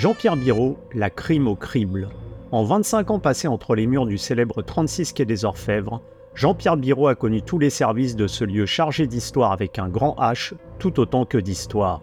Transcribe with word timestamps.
Jean-Pierre 0.00 0.38
Biro, 0.38 0.78
la 0.94 1.10
crime 1.10 1.46
au 1.46 1.56
crible. 1.56 2.08
En 2.52 2.64
25 2.64 3.10
ans 3.10 3.18
passés 3.18 3.48
entre 3.48 3.74
les 3.74 3.86
murs 3.86 4.06
du 4.06 4.16
célèbre 4.16 4.62
36 4.62 5.12
quai 5.12 5.26
des 5.26 5.44
Orfèvres, 5.44 6.00
Jean-Pierre 6.34 6.78
Biro 6.78 7.06
a 7.06 7.14
connu 7.14 7.42
tous 7.42 7.58
les 7.58 7.68
services 7.68 8.16
de 8.16 8.26
ce 8.26 8.44
lieu 8.44 8.64
chargé 8.64 9.06
d'histoire 9.06 9.52
avec 9.52 9.78
un 9.78 9.90
grand 9.90 10.16
H, 10.18 10.54
tout 10.78 11.00
autant 11.00 11.26
que 11.26 11.36
d'histoire. 11.36 12.00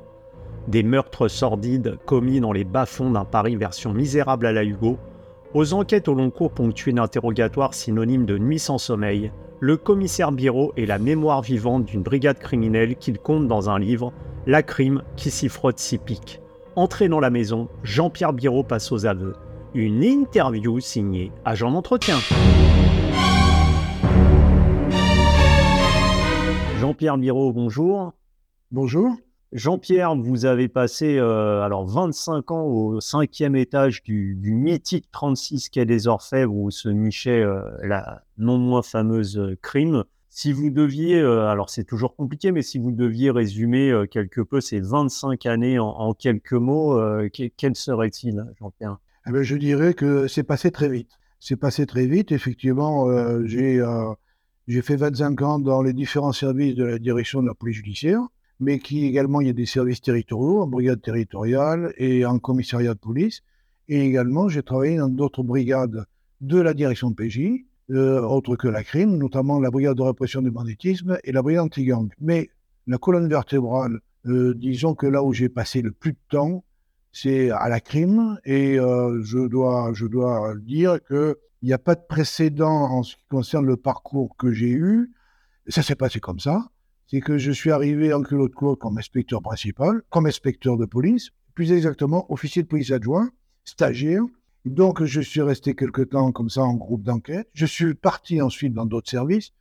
Des 0.68 0.84
meurtres 0.84 1.28
sordides 1.28 1.98
commis 2.06 2.40
dans 2.40 2.52
les 2.52 2.66
bas-fonds 2.66 3.10
d'un 3.10 3.26
Paris 3.26 3.56
version 3.56 3.94
misérable 3.94 4.46
à 4.46 4.52
la 4.52 4.64
Hugo, 4.64 5.00
aux 5.56 5.74
enquêtes 5.74 6.08
au 6.08 6.14
long 6.14 6.30
cours 6.30 6.52
ponctuées 6.52 6.94
d'interrogatoires 6.94 7.74
synonymes 7.74 8.28
de 8.28 8.38
nuit 8.38 8.60
sans 8.60 8.78
sommeil, 8.78 9.32
le 9.60 9.76
commissaire 9.76 10.32
Biro 10.32 10.72
est 10.78 10.86
la 10.86 11.00
mémoire 11.00 11.42
vivante 11.42 11.86
d'une 11.86 12.04
brigade 12.04 12.38
criminelle 12.38 12.96
qu'il 12.96 13.18
compte 13.18 13.48
dans 13.48 13.72
un 13.72 13.80
livre, 13.80 14.14
La 14.46 14.62
crime 14.62 15.02
qui 15.16 15.32
s'y 15.32 15.50
frotte 15.50 15.80
s'y 15.80 15.98
pique. 15.98 16.42
Entré 16.78 17.10
dans 17.10 17.20
la 17.20 17.32
maison, 17.32 17.70
Jean-Pierre 17.82 18.34
Biro 18.34 18.62
passe 18.62 18.92
aux 18.92 19.08
aveux. 19.08 19.34
Une 19.74 20.04
interview 20.04 20.80
signée 20.80 21.32
Agent 21.44 21.72
d'entretien. 21.72 22.18
Jean-Pierre 26.80 27.18
Biro, 27.18 27.52
bonjour. 27.52 28.14
Bonjour. 28.70 29.10
Jean-Pierre, 29.54 30.16
vous 30.18 30.46
avez 30.46 30.68
passé 30.68 31.18
euh, 31.18 31.64
alors 31.64 31.88
25 31.88 32.52
ans 32.52 32.66
au 32.66 33.02
cinquième 33.02 33.56
étage 33.56 34.04
du, 34.04 34.38
mythique 34.44 35.10
36 35.12 35.70
quai 35.70 35.86
des 35.88 36.06
Orfèvres 36.08 36.54
où 36.54 36.70
se 36.70 36.90
nichait 36.90 37.42
euh, 37.42 37.64
la 37.82 38.22
non 38.38 38.60
moins 38.60 38.84
fameuse 38.84 39.40
euh, 39.40 39.58
crime. 39.64 40.04
Si 40.40 40.52
vous 40.52 40.70
deviez, 40.70 41.20
alors 41.20 41.72
c'est 41.72 41.84
toujours 41.84 42.16
compliqué, 42.16 42.52
mais 42.52 42.62
si 42.62 42.78
vous 42.78 42.92
deviez 42.92 43.32
résumer 43.32 44.04
quelque 44.12 44.42
peu 44.42 44.62
ces 44.62 44.80
25 44.80 45.48
années 45.48 45.80
en, 45.80 46.14
quelques 46.14 46.54
mots, 46.54 47.02
quel 47.32 47.76
serait-il, 47.76 48.46
Jean-Pierre? 48.60 49.00
Eh 49.28 49.32
ben, 49.32 49.42
Je 49.42 49.56
dirais 49.56 49.96
que 49.96 50.28
c'est 50.28 50.44
passé 50.44 50.70
très 50.70 50.90
vite. 50.90 51.10
C'est 51.40 51.56
passé 51.56 51.88
très 51.88 52.06
vite. 52.06 52.32
Effectivement, 52.32 53.08
j'ai 53.46 53.84
j'ai 54.68 54.82
fait 54.84 54.96
25 54.96 55.42
ans 55.42 55.58
dans 55.58 55.82
les 55.82 55.94
différents 55.94 56.34
services 56.34 56.76
de 56.76 56.84
la 56.84 57.00
direction 57.00 57.42
de 57.42 57.48
la 57.48 57.56
police 57.56 57.78
judiciaire 57.78 58.22
mais 58.60 58.78
qui 58.78 59.06
également, 59.06 59.42
il 59.42 59.48
y 59.48 59.50
a 59.50 59.54
des 59.54 59.66
services 59.66 60.02
territoriaux, 60.02 60.62
en 60.62 60.68
brigade 60.68 61.02
territoriale 61.02 61.94
et 61.98 62.28
en 62.28 62.38
commissariat 62.38 62.94
de 62.94 63.00
police. 63.00 63.42
Et 63.88 64.06
également, 64.06 64.50
j'ai 64.50 64.62
travaillé 64.62 64.98
dans 64.98 65.10
d'autres 65.10 65.42
brigades 65.42 66.06
de 66.42 66.60
la 66.60 66.76
direction 66.76 67.10
de 67.10 67.16
PJ, 67.16 67.66
euh, 67.90 68.42
que 68.58 68.68
la 68.68 68.84
crime, 68.84 69.18
notamment 69.18 69.60
la 69.60 69.72
brigade 69.72 69.98
de 69.98 70.02
répression 70.02 70.42
du 70.42 70.52
banditisme 70.52 71.18
et 71.24 71.32
la 71.32 71.42
brigade 71.42 71.66
anti-gang. 71.66 72.10
Mais 72.20 72.50
la 72.86 72.98
colonne 72.98 73.28
vertébrale, 73.28 74.00
euh, 74.26 74.54
disons 74.56 74.96
que 74.96 75.08
là 75.08 75.24
où 75.24 75.34
j'ai 75.34 75.50
passé 75.50 75.82
le 75.82 75.92
plus 75.92 76.14
de 76.14 76.20
temps, 76.30 76.64
c'est 77.12 77.50
à 77.52 77.70
la 77.70 77.80
crime. 77.80 78.40
Et 78.46 78.80
euh, 78.80 79.22
je, 79.24 79.48
dois, 79.48 79.92
je 79.94 80.06
dois 80.06 80.54
dire 80.58 81.00
qu'il 81.08 81.36
n'y 81.64 81.74
a 81.74 81.78
pas 81.78 81.96
de 81.96 82.04
précédent 82.08 82.92
en 82.92 83.04
ce 83.04 83.16
qui 83.16 83.26
concerne 83.30 83.66
le 83.66 83.78
parcours 83.78 84.36
que 84.38 84.52
j'ai 84.52 84.70
eu. 84.72 85.12
Ça 85.68 85.82
s'est 85.82 85.96
passé 85.96 86.20
comme 86.20 86.40
ça 86.40 86.70
c'est 87.08 87.22
que 87.22 87.38
je 87.38 87.52
suis 87.52 87.72
arrivé 87.72 88.14
en 88.14 88.22
culot 88.22 88.50
de 88.50 88.54
comme 88.54 88.98
inspecteur 88.98 89.42
principal, 89.42 90.02
comme 90.10 90.26
inspecteur 90.26 90.78
de 90.78 90.86
police, 90.86 91.30
plus 91.56 91.72
exactement 91.72 92.32
officier 92.32 92.64
de 92.64 92.68
police 92.68 92.92
adjoint, 92.92 93.30
stagiaire. 93.64 94.24
Donc, 94.68 95.04
je 95.04 95.22
suis 95.22 95.42
resté 95.42 95.76
quelque 95.76 96.02
temps 96.02 96.32
comme 96.32 96.50
ça 96.50 96.62
en 96.62 96.74
groupe 96.74 97.04
d'enquête. 97.04 97.50
Je 97.54 97.66
suis 97.66 97.94
parti 97.94 98.42
ensuite 98.42 98.74
dans 98.74 98.86
d'autres 98.86 99.10
services. 99.10 99.52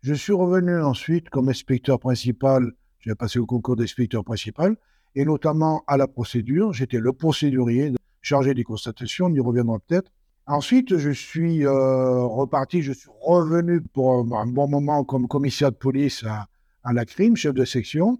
Je 0.00 0.14
suis 0.14 0.32
revenu 0.32 0.80
ensuite 0.80 1.28
comme 1.28 1.50
inspecteur 1.50 1.98
principal. 1.98 2.72
J'ai 3.00 3.14
passé 3.14 3.38
au 3.38 3.46
concours 3.46 3.76
d'inspecteur 3.76 4.24
principal 4.24 4.76
et 5.14 5.24
notamment 5.24 5.84
à 5.86 5.98
la 5.98 6.08
procédure. 6.08 6.72
J'étais 6.72 6.98
le 6.98 7.12
procédurier 7.12 7.92
chargé 8.22 8.54
des 8.54 8.64
constatations. 8.64 9.26
On 9.26 9.34
y 9.34 9.40
reviendra 9.40 9.78
peut-être. 9.80 10.10
Ensuite, 10.46 10.96
je 10.96 11.10
suis 11.10 11.66
euh, 11.66 12.24
reparti, 12.24 12.82
je 12.82 12.92
suis 12.92 13.10
revenu 13.20 13.82
pour 13.82 14.12
un 14.34 14.46
bon 14.46 14.68
moment 14.68 15.04
comme 15.04 15.28
commissaire 15.28 15.72
de 15.72 15.76
police 15.76 16.24
à, 16.24 16.92
la 16.92 17.04
crime, 17.04 17.36
chef 17.36 17.54
de 17.54 17.64
section. 17.64 18.18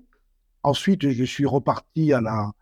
Ensuite, 0.63 1.11
je 1.11 1.25
suis 1.25 1.47
reparti 1.47 2.13
à 2.13 2.21
la, 2.21 2.53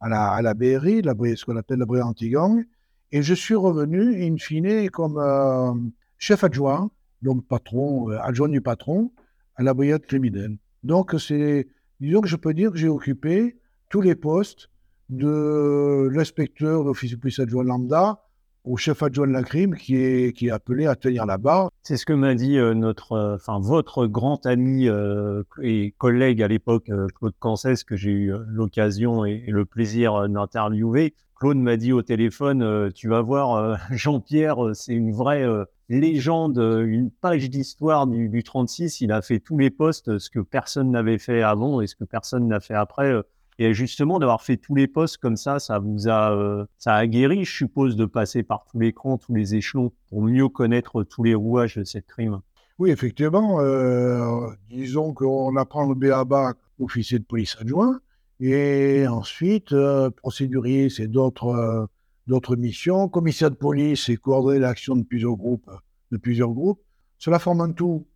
à 0.00 0.08
la, 0.08 0.30
à 0.30 0.42
la 0.42 0.54
BRI, 0.54 1.02
la, 1.02 1.14
ce 1.36 1.44
qu'on 1.44 1.56
appelle 1.56 1.78
la 1.78 1.86
BRI 1.86 2.02
anti-gang, 2.02 2.64
et 3.12 3.22
je 3.22 3.34
suis 3.34 3.54
revenu, 3.54 4.22
in 4.22 4.36
fine, 4.36 4.90
comme 4.90 5.18
euh, 5.18 5.72
chef 6.18 6.44
adjoint, 6.44 6.90
donc 7.22 7.46
patron, 7.46 8.10
euh, 8.10 8.18
adjoint 8.22 8.48
du 8.48 8.60
patron, 8.60 9.12
à 9.56 9.62
la 9.62 9.74
brigade 9.74 10.02
criminelle. 10.02 10.56
Donc, 10.82 11.14
c'est, 11.18 11.68
disons 12.00 12.20
que 12.20 12.28
je 12.28 12.36
peux 12.36 12.54
dire 12.54 12.70
que 12.70 12.78
j'ai 12.78 12.88
occupé 12.88 13.58
tous 13.88 14.00
les 14.00 14.14
postes 14.14 14.70
de 15.08 16.08
l'inspecteur 16.12 16.84
d'office 16.84 17.12
de 17.12 17.16
police 17.16 17.38
adjoint 17.38 17.64
lambda 17.64 18.22
au 18.64 18.76
chef 18.76 19.02
adjoint 19.02 19.26
de 19.26 19.32
la 19.32 19.42
crime 19.42 19.74
qui 19.74 19.96
est, 19.96 20.36
qui 20.36 20.48
est 20.48 20.50
appelé 20.50 20.86
à 20.86 20.94
tenir 20.94 21.24
la 21.24 21.38
barre. 21.38 21.70
C'est 21.82 21.96
ce 21.96 22.04
que 22.04 22.12
m'a 22.12 22.34
dit 22.34 22.58
euh, 22.58 22.74
notre, 22.74 23.12
euh, 23.12 23.34
enfin 23.36 23.58
votre 23.60 24.06
grand 24.06 24.44
ami 24.44 24.88
euh, 24.88 25.42
et 25.62 25.94
collègue 25.96 26.42
à 26.42 26.48
l'époque, 26.48 26.90
Claude 27.14 27.34
Cancès, 27.38 27.84
que 27.84 27.96
j'ai 27.96 28.10
eu 28.10 28.32
l'occasion 28.46 29.24
et, 29.24 29.44
le 29.48 29.64
plaisir 29.64 30.28
d'interviewer. 30.28 31.14
Claude 31.38 31.58
m'a 31.58 31.76
dit 31.76 31.92
au 31.92 32.02
téléphone, 32.02 32.90
tu 32.94 33.08
vas 33.08 33.22
voir, 33.22 33.78
Jean-Pierre, 33.92 34.56
c'est 34.74 34.94
une 34.94 35.12
vraie 35.12 35.46
légende, 35.88 36.58
une 36.58 37.10
page 37.10 37.48
d'histoire 37.48 38.06
du, 38.06 38.28
du 38.28 38.42
36. 38.42 39.00
Il 39.00 39.12
a 39.12 39.22
fait 39.22 39.38
tous 39.38 39.56
les 39.56 39.70
postes, 39.70 40.18
ce 40.18 40.30
que 40.30 40.40
personne 40.40 40.90
n'avait 40.90 41.18
fait 41.18 41.42
avant 41.42 41.80
et 41.80 41.86
ce 41.86 41.94
que 41.94 42.04
personne 42.04 42.48
n'a 42.48 42.60
fait 42.60 42.74
après 42.74 43.22
et 43.60 43.74
justement, 43.74 44.20
d'avoir 44.20 44.42
fait 44.42 44.56
tous 44.56 44.76
les 44.76 44.86
postes 44.86 45.16
comme 45.18 45.36
ça, 45.36 45.58
ça 45.58 45.80
vous 45.80 46.08
a, 46.08 46.32
euh, 46.32 46.64
ça 46.78 46.94
a 46.94 47.06
guéri, 47.08 47.44
je 47.44 47.52
suppose, 47.52 47.96
de 47.96 48.04
passer 48.04 48.44
par 48.44 48.64
tous 48.70 48.78
les 48.78 48.92
crans, 48.92 49.18
tous 49.18 49.34
les 49.34 49.56
échelons 49.56 49.92
pour 50.08 50.22
mieux 50.22 50.48
connaître 50.48 51.02
tous 51.02 51.24
les 51.24 51.34
rouages 51.34 51.76
de 51.76 51.82
cette 51.82 52.06
crime. 52.06 52.40
Oui, 52.78 52.90
effectivement. 52.90 53.60
Euh, 53.60 54.46
disons 54.70 55.12
qu'on 55.12 55.56
apprend 55.56 55.88
le 55.88 55.96
BABA 55.96 56.54
officier 56.78 57.18
de 57.18 57.24
police 57.24 57.56
adjoint. 57.60 57.98
Et 58.40 59.06
ensuite, 59.08 59.72
euh, 59.72 60.10
procédurier, 60.10 60.90
c'est 60.90 61.08
d'autres 61.08 61.88
d'autres 62.26 62.56
missions. 62.56 63.08
Commissaire 63.08 63.50
de 63.50 63.56
police, 63.56 64.04
c'est 64.06 64.16
coordonner 64.16 64.58
l'action 64.58 64.96
de 64.96 65.02
plusieurs 65.02 65.36
groupes. 65.36 65.70
De 66.12 66.18
plusieurs 66.18 66.50
groupes. 66.50 66.80
Cela 67.18 67.38
forme 67.38 67.62
un 67.62 67.72
tout 67.72 68.06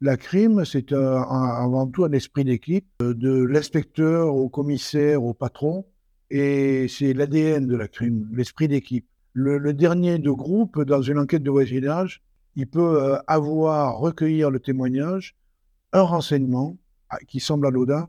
la 0.00 0.16
crime, 0.16 0.64
c'est 0.64 0.92
avant 0.92 1.86
tout 1.86 2.04
un 2.04 2.12
esprit 2.12 2.44
d'équipe, 2.44 2.86
euh, 3.02 3.14
de 3.14 3.42
l'inspecteur 3.44 4.34
au 4.34 4.48
commissaire 4.48 5.22
au 5.22 5.34
patron, 5.34 5.84
et 6.30 6.86
c'est 6.88 7.12
l'ADN 7.12 7.66
de 7.66 7.76
la 7.76 7.86
crime, 7.88 8.28
l'esprit 8.32 8.68
d'équipe. 8.68 9.06
Le, 9.32 9.72
dernier 9.72 10.18
de 10.18 10.30
groupe, 10.30 10.80
dans 10.82 11.02
une 11.02 11.18
enquête 11.18 11.42
de 11.42 11.50
voisinage, 11.50 12.22
il 12.56 12.66
peut 12.66 13.02
euh, 13.02 13.18
avoir, 13.26 13.98
recueillir 13.98 14.50
le 14.50 14.58
témoignage, 14.58 15.36
un 15.92 16.02
renseignement 16.02 16.78
ah, 17.10 17.18
qui 17.28 17.38
semble 17.38 17.66
anodin, 17.66 18.08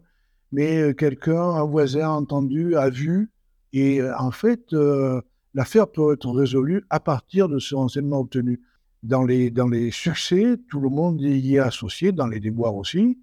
mais 0.51 0.81
euh, 0.81 0.93
quelqu'un, 0.93 1.41
un 1.41 1.63
voisin 1.63 2.07
a 2.07 2.09
entendu, 2.09 2.75
a 2.75 2.89
vu, 2.89 3.29
et 3.73 4.01
en 4.19 4.31
fait, 4.31 4.75
l'affaire 5.53 5.87
peut 5.87 6.11
être 6.11 6.29
résolue 6.29 6.83
à 6.89 6.99
partir 6.99 7.47
de 7.47 7.57
ce 7.57 7.73
renseignement 7.73 8.19
obtenu 8.19 8.59
dans 9.03 9.23
les, 9.23 9.49
dans 9.49 9.67
les 9.67 9.91
succès, 9.91 10.57
tout 10.69 10.79
le 10.79 10.89
monde 10.89 11.21
y 11.21 11.55
est 11.55 11.59
associé, 11.59 12.11
dans 12.11 12.27
les 12.27 12.39
déboires 12.39 12.75
aussi. 12.75 13.17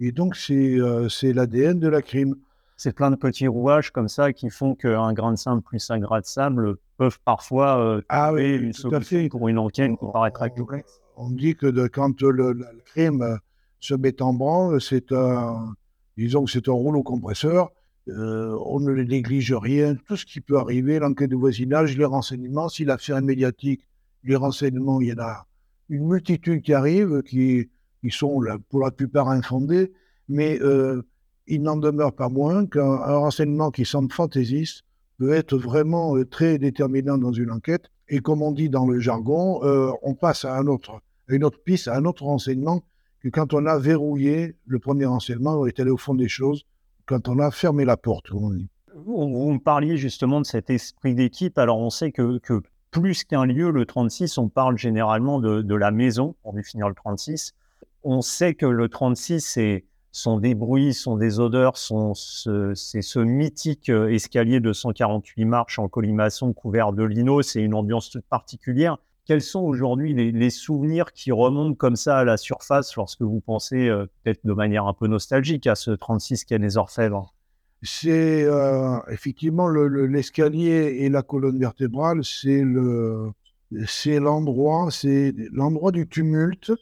Et 0.00 0.12
donc, 0.12 0.34
c'est 0.34 0.80
euh, 0.80 1.08
c'est 1.08 1.32
l'ADN 1.32 1.78
de 1.78 1.88
la 1.88 2.02
crime. 2.02 2.34
C'est 2.76 2.94
plein 2.94 3.10
de 3.10 3.16
petits 3.16 3.46
rouages 3.46 3.90
comme 3.90 4.08
ça 4.08 4.32
qui 4.32 4.48
font 4.48 4.74
qu'un 4.74 5.12
grain 5.12 5.32
de 5.32 5.36
sable 5.36 5.60
plus 5.60 5.90
un 5.90 5.98
grain 5.98 6.20
de 6.20 6.24
sable 6.24 6.76
peuvent 6.96 7.18
parfois 7.26 7.78
euh, 7.78 8.00
ah 8.08 8.32
oui, 8.32 8.56
une 8.56 8.72
solution 8.72 9.28
pour 9.28 9.48
une 9.48 9.58
enquête 9.58 9.90
qui 9.90 10.06
paraît 10.12 10.30
très 10.30 10.48
complexe. 10.50 11.00
On 11.16 11.30
dit 11.30 11.54
que 11.54 11.66
de, 11.66 11.86
quand 11.86 12.22
le, 12.22 12.54
la 12.54 12.70
crime 12.86 13.20
euh, 13.20 13.36
se 13.80 13.92
met 13.92 14.22
en 14.22 14.32
branle, 14.32 14.80
c'est 14.80 15.12
un, 15.12 15.74
disons 16.20 16.44
que 16.44 16.50
c'est 16.50 16.68
un 16.68 16.72
rouleau 16.72 17.02
compresseur. 17.02 17.72
Euh, 18.08 18.56
on 18.66 18.80
ne 18.80 18.92
néglige 18.92 19.52
rien. 19.52 19.94
Tout 20.06 20.16
ce 20.16 20.26
qui 20.26 20.40
peut 20.40 20.58
arriver, 20.58 20.98
l'enquête 20.98 21.30
de 21.30 21.36
voisinage, 21.36 21.96
les 21.96 22.04
renseignements, 22.04 22.68
si 22.68 22.84
l'affaire 22.84 23.16
est 23.16 23.22
médiatique, 23.22 23.86
les 24.24 24.36
renseignements, 24.36 25.00
il 25.00 25.08
y 25.08 25.12
en 25.14 25.20
a 25.20 25.46
une 25.88 26.06
multitude 26.06 26.62
qui 26.62 26.74
arrivent, 26.74 27.22
qui, 27.22 27.70
qui 28.02 28.10
sont 28.10 28.42
pour 28.68 28.80
la 28.80 28.90
plupart 28.90 29.30
infondés, 29.30 29.92
mais 30.28 30.60
euh, 30.60 31.02
il 31.46 31.62
n'en 31.62 31.76
demeure 31.76 32.14
pas 32.14 32.28
moins 32.28 32.66
qu'un 32.66 32.96
renseignement 32.96 33.70
qui 33.70 33.86
semble 33.86 34.12
fantaisiste 34.12 34.82
peut 35.18 35.32
être 35.32 35.56
vraiment 35.56 36.16
euh, 36.16 36.26
très 36.26 36.58
déterminant 36.58 37.16
dans 37.16 37.32
une 37.32 37.50
enquête. 37.50 37.86
Et 38.08 38.20
comme 38.20 38.42
on 38.42 38.52
dit 38.52 38.68
dans 38.68 38.86
le 38.86 38.98
jargon, 38.98 39.60
on 40.02 40.14
passe 40.14 40.44
à, 40.44 40.60
autre, 40.62 41.00
une 41.28 41.44
autre 41.44 41.62
piste, 41.62 41.86
à 41.86 41.96
un 41.96 42.04
autre 42.06 42.24
renseignement 42.24 42.82
que 43.20 43.28
quand 43.28 43.54
on 43.54 43.66
a 43.66 43.78
verrouillé 43.78 44.56
le 44.66 44.78
premier 44.78 45.06
renseignement, 45.06 45.60
on 45.60 45.66
est 45.66 45.78
allé 45.78 45.90
au 45.90 45.96
fond 45.96 46.14
des 46.14 46.28
choses, 46.28 46.64
quand 47.06 47.28
on 47.28 47.38
a 47.38 47.50
fermé 47.50 47.84
la 47.84 47.96
porte, 47.96 48.30
Vous, 48.30 48.50
vous 48.94 49.52
me 49.52 49.58
parliez 49.58 49.96
justement 49.96 50.40
de 50.40 50.46
cet 50.46 50.70
esprit 50.70 51.14
d'équipe. 51.14 51.58
Alors, 51.58 51.78
on 51.78 51.90
sait 51.90 52.12
que, 52.12 52.40
plus 52.90 53.24
qu'un 53.24 53.44
lieu, 53.44 53.70
le 53.70 53.86
36, 53.86 54.38
on 54.38 54.48
parle 54.48 54.78
généralement 54.78 55.38
de, 55.38 55.74
la 55.74 55.90
maison 55.90 56.34
pour 56.42 56.52
définir 56.52 56.88
le 56.88 56.94
36. 56.94 57.54
On 58.02 58.22
sait 58.22 58.54
que 58.54 58.66
le 58.66 58.88
36, 58.88 59.40
c'est 59.40 59.84
sont 60.12 60.38
des 60.38 60.56
bruits, 60.56 60.92
sont 60.92 61.16
des 61.16 61.38
odeurs, 61.38 61.76
c'est 61.76 63.02
ce 63.02 63.18
mythique 63.20 63.88
euh, 63.90 64.12
escalier 64.12 64.58
de 64.58 64.72
148 64.72 65.44
marches 65.44 65.78
en 65.78 65.88
colimaçon 65.88 66.52
couvert 66.52 66.92
de 66.92 67.04
lino, 67.04 67.42
c'est 67.42 67.62
une 67.62 67.74
ambiance 67.74 68.10
toute 68.10 68.24
particulière. 68.24 68.98
Quels 69.30 69.42
sont 69.42 69.60
aujourd'hui 69.60 70.12
les, 70.12 70.50
souvenirs 70.50 71.12
qui 71.12 71.30
remontent 71.30 71.76
comme 71.76 71.94
ça 71.94 72.18
à 72.18 72.24
la 72.24 72.36
surface 72.36 72.96
lorsque 72.96 73.22
vous 73.22 73.38
pensez, 73.38 73.88
euh, 73.88 74.06
peut-être 74.24 74.44
de 74.44 74.52
manière 74.52 74.86
un 74.88 74.92
peu 74.92 75.06
nostalgique, 75.06 75.68
à 75.68 75.76
ce 75.76 75.92
36 75.92 76.44
quai 76.46 76.58
des 76.58 76.76
Orfèvres? 76.76 77.32
C'est 77.80 78.42
euh, 78.42 78.98
effectivement 79.08 79.68
l'escalier 79.68 80.96
et 80.98 81.08
la 81.08 81.22
colonne 81.22 81.60
vertébrale, 81.60 82.24
c'est 82.24 82.64
le, 82.64 83.30
c'est 83.86 84.18
l'endroit, 84.18 84.88
c'est 84.90 85.32
l'endroit 85.52 85.92
du 85.92 86.08
tumulte 86.08 86.72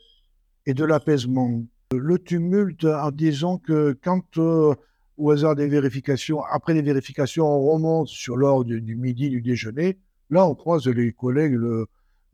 et 0.64 0.72
de 0.72 0.86
l'apaisement. 0.86 1.62
Le 1.92 2.18
tumulte, 2.18 2.86
en 2.86 3.10
disant 3.10 3.58
que 3.58 3.94
quand, 4.02 4.38
euh, 4.38 4.74
au 5.18 5.32
hasard 5.32 5.54
des 5.54 5.68
vérifications, 5.68 6.42
après 6.50 6.72
les 6.72 6.80
vérifications, 6.80 7.46
on 7.46 7.72
remonte 7.72 8.08
sur 8.08 8.38
l'heure 8.38 8.64
du, 8.64 8.96
midi, 8.96 9.28
du 9.28 9.42
déjeuner, 9.42 9.98
là, 10.30 10.46
on 10.46 10.54
croise 10.54 10.86
les 10.86 11.12
collègues 11.12 11.58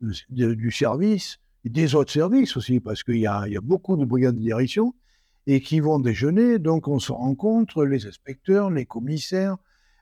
du 0.01 0.71
service, 0.71 1.39
des 1.63 1.95
autres 1.95 2.11
services 2.11 2.57
aussi, 2.57 2.79
parce 2.79 3.03
qu'il 3.03 3.17
y, 3.17 3.27
a, 3.27 3.45
beaucoup 3.61 3.97
de 3.97 4.05
brigades 4.05 4.35
de 4.35 4.41
direction, 4.41 4.93
et 5.47 5.61
qui 5.61 5.79
vont 5.79 5.99
déjeuner, 5.99 6.57
donc 6.59 6.87
on 6.87 6.99
se 6.99 7.11
rencontre, 7.11 7.85
les 7.85 8.07
inspecteurs, 8.07 8.69
les 8.71 8.85
commissaires, 8.85 9.57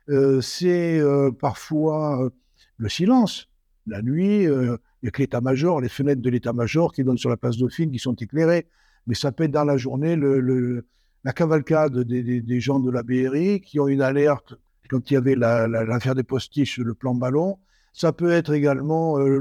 euh, 0.09 0.41
c'est 0.41 0.99
euh, 0.99 1.31
parfois 1.31 2.31
le 2.77 2.89
silence. 2.89 3.49
La 3.85 4.01
nuit, 4.01 4.43
il 4.43 4.77
n'y 5.01 5.09
a 5.09 5.11
que 5.11 5.21
l'état-major, 5.21 5.81
les 5.81 5.89
fenêtres 5.89 6.21
de 6.21 6.29
l'état-major 6.29 6.93
qui 6.93 7.03
donnent 7.03 7.17
sur 7.17 7.29
la 7.29 7.37
place 7.37 7.57
Dauphine 7.57 7.91
qui 7.91 7.99
sont 7.99 8.15
éclairées 8.15 8.67
mais 9.07 9.15
ça 9.15 9.31
peut 9.31 9.43
être 9.45 9.51
dans 9.51 9.63
la 9.63 9.77
journée 9.77 10.15
le, 10.15 10.85
la 11.23 11.33
cavalcade 11.33 11.99
des, 11.99 12.59
gens 12.59 12.79
de 12.79 12.91
la 12.91 13.03
BRI 13.03 13.61
qui 13.61 13.79
ont 13.79 13.87
une 13.87 14.01
alerte 14.01 14.55
quand 14.89 15.09
il 15.09 15.13
y 15.13 15.17
avait 15.17 15.35
l'affaire 15.35 16.15
des 16.15 16.23
postiches, 16.23 16.77
le 16.77 16.93
plan 16.93 17.15
ballon. 17.15 17.57
Ça 17.93 18.11
peut 18.11 18.31
être 18.31 18.53
également 18.53 19.19
euh, 19.19 19.37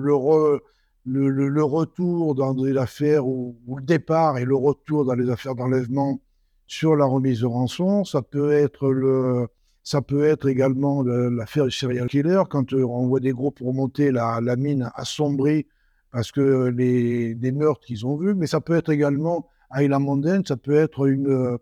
le, 1.04 1.64
retour 1.64 2.34
dans 2.34 2.54
des 2.54 2.76
affaires 2.76 3.26
ou, 3.26 3.56
le 3.76 3.82
départ 3.82 4.38
et 4.38 4.44
le 4.44 4.54
retour 4.54 5.06
dans 5.06 5.14
les 5.14 5.30
affaires 5.30 5.54
d'enlèvement 5.54 6.20
sur 6.66 6.94
la 6.94 7.06
remise 7.06 7.40
de 7.40 7.46
rançon. 7.46 8.04
Ça 8.04 8.20
peut 8.20 8.52
être 8.52 8.90
le, 8.90 9.48
ça 9.82 10.02
peut 10.02 10.24
être 10.24 10.48
également 10.48 11.02
l'affaire 11.02 11.64
du 11.64 11.70
serial 11.70 12.08
killer, 12.08 12.42
quand 12.50 12.72
euh, 12.74 12.84
on 12.84 13.06
voit 13.08 13.20
des 13.20 13.32
groupes 13.32 13.58
remonter 13.60 14.10
la, 14.12 14.40
mine 14.56 14.90
assombrie 14.94 15.66
parce 16.10 16.30
que 16.30 16.66
les, 16.68 17.52
meurtres 17.52 17.86
qu'ils 17.86 18.06
ont 18.06 18.16
vus, 18.16 18.34
mais 18.34 18.46
ça 18.46 18.60
peut 18.60 18.76
être 18.76 18.90
également 18.90 19.48
à 19.70 19.82
la 19.82 19.98
mondaine, 19.98 20.44
ça 20.44 20.58
peut 20.58 20.76
être 20.76 21.06
une, 21.06 21.58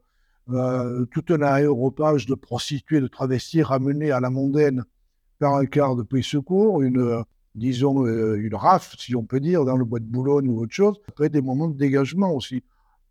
euh, 0.50 1.06
tout 1.12 1.24
un 1.28 1.42
aéropage 1.42 2.26
de 2.26 2.34
prostituées, 2.34 3.00
de 3.00 3.06
travestis 3.06 3.62
ramenés 3.62 4.10
à 4.10 4.18
la 4.18 4.30
mondaine 4.30 4.84
par 5.40 5.56
un 5.56 5.66
quart 5.66 5.96
de 5.96 6.04
pays 6.04 6.22
secours, 6.22 6.82
une, 6.82 7.00
euh, 7.00 7.22
disons, 7.56 8.06
une 8.06 8.54
rafle, 8.54 8.96
si 8.98 9.16
on 9.16 9.24
peut 9.24 9.40
dire, 9.40 9.64
dans 9.64 9.76
le 9.76 9.84
bois 9.84 9.98
de 9.98 10.04
Boulogne 10.04 10.48
ou 10.48 10.60
autre 10.60 10.72
chose. 10.72 11.00
Être 11.20 11.32
des 11.32 11.42
moments 11.42 11.66
de 11.66 11.76
dégagement 11.76 12.32
aussi. 12.32 12.62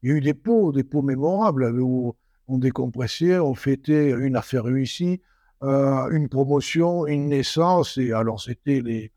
Il 0.01 0.09
y 0.09 0.13
a 0.13 0.15
eu 0.15 0.21
des 0.21 0.33
pots, 0.33 0.71
des 0.71 0.85
pots 0.85 1.01
mémorables 1.01 1.81
où 1.81 2.15
on 2.47 2.57
décompressait, 2.57 3.37
on 3.39 3.53
fêtait 3.53 4.11
une 4.11 4.37
affaire 4.37 4.63
réussie, 4.63 5.21
une 5.61 6.29
promotion, 6.29 7.05
une 7.05 7.27
naissance, 7.27 7.97
et 7.97 8.13
alors 8.13 8.39
c'était 8.41 8.79
les, 8.79 9.11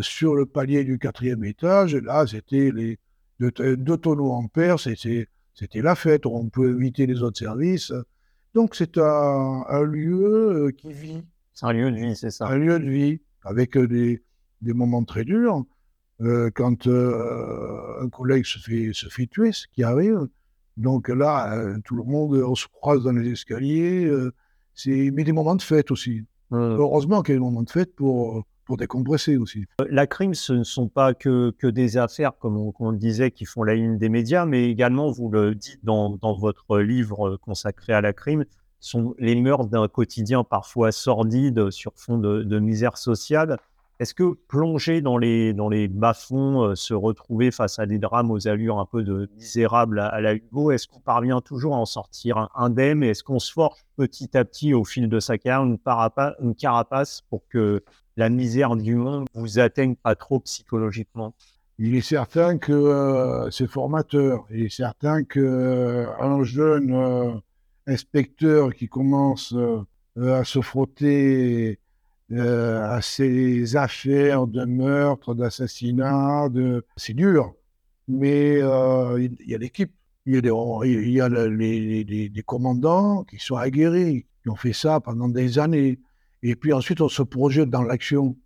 sur 0.00 0.36
le 0.36 0.46
palier 0.46 0.84
du 0.84 0.98
quatrième 0.98 1.44
étage, 1.44 1.96
là 1.96 2.26
c'était 2.28 2.70
les 2.72 2.98
deux, 3.40 3.96
tonneaux 3.96 4.32
en 4.32 4.46
paire, 4.46 4.78
c'était 4.78 5.26
la 5.74 5.94
fête, 5.94 6.26
on 6.26 6.48
peut 6.48 6.76
éviter 6.76 7.06
les 7.06 7.22
autres 7.22 7.38
services. 7.38 7.92
Donc 8.54 8.74
c'est 8.74 8.98
un, 8.98 9.82
lieu 9.82 10.66
euh, 10.66 10.70
qui 10.72 10.92
vit. 10.92 11.22
C'est 11.60 11.66
un 11.66 11.72
lieu 11.72 11.90
de 11.90 11.96
vie, 11.96 12.16
c'est 12.16 12.30
ça. 12.30 12.46
Un 12.46 12.56
lieu 12.56 12.78
de 12.78 12.88
vie, 12.88 13.20
avec 13.44 13.76
euh, 13.76 13.86
des, 13.86 14.22
des 14.62 14.72
moments 14.72 15.04
très 15.04 15.24
durs. 15.24 15.64
Euh, 16.22 16.50
quand 16.54 16.86
un 16.86 18.08
collègue 18.08 18.44
se 18.44 18.58
fait, 18.58 18.90
se 18.92 19.08
fait 19.08 19.26
tuer, 19.26 19.52
ce 19.52 19.66
qui 19.68 19.82
arrive. 19.82 20.26
Donc 20.76 21.08
là, 21.08 21.76
tout 21.84 21.96
le 21.96 22.04
monde, 22.04 22.34
on 22.34 22.54
se 22.54 22.66
croise 22.66 23.02
dans 23.04 23.12
les 23.12 23.30
escaliers. 23.30 24.10
c'est 24.74 25.10
mais 25.12 25.24
des 25.24 25.32
moments 25.32 25.54
de 25.56 25.62
fête 25.62 25.90
aussi. 25.90 26.24
Heureusement 26.50 27.22
qu'il 27.22 27.34
y 27.34 27.36
a 27.36 27.38
des 27.38 27.44
moments 27.44 27.62
de 27.62 27.70
fête 27.70 27.94
pour, 27.94 28.44
pour 28.70 28.76
décompresser 28.76 29.36
aussi. 29.36 29.64
Euh, 29.80 29.86
la 29.90 30.06
crime, 30.06 30.32
ce 30.32 30.52
ne 30.52 30.62
sont 30.62 30.86
pas 30.86 31.12
que, 31.12 31.50
que 31.58 31.66
des 31.66 31.96
affaires, 31.96 32.38
comme 32.38 32.56
on, 32.56 32.90
le 32.90 32.98
disait, 32.98 33.32
qui 33.32 33.44
font 33.44 33.64
la 33.64 33.74
ligne 33.74 33.98
des 33.98 34.08
médias, 34.08 34.46
mais 34.46 34.70
également, 34.70 35.10
vous 35.10 35.28
le 35.28 35.56
dites 35.56 35.84
dans, 35.84 36.16
dans 36.18 36.34
votre 36.34 36.78
livre 36.78 37.36
consacré 37.38 37.92
à 37.92 38.00
la 38.00 38.12
crime, 38.12 38.44
sont 38.80 39.14
les 39.18 39.34
meurtres 39.34 39.68
d'un 39.68 39.88
quotidien 39.88 40.44
parfois 40.44 40.92
sordide 40.92 41.70
sur 41.70 41.92
fond 41.94 42.18
de, 42.18 42.58
misère 42.58 42.98
sociale. 42.98 43.58
Est-ce 43.98 44.14
que 44.14 44.32
plonger 44.48 45.02
dans 45.02 45.18
les, 45.18 45.52
dans 45.52 45.68
les 45.68 45.86
bas-fonds, 45.86 46.62
euh, 46.62 46.74
se 46.74 46.94
retrouver 46.94 47.50
face 47.50 47.78
à 47.78 47.84
des 47.84 47.98
drames 47.98 48.30
aux 48.30 48.48
allures 48.48 48.78
un 48.78 48.86
peu 48.86 49.02
de 49.02 49.28
misérables 49.36 50.00
à, 50.00 50.22
la 50.22 50.34
Hugo, 50.34 50.70
est-ce 50.70 50.88
qu'on 50.88 51.00
parvient 51.00 51.42
toujours 51.42 51.74
à 51.74 51.78
en 51.78 51.84
sortir 51.84 52.48
indemne 52.54 53.02
est-ce 53.02 53.22
qu'on 53.22 53.38
se 53.38 53.52
forge 53.52 53.84
petit 53.96 54.34
à 54.38 54.46
petit 54.46 54.72
au 54.72 54.84
fil 54.84 55.10
de 55.10 55.20
sa 55.20 55.36
carrière 55.36 55.64
une, 55.64 56.54
carapace 56.54 57.20
pour 57.28 57.46
que 57.48 57.84
la 58.16 58.30
misère 58.30 58.74
du 58.76 58.94
monde 58.94 59.26
vous 59.34 59.58
atteigne 59.58 59.96
pas 59.96 60.14
trop 60.14 60.40
psychologiquement? 60.40 61.34
Il 61.82 61.96
est 61.96 62.02
certain 62.02 62.58
que 62.58 62.72
euh, 62.72 63.50
c'est 63.50 63.66
formateur. 63.66 64.44
Il 64.50 64.66
est 64.66 64.68
certain 64.68 65.24
qu'un 65.24 65.40
euh, 65.40 66.44
jeune 66.44 66.92
euh, 66.92 67.32
inspecteur 67.86 68.74
qui 68.74 68.88
commence 68.88 69.54
à 70.20 70.44
se 70.44 70.60
frotter 70.60 71.78
à 72.32 73.00
ces 73.02 73.76
affaires 73.76 74.46
de 74.46 74.64
meurtre, 74.64 75.34
d'assassinat, 75.34 76.48
c'est 76.96 77.14
dur. 77.14 77.54
Mais 78.08 78.58
il 78.58 79.36
y 79.46 79.54
a 79.54 79.58
l'équipe. 79.58 79.92
Il 80.26 80.34
y 80.34 81.20
a, 81.20 81.28
des, 81.28 82.04
les, 82.04 82.42
commandants 82.44 83.24
qui 83.24 83.38
sont 83.38 83.56
aguerris, 83.56 84.26
qui 84.42 84.48
ont 84.50 84.56
fait 84.56 84.74
ça 84.74 85.00
pendant 85.00 85.28
des 85.28 85.58
années. 85.58 85.98
Et 86.42 86.56
puis 86.56 86.72
ensuite, 86.72 87.00
on 87.00 87.08
se 87.08 87.22
projette 87.22 87.70
dans 87.70 87.82
l'action. 87.82 88.36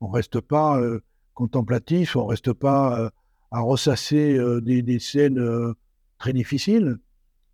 On 0.00 0.08
ne 0.08 0.12
reste 0.12 0.40
pas 0.40 0.80
euh, 0.80 1.00
contemplatif, 1.34 2.16
on 2.16 2.24
ne 2.24 2.28
reste 2.28 2.52
pas 2.52 3.00
euh, 3.00 3.10
à 3.50 3.60
ressasser 3.60 4.36
euh, 4.36 4.60
des, 4.60 4.98
scènes 4.98 5.74
très 6.18 6.32
difficiles. 6.32 6.98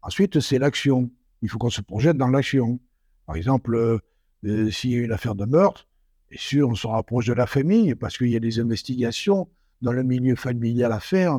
Ensuite, 0.03 0.41
c'est 0.41 0.59
l'action. 0.59 1.11
Il 1.47 1.49
faut 1.49 1.59
qu'on 1.59 1.71
se 1.71 1.81
projette 1.81 2.17
dans 2.17 2.27
l'action. 2.27 2.81
Par 3.25 3.37
exemple, 3.37 4.01
s'il 4.43 4.91
y 4.91 4.97
a 4.97 4.99
une 4.99 5.13
affaire 5.13 5.37
de 5.37 5.45
meurtre, 5.45 5.87
bien 6.29 6.41
sûr, 6.41 6.69
on 6.69 6.75
se 6.75 6.89
rapproche 6.89 7.27
de 7.27 7.35
la 7.35 7.47
famille 7.47 7.95
parce 7.95 8.19
qu'il 8.19 8.31
y 8.31 8.35
a 8.35 8.41
des 8.41 8.59
investigations 8.59 9.49
dans 9.81 9.93
le 9.93 10.03
milieu 10.03 10.35
familial 10.35 10.91
à 10.91 10.99
faire. 10.99 11.39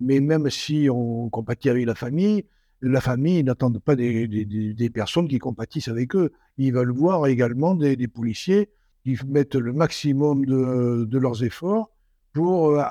Mais 0.00 0.20
même 0.20 0.48
si 0.48 0.88
on 0.90 1.28
compatit 1.28 1.68
avec 1.68 1.84
la 1.84 1.94
famille, 1.94 2.46
la 2.80 3.02
famille 3.02 3.44
n'attend 3.44 3.70
pas 3.72 3.96
des, 3.96 4.90
personnes 4.94 5.28
qui 5.28 5.38
compatissent 5.38 5.88
avec 5.88 6.16
eux. 6.16 6.32
Ils 6.56 6.72
veulent 6.72 6.90
voir 6.90 7.26
également 7.26 7.74
des, 7.74 8.08
policiers 8.08 8.70
qui 9.02 9.18
mettent 9.26 9.56
le 9.56 9.74
maximum 9.74 10.46
de, 10.46 11.18
leurs 11.18 11.44
efforts 11.44 11.90
pour 12.32 12.70
euh, 12.70 12.82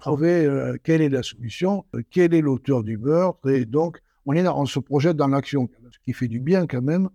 trouver 0.00 0.46
euh, 0.46 0.76
quelle 0.82 1.00
est 1.00 1.10
la 1.10 1.22
solution, 1.22 1.84
quel 2.10 2.34
est 2.34 2.40
l'auteur 2.40 2.82
du 2.82 2.98
meurtre. 2.98 3.48
Et 3.48 3.66
donc, 3.66 4.00
on, 4.26 4.34
est, 4.34 4.46
on 4.46 4.66
se 4.66 4.78
projette 4.78 5.16
dans 5.16 5.28
l'action, 5.28 5.68
ce 5.90 5.98
qui 6.04 6.12
fait 6.12 6.28
du 6.28 6.40
bien 6.40 6.66
quand 6.66 6.82
même 6.82 7.08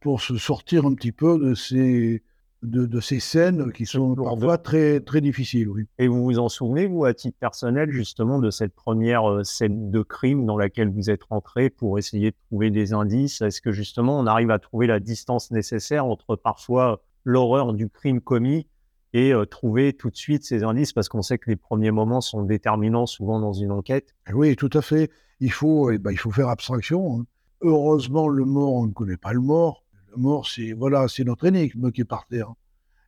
pour 0.00 0.20
se 0.20 0.36
sortir 0.36 0.86
un 0.86 0.94
petit 0.94 1.12
peu 1.12 1.38
de 1.38 1.54
ces, 1.54 2.22
de, 2.64 3.00
ces 3.00 3.20
scènes 3.20 3.72
qui 3.72 3.86
sont 3.86 4.14
parfois 4.14 4.58
très, 4.58 5.00
très 5.00 5.20
difficiles. 5.20 5.68
Oui. 5.68 5.84
Et 5.98 6.08
vous 6.08 6.24
vous 6.24 6.38
en 6.38 6.48
souvenez, 6.48 6.86
vous, 6.86 7.04
à 7.04 7.14
titre 7.14 7.36
personnel, 7.38 7.90
justement, 7.90 8.38
de 8.38 8.50
cette 8.50 8.74
première 8.74 9.30
euh, 9.30 9.44
scène 9.44 9.90
de 9.90 10.02
crime 10.02 10.46
dans 10.46 10.56
laquelle 10.56 10.88
vous 10.88 11.10
êtes 11.10 11.24
rentré 11.24 11.70
pour 11.70 11.98
essayer 11.98 12.30
de 12.30 12.36
trouver 12.48 12.70
des 12.70 12.92
indices? 12.92 13.40
Est-ce 13.42 13.60
que 13.60 13.72
justement 13.72 14.18
on 14.18 14.26
arrive 14.26 14.50
à 14.50 14.58
trouver 14.58 14.86
la 14.86 15.00
distance 15.00 15.50
nécessaire 15.50 16.06
entre 16.06 16.36
parfois 16.36 17.02
l'horreur 17.24 17.72
du 17.72 17.88
crime 17.88 18.20
commis 18.20 18.66
et 19.12 19.32
euh, 19.32 19.44
trouver 19.44 19.92
tout 19.92 20.10
de 20.10 20.16
suite 20.16 20.44
ces 20.44 20.64
indices? 20.64 20.92
Parce 20.92 21.08
qu'on 21.08 21.22
sait 21.22 21.38
que 21.38 21.50
les 21.50 21.56
premiers 21.56 21.90
moments 21.90 22.20
sont 22.20 22.42
déterminants 22.42 23.06
souvent 23.06 23.40
dans 23.40 23.52
une 23.52 23.70
enquête. 23.70 24.14
Oui, 24.32 24.56
tout 24.56 24.70
à 24.72 24.82
fait. 24.82 25.10
Il 25.44 25.52
faut, 25.52 25.90
eh 25.90 25.98
ben, 25.98 26.10
il 26.10 26.18
faut 26.18 26.30
faire 26.30 26.48
abstraction. 26.48 27.20
Hein. 27.20 27.24
Heureusement, 27.60 28.28
le 28.28 28.44
mort, 28.44 28.74
on 28.74 28.86
ne 28.86 28.92
connaît 28.92 29.16
pas 29.16 29.32
le 29.32 29.40
mort 29.40 29.84
mort, 30.16 30.48
c'est 30.48 30.72
voilà, 30.72 31.08
c'est 31.08 31.24
notre 31.24 31.46
énigme 31.46 31.90
qui 31.92 32.02
est 32.02 32.04
par 32.04 32.26
terre. 32.26 32.52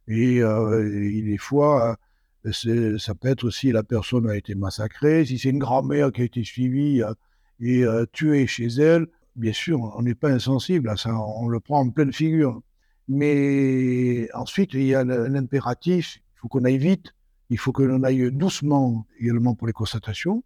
Et, 0.09 0.43
euh, 0.43 0.83
des 0.91 1.39
fois, 1.39 1.97
ça 2.53 3.15
peut 3.15 3.29
être 3.29 3.45
aussi 3.45 3.73
la 3.73 3.83
personne 3.83 4.29
a 4.29 4.37
été 4.37 4.55
massacrée, 4.55 5.25
si 5.25 5.39
c'est 5.39 5.51
une 5.51 5.59
grand-mère 5.59 6.13
qui 6.13 6.23
a 6.23 6.25
été 6.25 6.45
suivie 6.45 7.03
euh, 7.03 7.13
et 7.61 7.85
euh, 7.85 8.05
tuée 8.13 8.47
chez 8.47 8.67
elle, 8.67 9.07
bien 9.35 9.53
sûr, 9.53 9.81
on 9.97 10.03
n'est 10.03 10.15
pas 10.15 10.31
insensible 10.31 10.89
à 10.89 10.97
ça, 10.97 11.15
on 11.15 11.49
le 11.49 11.61
prend 11.61 11.81
en 11.81 11.91
pleine 11.91 12.13
figure. 12.13 12.61
Mais 13.09 14.29
ensuite, 14.35 14.75
il 14.75 14.85
y 14.85 14.95
a 14.95 15.05
l'impératif, 15.05 16.19
il 16.19 16.39
faut 16.41 16.49
qu'on 16.49 16.65
aille 16.65 16.79
vite, 16.79 17.15
il 17.51 17.59
faut 17.59 17.73
que 17.73 17.83
l'on 17.83 18.03
aille 18.03 18.33
doucement 18.33 19.07
également 19.21 19.55
pour 19.55 19.67
les 19.67 19.73
constatations, 19.73 20.43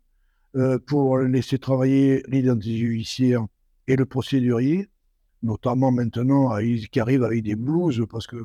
pour 0.86 1.18
laisser 1.18 1.58
travailler 1.58 2.22
l'identité 2.28 2.76
judiciaire 2.76 3.46
et 3.86 3.96
le 3.96 4.04
procédurier, 4.04 4.88
notamment 5.42 5.92
maintenant 5.92 6.56
qui 6.90 7.00
arrive 7.00 7.22
avec 7.24 7.42
des 7.42 7.56
blues, 7.56 8.04
parce 8.10 8.26
que 8.26 8.36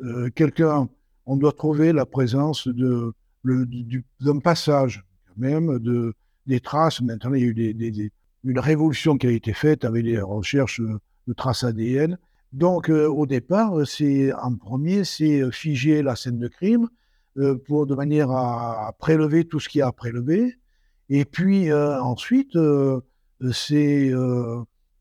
mmh. 0.00 0.30
quelqu'un, 0.30 0.88
on 1.26 1.36
doit 1.36 1.52
trouver 1.52 1.92
la 1.92 2.06
présence 2.06 2.68
de, 2.68 3.12
d'un 3.44 4.38
passage, 4.40 5.04
même 5.36 5.78
de, 5.78 6.14
des 6.46 6.60
traces. 6.60 7.00
Maintenant, 7.00 7.34
il 7.34 7.42
y 7.42 7.44
a 7.44 7.88
eu 7.88 8.10
une 8.44 8.58
révolution 8.58 9.16
qui 9.16 9.26
a 9.26 9.30
été 9.30 9.52
faite 9.52 9.84
avec 9.84 10.04
les 10.04 10.20
recherches 10.20 10.80
de 10.80 11.32
traces 11.34 11.64
ADN. 11.64 12.18
Donc, 12.52 12.88
euh, 12.88 13.06
au 13.06 13.26
départ, 13.26 13.86
c'est 13.86 14.32
en 14.32 14.54
premier, 14.54 15.04
c'est 15.04 15.50
figer 15.52 16.02
la 16.02 16.16
scène 16.16 16.38
de 16.38 16.48
crime 16.48 16.88
euh, 17.36 17.56
pour 17.56 17.86
de 17.86 17.94
manière 17.94 18.30
à, 18.30 18.94
prélever 18.98 19.44
tout 19.44 19.60
ce 19.60 19.68
qu'il 19.68 19.80
y 19.80 19.82
a 19.82 19.88
à 19.88 19.92
prélever. 19.92 20.54
Et 21.08 21.24
puis 21.24 21.70
euh, 21.70 22.00
ensuite, 22.02 22.56
c'est 23.52 24.12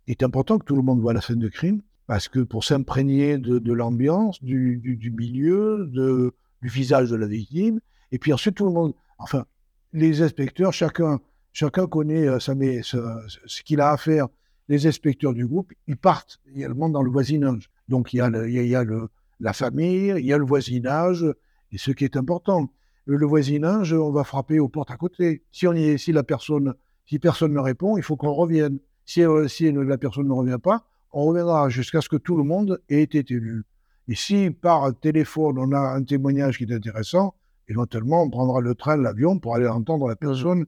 est 0.08 0.24
important 0.24 0.58
que 0.58 0.66
tout 0.66 0.76
le 0.76 0.82
monde 0.82 1.02
voit 1.02 1.14
la 1.14 1.22
scène 1.22 1.40
de 1.40 1.50
crime 1.50 1.82
parce 2.06 2.30
que 2.30 2.40
pour 2.40 2.64
s'imprégner 2.64 3.38
de, 3.38 3.74
l'ambiance, 3.74 4.42
du, 4.42 5.14
milieu, 5.18 5.90
du 5.92 6.70
visage 6.70 7.10
de 7.10 7.18
la 7.18 7.28
victime, 7.28 7.82
et 8.14 8.20
puis 8.20 8.32
ensuite 8.32 8.56
tout 8.56 8.66
le 8.66 8.72
monde, 8.72 8.94
enfin, 9.18 9.46
les 9.92 10.22
inspecteurs, 10.22 10.72
chacun, 10.72 11.20
chacun 11.52 11.86
connaît 11.88 12.40
ça 12.40 12.56
met, 12.56 12.82
ce, 12.82 12.98
ce 13.46 13.62
qu'il 13.62 13.82
a 13.82 13.92
à 13.92 13.98
faire 13.98 14.28
les 14.70 14.88
inspecteurs 14.88 15.34
du 15.34 15.46
groupe, 15.46 15.74
ils 15.88 15.98
partent 15.98 16.40
également 16.56 16.90
dans 16.90 17.02
le 17.02 17.12
voisinage. 17.12 17.70
Donc 17.88 18.14
il 18.14 18.18
y 18.18 18.22
a, 18.22 18.30
il 18.48 18.68
y 18.68 18.76
a 18.76 18.84
le, 18.84 19.10
la 19.40 19.54
famille, 19.54 20.14
il 20.18 20.26
y 20.26 20.34
a 20.34 20.38
le 20.38 20.46
voisinage, 20.46 21.26
et 21.72 21.78
ce 21.78 21.92
qui 21.92 22.04
est 22.04 22.18
important. 22.18 22.70
Le, 23.08 23.26
voisinage, 23.26 23.94
on 23.94 24.12
va 24.12 24.24
frapper 24.24 24.60
aux 24.60 24.68
portes 24.68 24.92
à 24.92 24.98
côté. 24.98 25.44
Si, 25.52 25.66
on 25.66 25.74
y 25.74 25.98
si 25.98 26.12
la 26.12 26.24
personne, 26.24 26.74
si 27.06 27.20
personne 27.20 27.54
ne 27.54 27.60
répond, 27.60 27.98
il 27.98 28.04
faut 28.04 28.18
qu'on 28.18 28.34
revienne. 28.34 28.80
Si, 29.06 29.24
euh, 29.24 29.48
si 29.48 29.72
la 29.72 29.98
personne 29.98 30.28
ne 30.28 30.34
revient 30.34 30.60
pas, 30.62 30.86
on 31.14 31.26
reviendra 31.26 31.70
jusqu'à 31.70 32.02
ce 32.02 32.10
que 32.10 32.18
tout 32.18 32.36
le 32.36 32.44
monde 32.44 32.82
ait 32.90 33.02
été 33.02 33.20
élu. 33.30 33.64
Et 34.10 34.16
si 34.16 34.52
par 34.52 34.94
téléphone 35.00 35.58
on 35.58 35.72
a 35.72 35.80
un 35.80 36.04
témoignage 36.04 36.58
qui 36.58 36.66
est 36.66 36.74
intéressant, 36.74 37.34
éventuellement 37.70 38.24
on 38.24 38.30
prendra 38.30 38.60
le 38.60 38.76
train, 38.76 38.98
l'avion 38.98 39.40
pour 39.40 39.56
aller 39.56 39.68
entendre 39.68 40.08
la 40.10 40.18
personne, 40.18 40.66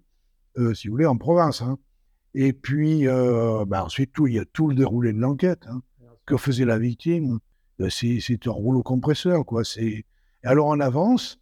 euh, 0.58 0.74
si 0.74 0.88
vous 0.88 0.93
voulez, 0.93 1.05
en 1.05 1.17
province. 1.17 1.62
Hein. 1.62 1.77
Et 2.34 2.53
puis, 2.53 3.08
euh, 3.08 3.65
bah, 3.65 3.84
ensuite, 3.84 4.13
tout, 4.13 4.27
il 4.27 4.36
y 4.36 4.39
a 4.39 4.46
tout 4.46 4.67
le 4.67 4.75
déroulé 4.75 5.13
de 5.13 5.19
l'enquête. 5.19 5.65
Hein. 5.67 5.81
Que 6.25 6.38
faisait 6.38 6.65
la 6.65 6.77
victime? 6.77 7.39
Bah, 7.79 7.88
C'est 7.89 8.48
un 8.48 8.51
rouleau 8.51 8.84
compresseur. 8.84 9.46
Quoi. 9.46 9.63
Et 9.77 10.05
alors, 10.43 10.67
on 10.67 10.79
avance. 10.79 11.39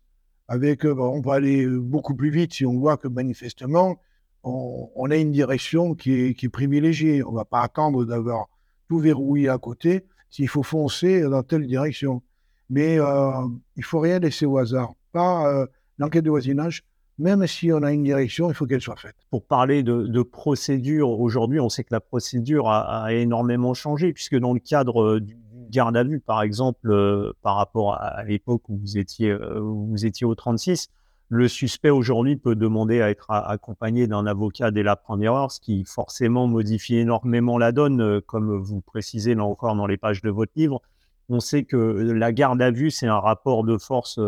Avec, 0.47 0.85
euh, 0.85 0.93
bah, 0.93 1.03
on 1.03 1.21
va 1.21 1.33
aller 1.33 1.67
beaucoup 1.67 2.15
plus 2.15 2.29
vite 2.29 2.53
si 2.53 2.65
on 2.65 2.79
voit 2.79 2.97
que 2.97 3.07
manifestement, 3.07 3.97
on, 4.43 5.11
a 5.11 5.15
une 5.15 5.31
direction 5.31 5.95
qui 5.95 6.13
est, 6.13 6.49
privilégiée. 6.49 7.23
On 7.23 7.31
ne 7.31 7.35
va 7.35 7.45
pas 7.45 7.61
attendre 7.61 8.05
d'avoir 8.05 8.47
tout 8.87 8.99
verrouillé 8.99 9.49
à 9.49 9.57
côté 9.57 10.05
s'il 10.29 10.47
faut 10.47 10.63
foncer 10.63 11.21
dans 11.21 11.43
telle 11.43 11.67
direction. 11.67 12.21
Mais 12.69 12.99
euh, 12.99 13.31
il 13.75 13.81
ne 13.81 13.85
faut 13.85 13.99
rien 13.99 14.19
laisser 14.19 14.45
au 14.45 14.57
hasard. 14.57 14.93
Pas 15.11 15.47
euh, 15.47 15.65
l'enquête 15.97 16.23
de 16.23 16.29
voisinage, 16.29 16.83
même 17.17 17.45
si 17.47 17.71
on 17.71 17.81
a 17.81 17.91
une 17.91 18.03
direction, 18.03 18.49
il 18.49 18.53
faut 18.53 18.65
qu'elle 18.65 18.81
soit 18.81 18.97
faite. 18.97 19.15
Pour 19.31 19.45
parler 19.45 19.83
de, 19.83 20.21
procédure, 20.21 21.09
aujourd'hui, 21.19 21.59
on 21.59 21.69
sait 21.69 21.83
que 21.83 21.93
la 21.93 22.01
procédure 22.01 22.69
a, 22.69 23.11
énormément 23.13 23.73
changé, 23.73 24.13
puisque 24.13 24.37
dans 24.37 24.53
le 24.53 24.59
cadre 24.59 25.03
euh, 25.03 25.21
du 25.21 25.35
garde 25.69 25.97
à 25.97 26.03
vue, 26.03 26.19
par 26.19 26.41
exemple, 26.41 26.91
euh, 26.91 27.33
par 27.41 27.55
rapport 27.55 27.95
à, 27.95 28.23
l'époque 28.23 28.67
où 28.69 28.77
vous 28.77 28.97
étiez, 28.97 29.31
euh, 29.31 29.59
vous 29.59 30.05
étiez 30.05 30.25
au 30.25 30.35
36, 30.35 30.89
le 31.29 31.47
suspect 31.47 31.89
aujourd'hui 31.89 32.37
peut 32.37 32.55
demander 32.55 33.01
à 33.01 33.09
être 33.09 33.29
accompagné 33.29 34.07
d'un 34.07 34.25
avocat 34.25 34.71
dès 34.71 34.83
la 34.83 34.95
première 34.95 35.33
heure, 35.33 35.51
ce 35.51 35.59
qui 35.59 35.83
forcément 35.83 36.47
modifie 36.47 36.95
énormément 36.95 37.57
la 37.57 37.73
donne, 37.73 38.21
comme 38.21 38.57
vous 38.57 38.79
précisez 38.79 39.35
là 39.35 39.43
encore 39.43 39.75
dans 39.75 39.87
les 39.87 39.97
pages 39.97 40.21
de 40.21 40.29
votre 40.29 40.53
livre. 40.55 40.81
On 41.27 41.41
sait 41.41 41.65
que 41.65 41.75
la 41.75 42.31
garde 42.31 42.61
à 42.61 42.71
vue, 42.71 42.91
c'est 42.91 43.07
un 43.07 43.19
rapport 43.19 43.65
de 43.65 43.77
force 43.77 44.21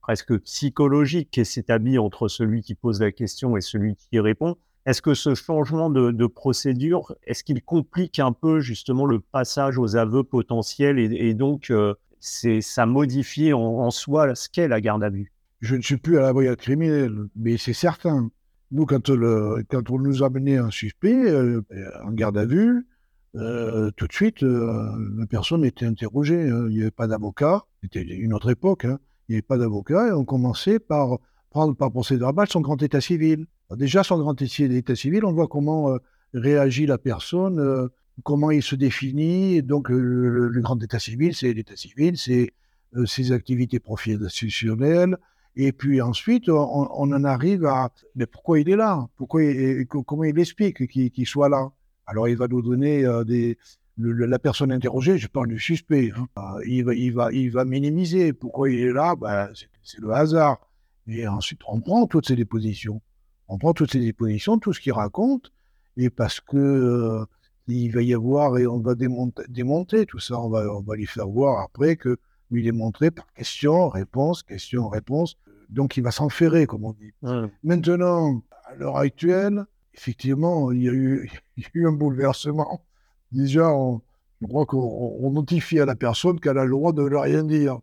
presque 0.00 0.38
psychologique 0.40 1.30
qui 1.30 1.44
s'établit 1.46 1.98
entre 1.98 2.28
celui 2.28 2.60
qui 2.60 2.74
pose 2.74 3.00
la 3.00 3.10
question 3.10 3.56
et 3.56 3.62
celui 3.62 3.96
qui 3.96 4.20
répond. 4.20 4.56
Est-ce 4.86 5.00
que 5.00 5.14
ce 5.14 5.34
changement 5.34 5.90
de, 5.90 6.26
procédure, 6.26 7.14
est-ce 7.24 7.42
qu'il 7.42 7.62
complique 7.62 8.18
un 8.18 8.32
peu 8.32 8.60
justement 8.60 9.06
le 9.06 9.20
passage 9.20 9.78
aux 9.78 9.96
aveux 9.96 10.24
potentiels 10.24 10.98
et, 10.98 11.34
donc 11.34 11.70
euh, 11.70 11.94
c'est 12.20 12.60
ça 12.60 12.84
modifie 12.84 13.52
en, 13.52 13.90
soi 13.90 14.34
ce 14.34 14.48
qu'est 14.48 14.68
la 14.68 14.80
garde 14.80 15.02
à 15.02 15.10
vue? 15.10 15.32
Je 15.60 15.76
ne 15.76 15.82
suis 15.82 15.96
plus 15.96 16.18
à 16.18 16.22
la 16.22 16.32
brigade 16.32 16.56
criminelle, 16.56 17.14
mais 17.36 17.56
c'est 17.56 17.72
certain. 17.72 18.30
Nous, 18.72 18.84
quand, 18.86 19.08
on 19.08 19.98
nous 19.98 20.22
a 20.22 20.26
amené 20.26 20.58
un 20.58 20.70
suspect 20.70 21.30
euh, 21.30 21.62
en 22.04 22.10
garde 22.10 22.36
à 22.36 22.44
vue, 22.44 22.86
euh, 23.36 23.90
tout 23.96 24.06
de 24.06 24.12
suite, 24.12 24.42
la 24.42 25.26
personne 25.28 25.64
était 25.64 25.86
interrogée. 25.86 26.50
Hein. 26.50 26.66
Il 26.68 26.76
n'y 26.76 26.82
avait 26.82 26.90
pas 26.90 27.06
d'avocat. 27.06 27.64
C'était 27.82 28.02
une 28.02 28.34
autre 28.34 28.50
époque. 28.50 28.84
Hein 28.84 28.98
il 29.28 29.32
n'y 29.32 29.36
avait 29.36 29.42
pas 29.42 29.58
d'avocat, 29.58 30.08
et 30.08 30.12
on 30.12 30.24
commençait 30.24 30.78
par 30.78 31.18
prendre 31.54 31.76
par 31.76 31.92
procédure 31.92 32.26
verbal 32.26 32.48
son 32.48 32.60
grand 32.60 32.82
état 32.82 33.00
civil. 33.00 33.46
déjà, 33.76 34.02
son 34.02 34.18
grand 34.18 34.34
état 34.42 34.96
civil, 34.96 35.24
on 35.24 35.32
voit 35.32 35.46
comment 35.46 35.92
euh, 35.92 35.98
réagit 36.34 36.84
la 36.84 36.98
personne, 36.98 37.60
euh, 37.60 37.86
comment 38.24 38.50
il 38.50 38.62
se 38.62 38.74
définit. 38.74 39.62
donc, 39.62 39.88
le, 39.88 40.60
grand 40.60 40.82
état 40.82 40.98
civil, 40.98 41.32
c'est 41.32 41.52
l'état 41.52 41.76
civil, 41.76 42.18
c'est 42.18 42.50
euh, 42.96 43.06
ses 43.06 43.30
activités 43.30 43.78
professionnelles. 43.78 45.16
Et 45.54 45.70
puis 45.70 46.02
ensuite, 46.02 46.48
on, 46.48 47.12
en 47.18 47.24
arrive 47.24 47.66
à 47.66 47.92
mais 48.16 48.26
pourquoi 48.26 48.58
il 48.58 48.68
est 48.68 48.74
là? 48.74 49.06
Pourquoi 49.16 49.42
Comment 49.88 50.24
il 50.24 50.36
explique 50.40 50.88
qu'il 50.88 51.26
soit 51.28 51.48
là? 51.48 51.70
Alors, 52.06 52.26
il 52.26 52.36
va 52.36 52.48
nous 52.48 52.62
donner 52.62 53.04
la 53.96 54.38
personne 54.40 54.72
interrogée, 54.72 55.18
je 55.18 55.28
parle 55.28 55.46
du 55.46 55.60
suspect, 55.60 56.10
hein, 56.16 56.56
il, 56.66 56.84
va, 56.84 56.94
il, 56.94 57.12
va, 57.14 57.32
il 57.32 57.52
va 57.52 57.64
minimiser. 57.64 58.32
Pourquoi 58.32 58.68
il 58.68 58.80
est 58.80 58.92
là? 58.92 59.14
Ben, 59.14 59.48
C'est 59.84 60.00
le 60.00 60.10
hasard. 60.10 60.58
Et 61.06 61.26
ensuite, 61.26 61.60
on 61.66 61.80
prend 61.80 62.06
toutes 62.06 62.26
ces 62.26 62.36
dépositions. 62.36 63.00
On 63.48 63.58
prend 63.58 63.74
toutes 63.74 63.92
ces 63.92 64.00
dépositions, 64.00 64.58
tout 64.58 64.72
ce 64.72 64.80
qu'il 64.80 64.92
raconte, 64.92 65.52
et 65.96 66.08
parce 66.10 66.40
que 66.40 66.56
euh, 66.56 67.26
il 67.66 67.90
va 67.92 68.02
y 68.02 68.14
avoir, 68.14 68.58
et 68.58 68.66
on 68.66 68.80
va 68.80 68.94
démonter, 68.94 69.42
démonter 69.48 70.06
tout 70.06 70.18
ça, 70.18 70.40
on 70.40 70.48
va, 70.48 70.64
on 70.74 70.80
va 70.80 70.96
lui 70.96 71.06
faire 71.06 71.28
voir 71.28 71.62
après 71.62 71.96
que 71.96 72.16
lui 72.50 72.62
démontrer 72.62 73.10
par 73.10 73.26
question, 73.34 73.88
réponse, 73.88 74.42
question, 74.42 74.88
réponse. 74.88 75.36
Donc 75.68 75.96
il 75.96 76.02
va 76.02 76.10
s'enferrer, 76.10 76.66
comme 76.66 76.84
on 76.84 76.92
dit. 76.92 77.12
Maintenant, 77.62 78.42
à 78.64 78.74
l'heure 78.76 78.96
actuelle, 78.96 79.64
effectivement, 79.92 80.72
il 80.72 80.82
y, 80.82 80.88
a 80.88 80.92
eu, 80.92 81.30
il 81.56 81.64
y 81.64 81.66
a 81.66 81.70
eu 81.74 81.86
un 81.86 81.92
bouleversement 81.92 82.82
déjà, 83.34 83.68
on, 83.72 84.00
je 84.40 84.46
crois 84.46 84.64
qu'on 84.66 85.30
notifie 85.30 85.80
à 85.80 85.84
la 85.84 85.96
personne 85.96 86.40
qu'elle 86.40 86.58
a 86.58 86.64
le 86.64 86.70
droit 86.70 86.92
de 86.92 87.02
ne 87.02 87.16
rien 87.16 87.44
dire. 87.44 87.78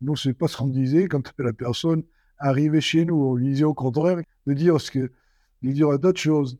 Nous, 0.00 0.16
c'est 0.16 0.34
pas 0.34 0.48
ce 0.48 0.56
qu'on 0.56 0.68
disait 0.68 1.08
quand 1.08 1.32
la 1.38 1.52
personne 1.52 2.02
arrivait 2.38 2.80
chez 2.80 3.04
nous. 3.04 3.16
On 3.16 3.34
lui 3.34 3.48
disait 3.48 3.64
au 3.64 3.74
contraire 3.74 4.18
de 4.46 4.52
dire 4.52 4.80
ce 4.80 4.90
que, 4.90 5.10
de 5.62 5.72
dire 5.72 5.98
d'autres 5.98 6.20
choses. 6.20 6.58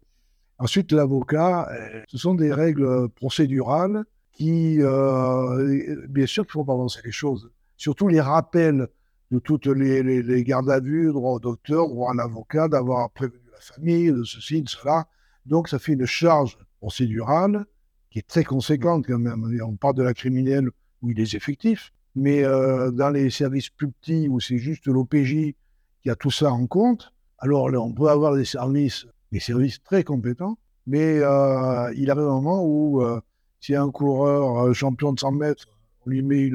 Ensuite, 0.58 0.92
l'avocat, 0.92 1.68
euh, 1.70 2.02
ce 2.08 2.18
sont 2.18 2.34
des 2.34 2.52
règles 2.52 3.08
procédurales 3.10 4.04
qui, 4.32 4.78
euh, 4.80 6.06
bien 6.08 6.26
sûr, 6.26 6.44
qu'il 6.44 6.52
faut 6.52 6.64
pas 6.64 6.72
avancer 6.72 7.00
les 7.04 7.12
choses. 7.12 7.50
Surtout 7.76 8.08
les 8.08 8.20
rappels 8.20 8.88
de 9.30 9.38
toutes 9.38 9.66
les, 9.66 10.44
gardes 10.44 10.70
à 10.70 10.80
vue, 10.80 11.12
droit 11.12 11.32
au 11.32 11.40
docteur 11.40 11.92
ou 11.92 12.06
à 12.06 12.12
un 12.12 12.18
avocat, 12.18 12.68
d'avoir 12.68 13.10
prévenu 13.10 13.40
la 13.52 13.60
famille 13.60 14.12
de 14.12 14.24
ceci, 14.24 14.62
de 14.62 14.68
cela. 14.68 15.06
Donc, 15.44 15.68
ça 15.68 15.78
fait 15.78 15.92
une 15.92 16.06
charge 16.06 16.58
procédurale 16.80 17.66
qui 18.10 18.20
est 18.20 18.26
très 18.26 18.44
conséquente 18.44 19.06
quand 19.06 19.18
même. 19.18 19.60
On 19.62 19.76
parle 19.76 19.94
de 19.94 20.02
la 20.02 20.14
criminelle 20.14 20.68
où 21.02 21.10
il 21.10 21.20
est 21.20 21.34
effectif, 21.34 21.92
mais 22.14 22.44
euh, 22.44 22.90
dans 22.90 23.10
les 23.10 23.30
services 23.30 23.68
plus 23.68 23.90
petits 23.90 24.28
où 24.28 24.40
c'est 24.40 24.58
juste 24.58 24.86
l'OPJ 24.86 25.54
qui 26.06 26.10
a 26.10 26.14
tout 26.14 26.30
ça 26.30 26.52
en 26.52 26.68
compte, 26.68 27.12
alors 27.40 27.68
là, 27.68 27.80
on 27.80 27.92
peut 27.92 28.06
avoir 28.06 28.36
des 28.36 28.44
services, 28.44 29.06
des 29.32 29.40
services 29.40 29.82
très 29.82 30.04
compétents, 30.04 30.56
mais 30.86 31.18
euh, 31.18 31.92
il 31.96 32.12
arrive 32.12 32.28
un 32.28 32.40
moment 32.40 32.62
où 32.64 33.02
euh, 33.02 33.20
si 33.58 33.74
un 33.74 33.90
coureur 33.90 34.72
champion 34.72 35.12
de 35.12 35.18
100 35.18 35.32
mètres, 35.32 35.66
on 36.06 36.10
lui 36.10 36.22
met 36.22 36.48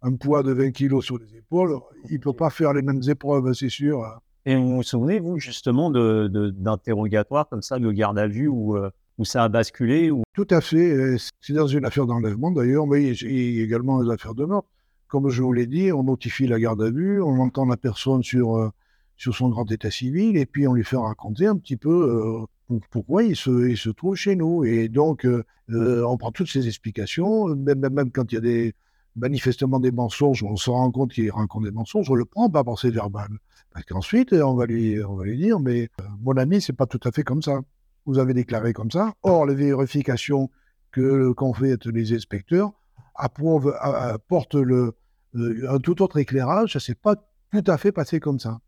un 0.00 0.16
poids 0.16 0.42
de 0.42 0.52
20 0.52 0.70
kilos 0.70 1.04
sur 1.04 1.18
les 1.18 1.36
épaules, 1.36 1.78
il 2.08 2.14
ne 2.14 2.18
peut 2.18 2.32
pas 2.32 2.48
faire 2.48 2.72
les 2.72 2.80
mêmes 2.80 3.02
épreuves, 3.06 3.52
c'est 3.52 3.68
sûr. 3.68 4.06
Et 4.46 4.56
vous 4.56 4.76
vous 4.76 4.82
souvenez, 4.82 5.20
vous, 5.20 5.38
justement, 5.38 5.90
d'interrogatoires 5.90 7.44
de, 7.44 7.50
comme 7.50 7.62
ça, 7.62 7.78
de 7.78 7.92
garde 7.92 8.18
à 8.18 8.26
vue, 8.26 8.48
où 8.48 8.74
où 9.18 9.26
ça 9.26 9.44
a 9.44 9.48
basculé 9.50 10.10
ou... 10.10 10.22
Tout 10.34 10.46
à 10.48 10.62
fait. 10.62 11.16
C'est 11.40 11.52
dans 11.52 11.66
une 11.66 11.84
affaire 11.84 12.06
d'enlèvement 12.06 12.50
d'ailleurs, 12.50 12.86
mais 12.86 13.12
il 13.12 13.56
y 13.56 13.60
a 13.60 13.64
également 13.64 14.02
des 14.02 14.10
affaires 14.10 14.34
de 14.34 14.46
mort. 14.46 14.64
Comme 15.12 15.28
je 15.28 15.42
vous 15.42 15.52
l'ai 15.52 15.66
dit, 15.66 15.92
on 15.92 16.04
notifie 16.04 16.46
la 16.46 16.58
garde 16.58 16.80
à 16.80 16.90
vue, 16.90 17.20
on 17.20 17.38
entend 17.40 17.66
la 17.66 17.76
personne 17.76 18.22
sur, 18.22 18.56
euh, 18.56 18.70
sur 19.18 19.34
son 19.34 19.50
grand 19.50 19.70
état 19.70 19.90
civil 19.90 20.38
et 20.38 20.46
puis 20.46 20.66
on 20.66 20.72
lui 20.72 20.84
fait 20.84 20.96
raconter 20.96 21.46
un 21.46 21.58
petit 21.58 21.76
peu 21.76 22.46
euh, 22.70 22.78
pourquoi 22.90 23.22
il 23.22 23.36
se, 23.36 23.68
il 23.68 23.76
se, 23.76 23.90
trouve 23.90 24.16
chez 24.16 24.36
nous. 24.36 24.64
Et 24.64 24.88
donc, 24.88 25.26
euh, 25.26 25.44
on 25.68 26.16
prend 26.16 26.32
toutes 26.32 26.48
ces 26.48 26.66
explications, 26.66 27.54
même, 27.54 27.86
même, 27.90 28.10
quand 28.10 28.32
il 28.32 28.36
y 28.36 28.38
a 28.38 28.40
des 28.40 28.74
manifestement 29.14 29.80
des 29.80 29.90
mensonges, 29.90 30.42
on 30.44 30.56
se 30.56 30.70
rend 30.70 30.90
compte 30.90 31.12
qu'il 31.12 31.30
raconte 31.30 31.64
des 31.64 31.72
mensonges, 31.72 32.08
on 32.08 32.14
le 32.14 32.24
prend 32.24 32.48
pas 32.48 32.64
par 32.64 32.78
ses 32.78 32.88
verbales. 32.88 33.36
Parce 33.70 33.84
qu'ensuite, 33.84 34.32
on, 34.32 34.54
va 34.54 34.64
lui, 34.64 35.04
on 35.04 35.16
va 35.16 35.24
lui 35.24 35.36
dire, 35.36 35.60
mais 35.60 35.90
mon 36.22 36.38
ami, 36.38 36.62
c'est 36.62 36.72
pas 36.72 36.86
tout 36.86 37.00
à 37.04 37.12
fait 37.12 37.22
comme 37.22 37.42
ça 37.42 37.60
vous 38.06 38.18
avez 38.18 38.32
déclaré 38.34 38.72
comme 38.72 38.90
ça. 38.90 39.12
Or, 39.22 39.46
les 39.46 39.54
vérifications 39.54 40.50
qu'ont 40.92 41.52
fait 41.52 41.84
les 41.84 42.14
inspecteurs 42.14 42.72
apporte 43.14 44.54
le, 44.54 44.94
un 45.34 45.78
tout 45.78 46.02
autre 46.02 46.18
éclairage. 46.18 46.74
Ça 46.74 46.80
s'est 46.80 46.94
pas 46.94 47.16
tout 47.52 47.64
à 47.66 47.78
fait 47.78 47.92
passé 47.92 48.20
comme 48.20 48.38
ça. 48.38 48.60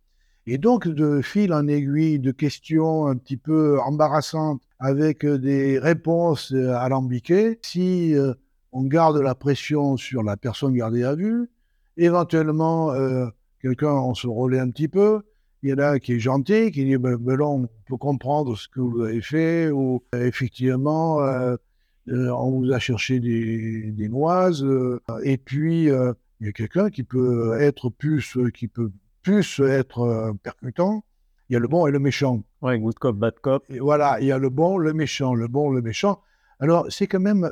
Et 0.46 0.58
donc, 0.58 0.86
de 0.88 1.22
fil 1.22 1.54
en 1.54 1.66
aiguille, 1.68 2.18
de 2.18 2.30
questions 2.30 3.06
un 3.06 3.16
petit 3.16 3.38
peu 3.38 3.80
embarrassantes 3.80 4.60
avec 4.78 5.24
des 5.24 5.78
réponses 5.78 6.52
alambiquées, 6.52 7.58
si 7.62 8.14
on 8.72 8.82
garde 8.82 9.16
la 9.18 9.34
pression 9.34 9.96
sur 9.96 10.22
la 10.22 10.36
personne 10.36 10.74
gardée 10.74 11.04
à 11.04 11.14
vue, 11.14 11.48
éventuellement, 11.96 12.92
quelqu'un, 13.62 13.92
on 13.92 14.14
se 14.14 14.26
relaie 14.26 14.58
un 14.58 14.68
petit 14.68 14.88
peu, 14.88 15.22
il 15.64 15.70
y 15.70 15.72
en 15.72 15.78
a 15.78 15.98
qui 15.98 16.12
est 16.12 16.20
gentil, 16.20 16.70
qui 16.70 16.84
dit 16.84 16.98
ben, 16.98 17.16
ben 17.16 17.40
on 17.40 17.66
peut 17.86 17.96
comprendre 17.96 18.54
ce 18.54 18.68
que 18.68 18.80
vous 18.80 19.00
avez 19.00 19.22
fait, 19.22 19.70
ou 19.70 20.02
effectivement, 20.14 21.22
euh, 21.22 21.56
euh, 22.08 22.28
on 22.28 22.50
vous 22.50 22.70
a 22.70 22.78
cherché 22.78 23.18
des, 23.18 23.90
des 23.92 24.08
noises. 24.10 24.62
Euh, 24.62 25.00
et 25.22 25.38
puis, 25.38 25.88
il 26.44 26.48
y 26.48 26.50
a 26.50 26.52
quelqu'un 26.52 26.90
qui 26.90 27.04
peut 27.04 27.58
être 27.58 27.88
plus, 27.88 28.36
qui 28.52 28.68
peut 28.68 28.90
plus 29.22 29.60
être 29.60 30.34
percutant. 30.42 31.04
Il 31.48 31.54
y 31.54 31.56
a 31.56 31.58
le 31.58 31.68
bon 31.68 31.86
et 31.86 31.90
le 31.90 31.98
méchant. 31.98 32.42
Ouais, 32.60 32.78
good 32.78 32.98
cop, 32.98 33.16
bad 33.16 33.34
cop. 33.40 33.64
Et 33.70 33.78
voilà, 33.78 34.20
il 34.20 34.26
y 34.26 34.32
a 34.32 34.38
le 34.38 34.50
bon, 34.50 34.76
le 34.76 34.92
méchant, 34.92 35.34
le 35.34 35.48
bon, 35.48 35.70
le 35.70 35.80
méchant. 35.80 36.20
Alors, 36.60 36.86
c'est 36.90 37.06
quand 37.06 37.20
même, 37.20 37.50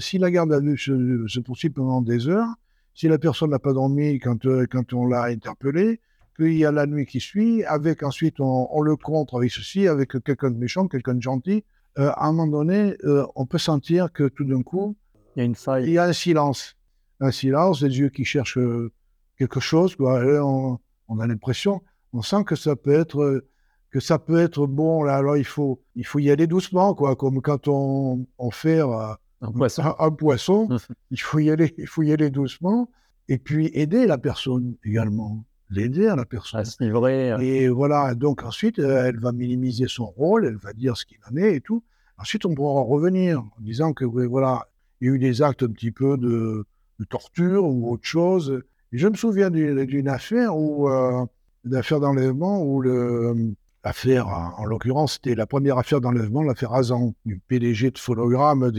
si 0.00 0.18
la 0.18 0.30
garde 0.30 0.52
à 0.52 0.58
vue 0.58 0.76
se, 0.76 1.24
se, 1.28 1.40
poursuit 1.40 1.70
pendant 1.70 2.02
des 2.02 2.28
heures, 2.28 2.48
si 2.94 3.06
la 3.06 3.18
personne 3.18 3.50
n'a 3.50 3.60
pas 3.60 3.72
dormi 3.72 4.18
quand, 4.18 4.44
quand 4.70 4.92
on 4.92 5.06
l'a 5.06 5.24
interpellé, 5.24 6.00
qu'il 6.36 6.54
y 6.54 6.64
a 6.64 6.72
la 6.72 6.86
nuit 6.86 7.06
qui 7.06 7.20
suit, 7.20 7.64
avec 7.64 8.02
ensuite 8.02 8.40
on, 8.40 8.80
le 8.80 8.96
contre 8.96 9.36
avec 9.36 9.50
ceci, 9.50 9.86
avec 9.86 10.10
quelqu'un 10.24 10.50
de 10.50 10.58
méchant, 10.58 10.88
quelqu'un 10.88 11.14
de 11.14 11.22
gentil. 11.22 11.64
Euh, 11.98 12.10
à 12.16 12.26
un 12.26 12.32
moment 12.32 12.46
donné, 12.46 12.96
euh, 13.04 13.26
on 13.36 13.44
peut 13.44 13.58
sentir 13.58 14.12
que 14.12 14.28
tout 14.28 14.44
d'un 14.44 14.62
coup, 14.62 14.96
il 15.36 15.40
y 15.40 15.42
a 15.42 15.44
une 15.44 15.54
faille. 15.54 15.84
Il 15.84 15.92
y 15.92 15.98
a 15.98 16.04
un 16.04 16.12
silence. 16.12 16.76
Un 17.20 17.30
silence, 17.30 17.82
des 17.82 17.98
yeux 17.98 18.08
qui 18.08 18.24
cherchent 18.24 18.58
euh, 18.58 18.92
quelque 19.38 19.60
chose. 19.60 19.96
On, 20.00 20.78
on, 21.08 21.18
a 21.20 21.26
l'impression, 21.26 21.82
on 22.12 22.22
sent 22.22 22.44
que 22.44 22.56
ça 22.56 22.76
peut 22.76 22.92
être 22.92 23.44
que 23.90 24.00
ça 24.00 24.18
peut 24.18 24.38
être 24.38 24.66
bon. 24.66 25.02
Là, 25.02 25.16
alors 25.16 25.36
il 25.36 25.44
faut, 25.44 25.82
il 25.94 26.06
faut 26.06 26.18
y 26.18 26.30
aller 26.30 26.46
doucement, 26.46 26.94
quoi, 26.94 27.14
comme 27.14 27.40
quand 27.42 27.68
on, 27.68 28.26
on 28.38 28.50
fait 28.50 28.80
un 28.80 29.52
poisson. 29.52 29.82
Un, 29.98 30.10
poisson 30.10 30.68
il 31.10 31.20
faut 31.20 31.38
y 31.38 31.50
aller, 31.50 31.74
il 31.78 31.86
faut 31.86 32.02
y 32.02 32.12
aller 32.12 32.30
doucement. 32.30 32.90
Et 33.28 33.38
puis 33.38 33.70
aider 33.72 34.06
la 34.06 34.18
personne 34.18 34.74
également 34.84 35.44
l'aider 35.72 36.06
à 36.06 36.16
la 36.16 36.24
personne. 36.24 36.60
À 36.60 36.64
se 36.64 36.82
livrer. 36.82 37.34
Et 37.40 37.68
voilà, 37.68 38.14
donc 38.14 38.42
ensuite, 38.42 38.78
euh, 38.78 39.06
elle 39.06 39.18
va 39.18 39.32
minimiser 39.32 39.86
son 39.88 40.06
rôle, 40.06 40.46
elle 40.46 40.56
va 40.56 40.72
dire 40.72 40.96
ce 40.96 41.04
qu'il 41.04 41.18
en 41.30 41.36
est 41.36 41.56
et 41.56 41.60
tout. 41.60 41.82
Ensuite, 42.18 42.44
on 42.44 42.54
pourra 42.54 42.82
revenir 42.82 43.40
en 43.40 43.60
disant 43.60 43.92
que 43.92 44.04
voilà, 44.04 44.68
il 45.00 45.08
y 45.08 45.10
a 45.10 45.14
eu 45.14 45.18
des 45.18 45.42
actes 45.42 45.62
un 45.62 45.72
petit 45.72 45.90
peu 45.90 46.16
de, 46.16 46.66
torture 47.06 47.64
ou 47.64 47.92
autre 47.92 48.04
chose. 48.04 48.62
Je 48.92 49.08
me 49.08 49.14
souviens 49.14 49.50
d'une 49.50 50.08
affaire 50.08 50.56
où, 50.56 50.88
euh, 50.88 51.24
affaire 51.72 52.00
d'enlèvement 52.00 52.62
où 52.62 52.80
le, 52.80 53.54
l'affaire, 53.84 54.28
en 54.28 54.64
l'occurrence, 54.64 55.14
c'était 55.14 55.34
la 55.34 55.46
première 55.46 55.78
affaire 55.78 56.00
d'enlèvement, 56.00 56.42
l'affaire 56.42 56.74
Azan, 56.74 57.14
du 57.24 57.40
PDG 57.48 57.90
de 57.90 57.98
phonogramme. 57.98 58.70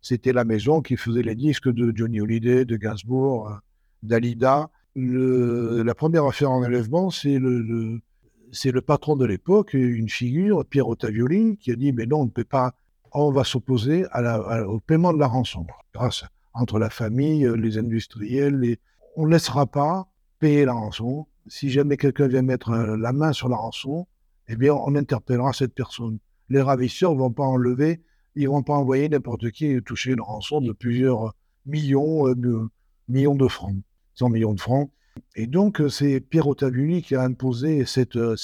C'était 0.00 0.32
la 0.32 0.44
maison 0.44 0.80
qui 0.80 0.96
faisait 0.96 1.22
les 1.22 1.34
disques 1.34 1.68
de 1.68 1.92
Johnny 1.94 2.20
Hallyday, 2.20 2.64
de 2.64 2.76
Gainsbourg, 2.76 3.48
euh, 3.48 3.54
d'Alida 4.02 4.70
la 4.98 5.94
première 5.94 6.24
affaire 6.24 6.50
en 6.50 6.64
enlèvement, 6.64 7.10
c'est 7.10 7.38
le, 7.38 8.00
c'est 8.52 8.72
le 8.72 8.80
patron 8.80 9.16
de 9.16 9.24
l'époque, 9.24 9.74
une 9.74 10.08
figure, 10.08 10.64
Pierre 10.64 10.88
Ottavioli, 10.88 11.56
qui 11.58 11.70
a 11.70 11.76
dit 11.76 11.92
Mais 11.92 12.06
non, 12.06 12.20
on 12.20 12.24
ne 12.24 12.30
peut 12.30 12.44
pas, 12.44 12.74
on 13.12 13.30
va 13.30 13.44
s'opposer 13.44 14.06
au 14.66 14.80
paiement 14.80 15.12
de 15.12 15.18
la 15.18 15.26
rançon. 15.26 15.66
Grâce 15.94 16.24
entre 16.58 16.78
la 16.78 16.90
famille, 16.90 17.48
les 17.56 17.78
industriels, 17.78 18.76
on 19.16 19.26
ne 19.26 19.32
laissera 19.32 19.66
pas 19.66 20.08
payer 20.38 20.64
la 20.64 20.72
rançon. 20.72 21.26
Si 21.46 21.70
jamais 21.70 21.96
quelqu'un 21.96 22.28
vient 22.28 22.42
mettre 22.42 22.72
la 22.72 23.12
main 23.12 23.32
sur 23.32 23.48
la 23.48 23.56
rançon, 23.56 24.06
eh 24.48 24.56
bien, 24.56 24.74
on 24.74 24.94
interpellera 24.94 25.52
cette 25.52 25.74
personne. 25.74 26.18
Les 26.48 26.60
ravisseurs 26.60 27.14
ne 27.14 27.18
vont 27.18 27.32
pas 27.32 27.44
enlever, 27.44 28.02
ils 28.34 28.44
ne 28.44 28.48
vont 28.48 28.62
pas 28.62 28.74
envoyer 28.74 29.08
n'importe 29.08 29.50
qui 29.50 29.82
toucher 29.82 30.12
une 30.12 30.20
rançon 30.20 30.60
de 30.60 30.72
plusieurs 30.72 31.34
millions, 31.66 32.28
euh, 32.28 32.34
de, 32.34 33.48
francs. 33.48 33.76
100 34.14 34.30
millions 34.30 34.54
de 34.54 34.60
francs. 34.60 34.90
Et 35.36 35.46
donc, 35.46 35.80
euh, 35.80 35.88
c'est 35.88 36.20
Pierre 36.20 36.46
qui 37.02 37.14
a 37.14 37.22
imposé 37.22 37.84
cette, 37.84 38.16
euh, 38.16 38.36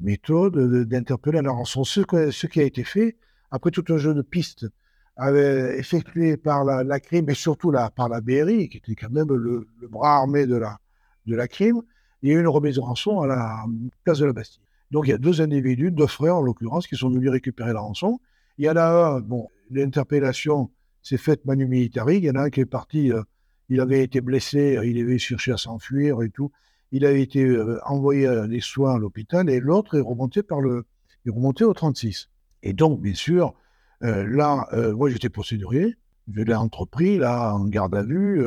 méthode 0.00 0.84
d'interpeller 0.88 1.42
la 1.42 1.52
rançon. 1.52 1.84
Ce, 1.84 2.46
qui 2.46 2.60
a 2.60 2.64
été 2.64 2.82
fait, 2.82 3.16
après 3.50 3.70
tout 3.70 3.84
un 3.90 3.98
jeu 3.98 4.14
de 4.14 4.22
pistes, 4.22 4.66
avait 5.16 5.78
effectué 5.78 6.36
par 6.36 6.64
la, 6.64 7.00
crime 7.00 7.30
et 7.30 7.34
surtout 7.34 7.72
par 7.94 8.08
la 8.08 8.20
BRI, 8.20 8.68
qui 8.68 8.78
était 8.78 8.94
quand 8.94 9.10
même 9.10 9.32
le, 9.32 9.66
bras 9.90 10.16
armé 10.16 10.46
de 10.46 10.56
la, 10.56 10.78
de 11.26 11.34
la 11.34 11.48
crime, 11.48 11.80
il 12.22 12.30
y 12.30 12.32
a 12.32 12.36
eu 12.36 12.40
une 12.40 12.48
remise 12.48 12.76
de 12.76 12.80
rançon 12.80 13.20
à 13.20 13.26
la 13.26 13.64
place 14.04 14.18
de 14.18 14.26
la 14.26 14.32
Bastille. 14.32 14.62
Donc 14.90 15.06
il 15.06 15.10
y 15.10 15.14
a 15.14 15.18
deux 15.18 15.40
individus, 15.40 15.90
deux 15.90 16.06
frères 16.06 16.36
en 16.36 16.42
l'occurrence, 16.42 16.86
qui 16.86 16.96
sont 16.96 17.10
venus 17.10 17.30
récupérer 17.30 17.72
la 17.72 17.80
rançon. 17.80 18.20
Il 18.58 18.66
y 18.66 18.70
en 18.70 18.76
a 18.76 18.84
un, 18.84 19.20
bon, 19.20 19.48
l'interpellation 19.70 20.70
s'est 21.02 21.18
faite 21.18 21.44
manu 21.44 21.66
militari, 21.66 22.18
il 22.18 22.24
y 22.24 22.30
en 22.30 22.36
a 22.36 22.42
un 22.42 22.50
qui 22.50 22.60
est 22.60 22.66
parti 22.66 23.12
euh, 23.12 23.22
il 23.68 23.80
avait 23.80 24.02
été 24.02 24.20
blessé, 24.20 24.78
il 24.84 25.02
avait 25.02 25.18
cherché 25.18 25.52
à 25.52 25.56
s'enfuir 25.56 26.22
et 26.22 26.30
tout. 26.30 26.52
Il 26.92 27.04
a 27.04 27.10
été 27.10 27.44
euh, 27.44 27.80
envoyé 27.84 28.26
à 28.26 28.46
des 28.46 28.60
soins 28.60 28.94
à 28.94 28.98
l'hôpital 28.98 29.50
et 29.50 29.58
l'autre 29.58 29.96
est 29.96 30.00
remonté 30.00 30.42
par 30.42 30.60
le, 30.60 30.86
est 31.26 31.30
remonté 31.30 31.64
au 31.64 31.74
36. 31.74 32.28
Et 32.62 32.72
donc, 32.72 33.00
bien 33.00 33.14
sûr, 33.14 33.48
euh, 33.48 33.52
là, 34.00 34.68
euh, 34.72 34.94
moi 34.94 35.10
j'étais 35.10 35.28
procédurier, 35.28 35.96
je 36.32 36.42
l'ai 36.42 36.54
entrepris 36.54 37.18
là 37.18 37.54
en 37.54 37.64
garde 37.66 37.94
à 37.94 38.02
vue. 38.02 38.44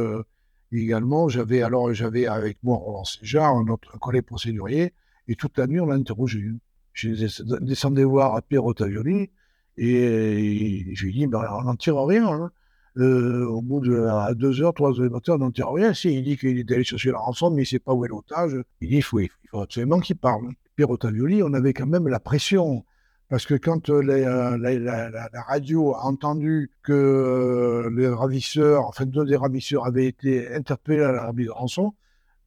également, 0.72 1.30
j'avais 1.30 1.62
alors 1.62 1.94
j'avais 1.94 2.28
avec 2.28 2.58
moi 2.64 2.78
Roland 2.78 3.06
Séjar, 3.06 3.64
notre 3.64 3.98
collègue 4.00 4.26
procédurier, 4.26 4.94
et 5.28 5.36
toute 5.36 5.58
la 5.58 5.68
nuit 5.68 5.80
on 5.80 5.88
l'a 5.88 5.96
interrogé. 5.96 6.44
Je 6.94 7.10
descendais 7.60 8.04
voir 8.04 8.42
Pierre 8.44 8.66
Ottavioli 8.66 9.30
et 9.78 10.94
je 10.94 11.06
lui 11.06 11.12
ai 11.12 11.14
dit, 11.20 11.28
ben, 11.28 11.42
on 11.52 11.64
n'en 11.64 11.76
tire 11.76 12.04
rien. 12.04 12.28
Hein. 12.28 12.52
Euh, 12.98 13.46
au 13.46 13.62
bout 13.62 13.80
de 13.80 14.04
à 14.04 14.34
2 14.34 14.62
heures, 14.62 14.74
3 14.74 14.90
heures 15.00 15.08
du 15.08 15.10
matin, 15.10 15.36
on 15.36 15.38
n'en 15.38 15.52
tire 15.52 15.72
rien. 15.72 15.94
Si, 15.94 16.14
il 16.14 16.24
dit 16.24 16.38
qu'il 16.38 16.60
est 16.60 16.72
allé 16.72 16.84
chercher 16.84 17.12
la 17.12 17.20
rançon, 17.20 17.50
mais 17.50 17.58
il 17.58 17.60
ne 17.62 17.66
sait 17.66 17.80
pas 17.80 17.94
où 17.94 18.04
est 18.04 18.10
l'otage. 18.10 18.58
Il 18.82 18.90
dit 18.90 19.02
faut, 19.02 19.20
il 19.20 19.30
faut 19.50 19.62
absolument 19.62 20.00
qu'il 20.00 20.18
parle. 20.18 20.50
Pierre 20.76 20.90
Ottavioli, 20.90 21.42
on 21.44 21.54
avait 21.54 21.74
quand 21.74 21.86
même 21.86 22.10
la 22.10 22.20
pression. 22.20 22.84
Parce 23.30 23.46
que 23.46 23.54
quand 23.54 23.90
euh, 23.90 24.02
euh, 24.02 24.58
la, 24.58 25.42
radio 25.48 25.94
a 25.94 26.06
entendu 26.06 26.72
que 26.82 27.90
les 27.96 28.08
ravisseurs, 28.08 28.88
enfin 28.88 29.06
deux 29.06 29.26
des 29.26 29.36
ravisseurs 29.36 29.86
avaient 29.86 30.08
été 30.08 30.54
interpellés 30.54 31.04
à 31.04 31.12
la 31.12 31.28
remise 31.28 31.46
de 31.46 31.52
rançon, 31.52 31.94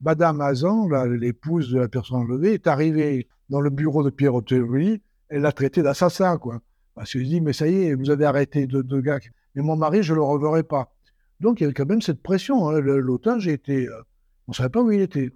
Madame 0.00 0.40
Azan, 0.40 0.88
l'épouse 1.06 1.70
de 1.70 1.78
la 1.78 1.88
personne 1.88 2.18
enlevée, 2.18 2.54
est 2.54 2.66
arrivée 2.66 3.28
dans 3.48 3.60
le 3.60 3.70
bureau 3.70 4.02
de 4.02 4.10
Pierre 4.10 4.34
Ottavioli, 4.34 5.00
elle 5.28 5.42
l'a 5.42 5.52
traité 5.52 5.82
d'assassin, 5.82 6.36
quoi. 6.38 6.60
Parce 6.94 7.12
qu'il 7.12 7.28
dit, 7.28 7.40
mais 7.40 7.52
ça 7.52 7.68
y 7.68 7.84
est, 7.84 7.94
vous 7.94 8.10
avez 8.10 8.24
arrêté 8.24 8.66
deux, 8.66 8.82
deux 8.82 9.00
gars 9.00 9.20
mais 9.54 9.62
mon 9.62 9.76
mari, 9.76 10.02
je 10.02 10.12
ne 10.12 10.16
le 10.16 10.22
reverrai 10.22 10.62
pas. 10.62 10.92
Donc 11.40 11.60
il 11.60 11.64
y 11.64 11.66
avait 11.66 11.74
quand 11.74 11.88
même 11.88 12.02
cette 12.02 12.22
pression. 12.22 12.68
Hein. 12.68 12.80
L'otage 12.80 13.48
était. 13.48 13.86
Euh, 13.88 14.02
on 14.48 14.52
ne 14.52 14.54
savait 14.54 14.68
pas 14.68 14.80
où 14.80 14.90
il 14.90 15.00
était. 15.00 15.30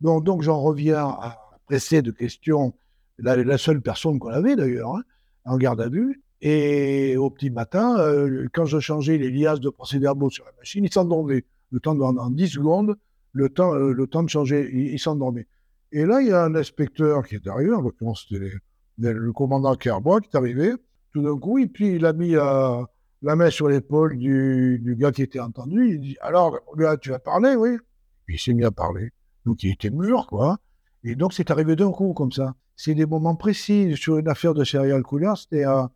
Donc, 0.00 0.24
donc 0.24 0.42
j'en 0.42 0.60
reviens 0.60 1.06
à 1.06 1.38
presser 1.66 2.02
de 2.02 2.10
questions. 2.10 2.74
La, 3.18 3.36
la 3.36 3.58
seule 3.58 3.80
personne 3.80 4.18
qu'on 4.18 4.30
avait 4.30 4.56
d'ailleurs, 4.56 4.96
hein, 4.96 5.02
en 5.44 5.56
garde 5.56 5.80
à 5.80 5.88
vue. 5.88 6.22
Et 6.46 7.16
au 7.16 7.30
petit 7.30 7.48
matin, 7.48 7.98
euh, 7.98 8.48
quand 8.52 8.66
je 8.66 8.78
changeais 8.78 9.16
les 9.16 9.30
liasses 9.30 9.60
de 9.60 9.70
procès-verbaux 9.70 10.28
sur 10.28 10.44
la 10.44 10.52
machine, 10.58 10.84
il 10.84 10.92
s'endormait. 10.92 11.44
Le 11.70 11.80
temps 11.80 11.94
de, 11.94 12.02
en 12.02 12.30
10 12.30 12.48
secondes, 12.48 12.96
le 13.32 13.48
temps, 13.48 13.74
euh, 13.74 13.92
le 13.92 14.06
temps 14.06 14.22
de 14.22 14.28
changer, 14.28 14.70
il, 14.72 14.98
s'endormait. 14.98 15.46
Et 15.90 16.04
là, 16.04 16.20
il 16.20 16.28
y 16.28 16.32
a 16.32 16.44
un 16.44 16.54
inspecteur 16.54 17.26
qui 17.26 17.36
est 17.36 17.46
arrivé, 17.46 17.72
en 17.72 17.80
l'occurrence, 17.80 18.26
c'était 18.28 18.52
le 18.98 19.32
commandant 19.32 19.74
Kerbois 19.74 20.20
qui 20.20 20.28
est 20.32 20.36
arrivé. 20.36 20.72
Tout 21.14 21.22
d'un 21.22 21.38
coup, 21.38 21.58
et 21.58 21.66
puis 21.66 21.94
il 21.94 22.04
a 22.04 22.12
mis 22.12 22.32
la 22.32 22.86
main 23.22 23.48
sur 23.48 23.68
l'épaule 23.68 24.18
du, 24.18 24.96
gars 24.98 25.12
qui 25.12 25.22
était 25.22 25.40
entendu. 25.40 25.94
Il 25.94 26.00
dit 26.00 26.16
Alors, 26.20 26.60
gars, 26.76 26.96
tu 26.96 27.08
vas 27.10 27.20
parler, 27.20 27.54
oui 27.56 27.78
Puis 28.26 28.36
il 28.36 28.38
s'est 28.38 28.52
mis 28.52 28.64
à 28.64 28.70
parler. 28.70 29.10
Donc 29.46 29.62
il 29.62 29.70
était 29.70 29.90
mûr, 29.90 30.26
quoi. 30.26 30.58
Et 31.04 31.14
donc 31.14 31.34
c'est 31.34 31.50
arrivé 31.50 31.76
d'un 31.76 31.92
coup, 31.92 32.14
comme 32.14 32.32
ça. 32.32 32.54
C'est 32.76 32.94
des 32.94 33.06
moments 33.06 33.36
précis. 33.36 33.94
Sur 33.96 34.18
une 34.18 34.28
affaire 34.28 34.54
de 34.54 34.64
serial 34.64 35.02
killer, 35.02 35.32
c'était 35.36 35.64
un, 35.64 35.90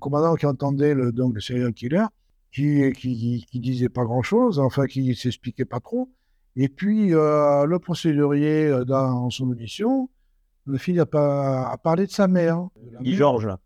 commandant 0.00 0.34
qui 0.34 0.46
entendait 0.46 0.94
le, 0.94 1.12
donc, 1.12 1.34
le 1.34 1.40
serial 1.40 1.72
killer, 1.72 2.06
qui, 2.50 2.90
qui, 2.92 3.46
qui, 3.48 3.60
disait 3.60 3.88
pas 3.88 4.04
grand-chose, 4.04 4.58
enfin 4.58 4.86
qui 4.86 5.14
s'expliquait 5.14 5.66
pas 5.66 5.80
trop. 5.80 6.10
Et 6.56 6.68
puis 6.68 7.14
euh, 7.14 7.66
le 7.66 7.78
procédurier, 7.78 8.66
euh, 8.66 8.84
dans 8.84 9.28
son 9.28 9.50
audition, 9.50 10.08
le 10.66 10.78
fils 10.78 10.98
a, 10.98 11.04
pas, 11.04 11.68
a 11.68 11.76
parlé 11.76 12.06
de 12.06 12.10
sa 12.10 12.26
mère. 12.26 12.68
Guy 13.02 13.14
Georges, 13.14 13.46
là. 13.46 13.60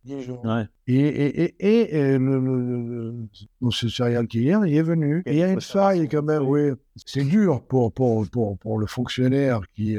Et, 0.86 0.94
et, 0.96 1.54
et, 1.60 1.96
et 1.96 2.18
le, 2.18 2.40
le, 2.40 3.70
ce 3.70 3.88
serial 3.88 4.26
killer, 4.26 4.58
il 4.66 4.74
est 4.74 4.82
venu. 4.82 5.22
Et 5.26 5.32
il 5.32 5.38
y 5.38 5.42
a 5.42 5.52
une 5.52 5.60
faille 5.60 6.08
quand 6.08 6.24
même, 6.24 6.42
oui. 6.42 6.72
C'est 7.06 7.22
dur 7.22 7.62
pour, 7.62 7.92
pour, 7.92 8.28
pour, 8.28 8.58
pour, 8.58 8.78
le 8.78 8.86
fonctionnaire 8.86 9.60
qui, 9.76 9.96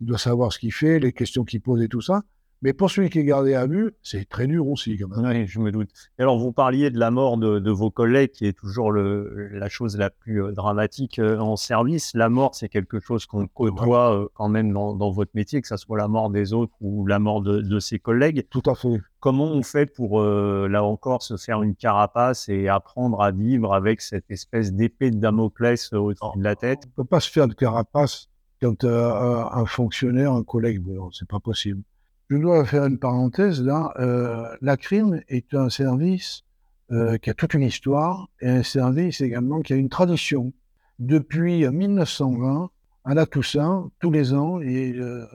doit 0.00 0.18
savoir 0.18 0.52
ce 0.52 0.58
qu'il 0.58 0.72
fait, 0.72 0.98
les 0.98 1.12
questions 1.12 1.44
qu'il 1.44 1.60
pose 1.60 1.82
et 1.82 1.88
tout 1.88 2.00
ça. 2.00 2.22
Mais 2.62 2.74
pour 2.74 2.90
celui 2.90 3.08
qui 3.08 3.18
est 3.18 3.24
gardé 3.24 3.54
à 3.54 3.66
vue, 3.66 3.94
c'est 4.02 4.28
très 4.28 4.46
dur 4.46 4.68
aussi, 4.68 4.98
quand 4.98 5.08
même. 5.08 5.24
Oui, 5.24 5.46
je 5.46 5.58
me 5.60 5.72
doute. 5.72 5.88
alors, 6.18 6.38
vous 6.38 6.52
parliez 6.52 6.90
de 6.90 6.98
la 6.98 7.10
mort 7.10 7.38
de, 7.38 7.70
vos 7.70 7.90
collègues, 7.90 8.32
qui 8.32 8.46
est 8.46 8.52
toujours 8.52 8.92
le, 8.92 9.48
la 9.52 9.70
chose 9.70 9.96
la 9.96 10.10
plus 10.10 10.44
euh, 10.44 10.52
dramatique 10.52 11.18
euh, 11.18 11.38
en 11.38 11.56
service. 11.56 12.10
La 12.14 12.28
mort, 12.28 12.54
c'est 12.54 12.68
quelque 12.68 13.00
chose 13.00 13.24
qu'on 13.24 13.46
côtoie 13.46 14.14
euh, 14.14 14.28
quand 14.34 14.50
même 14.50 14.74
dans, 14.74 15.10
votre 15.10 15.30
métier, 15.32 15.62
que 15.62 15.68
ce 15.68 15.78
soit 15.78 15.96
la 15.96 16.08
mort 16.08 16.28
des 16.28 16.52
autres 16.52 16.74
ou 16.82 17.06
la 17.06 17.18
mort 17.18 17.40
de, 17.40 17.80
ses 17.80 17.98
collègues. 17.98 18.46
Tout 18.50 18.62
à 18.66 18.74
fait. 18.74 19.00
Comment 19.20 19.46
on 19.46 19.62
fait 19.62 19.86
pour, 19.86 20.22
là 20.22 20.84
encore, 20.84 21.22
se 21.22 21.36
faire 21.38 21.62
une 21.62 21.74
carapace 21.74 22.48
et 22.48 22.68
apprendre 22.68 23.22
à 23.22 23.30
vivre 23.30 23.72
avec 23.72 24.02
cette 24.02 24.30
espèce 24.30 24.72
d'épée 24.72 25.10
de 25.10 25.16
Damoclès 25.16 25.92
au-dessus 25.92 26.38
de 26.38 26.44
la 26.44 26.56
tête? 26.56 26.80
On 26.84 26.88
ne 26.88 27.04
peut 27.04 27.08
pas 27.08 27.20
se 27.20 27.30
faire 27.30 27.48
de 27.48 27.54
carapace 27.54 28.29
quand 28.60 28.84
un 28.84 29.66
fonctionnaire, 29.66 30.32
un 30.32 30.44
collègue, 30.44 30.82
c'est 31.12 31.28
pas 31.28 31.40
possible. 31.40 31.82
Je 32.30 32.36
dois 32.36 32.64
faire 32.64 32.86
une 32.86 32.98
parenthèse 32.98 33.60
là. 33.60 33.92
Euh, 33.98 34.46
la 34.60 34.76
crime 34.76 35.20
est 35.28 35.52
un 35.52 35.68
service 35.68 36.44
euh, 36.92 37.18
qui 37.18 37.28
a 37.28 37.34
toute 37.34 37.54
une 37.54 37.62
histoire 37.62 38.28
et 38.40 38.48
un 38.48 38.62
service 38.62 39.20
également 39.20 39.62
qui 39.62 39.72
a 39.72 39.76
une 39.76 39.88
tradition. 39.88 40.52
Depuis 41.00 41.68
1920, 41.68 42.70
à 43.04 43.14
la 43.14 43.26
Toussaint, 43.26 43.90
tous 43.98 44.12
les 44.12 44.32
ans, 44.32 44.60
et, 44.60 44.92
euh, 44.92 45.26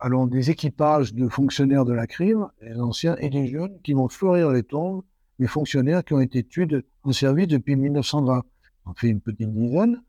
allons, 0.00 0.26
des 0.26 0.50
équipages 0.50 1.14
de 1.14 1.28
fonctionnaires 1.28 1.84
de 1.84 1.92
la 1.92 2.08
crime, 2.08 2.48
les 2.62 2.80
anciens 2.80 3.14
et 3.20 3.30
les 3.30 3.46
jeunes, 3.46 3.78
qui 3.84 3.92
vont 3.92 4.08
fleurir 4.08 4.50
les 4.50 4.64
tombes 4.64 5.04
des 5.38 5.46
fonctionnaires 5.46 6.04
qui 6.04 6.14
ont 6.14 6.20
été 6.20 6.42
tués 6.42 6.66
en 7.04 7.12
service 7.12 7.46
depuis 7.46 7.76
1920. 7.76 8.42
On 8.86 8.94
fait 8.94 9.08
une 9.08 9.20
petite 9.20 9.54
dizaine. 9.54 10.02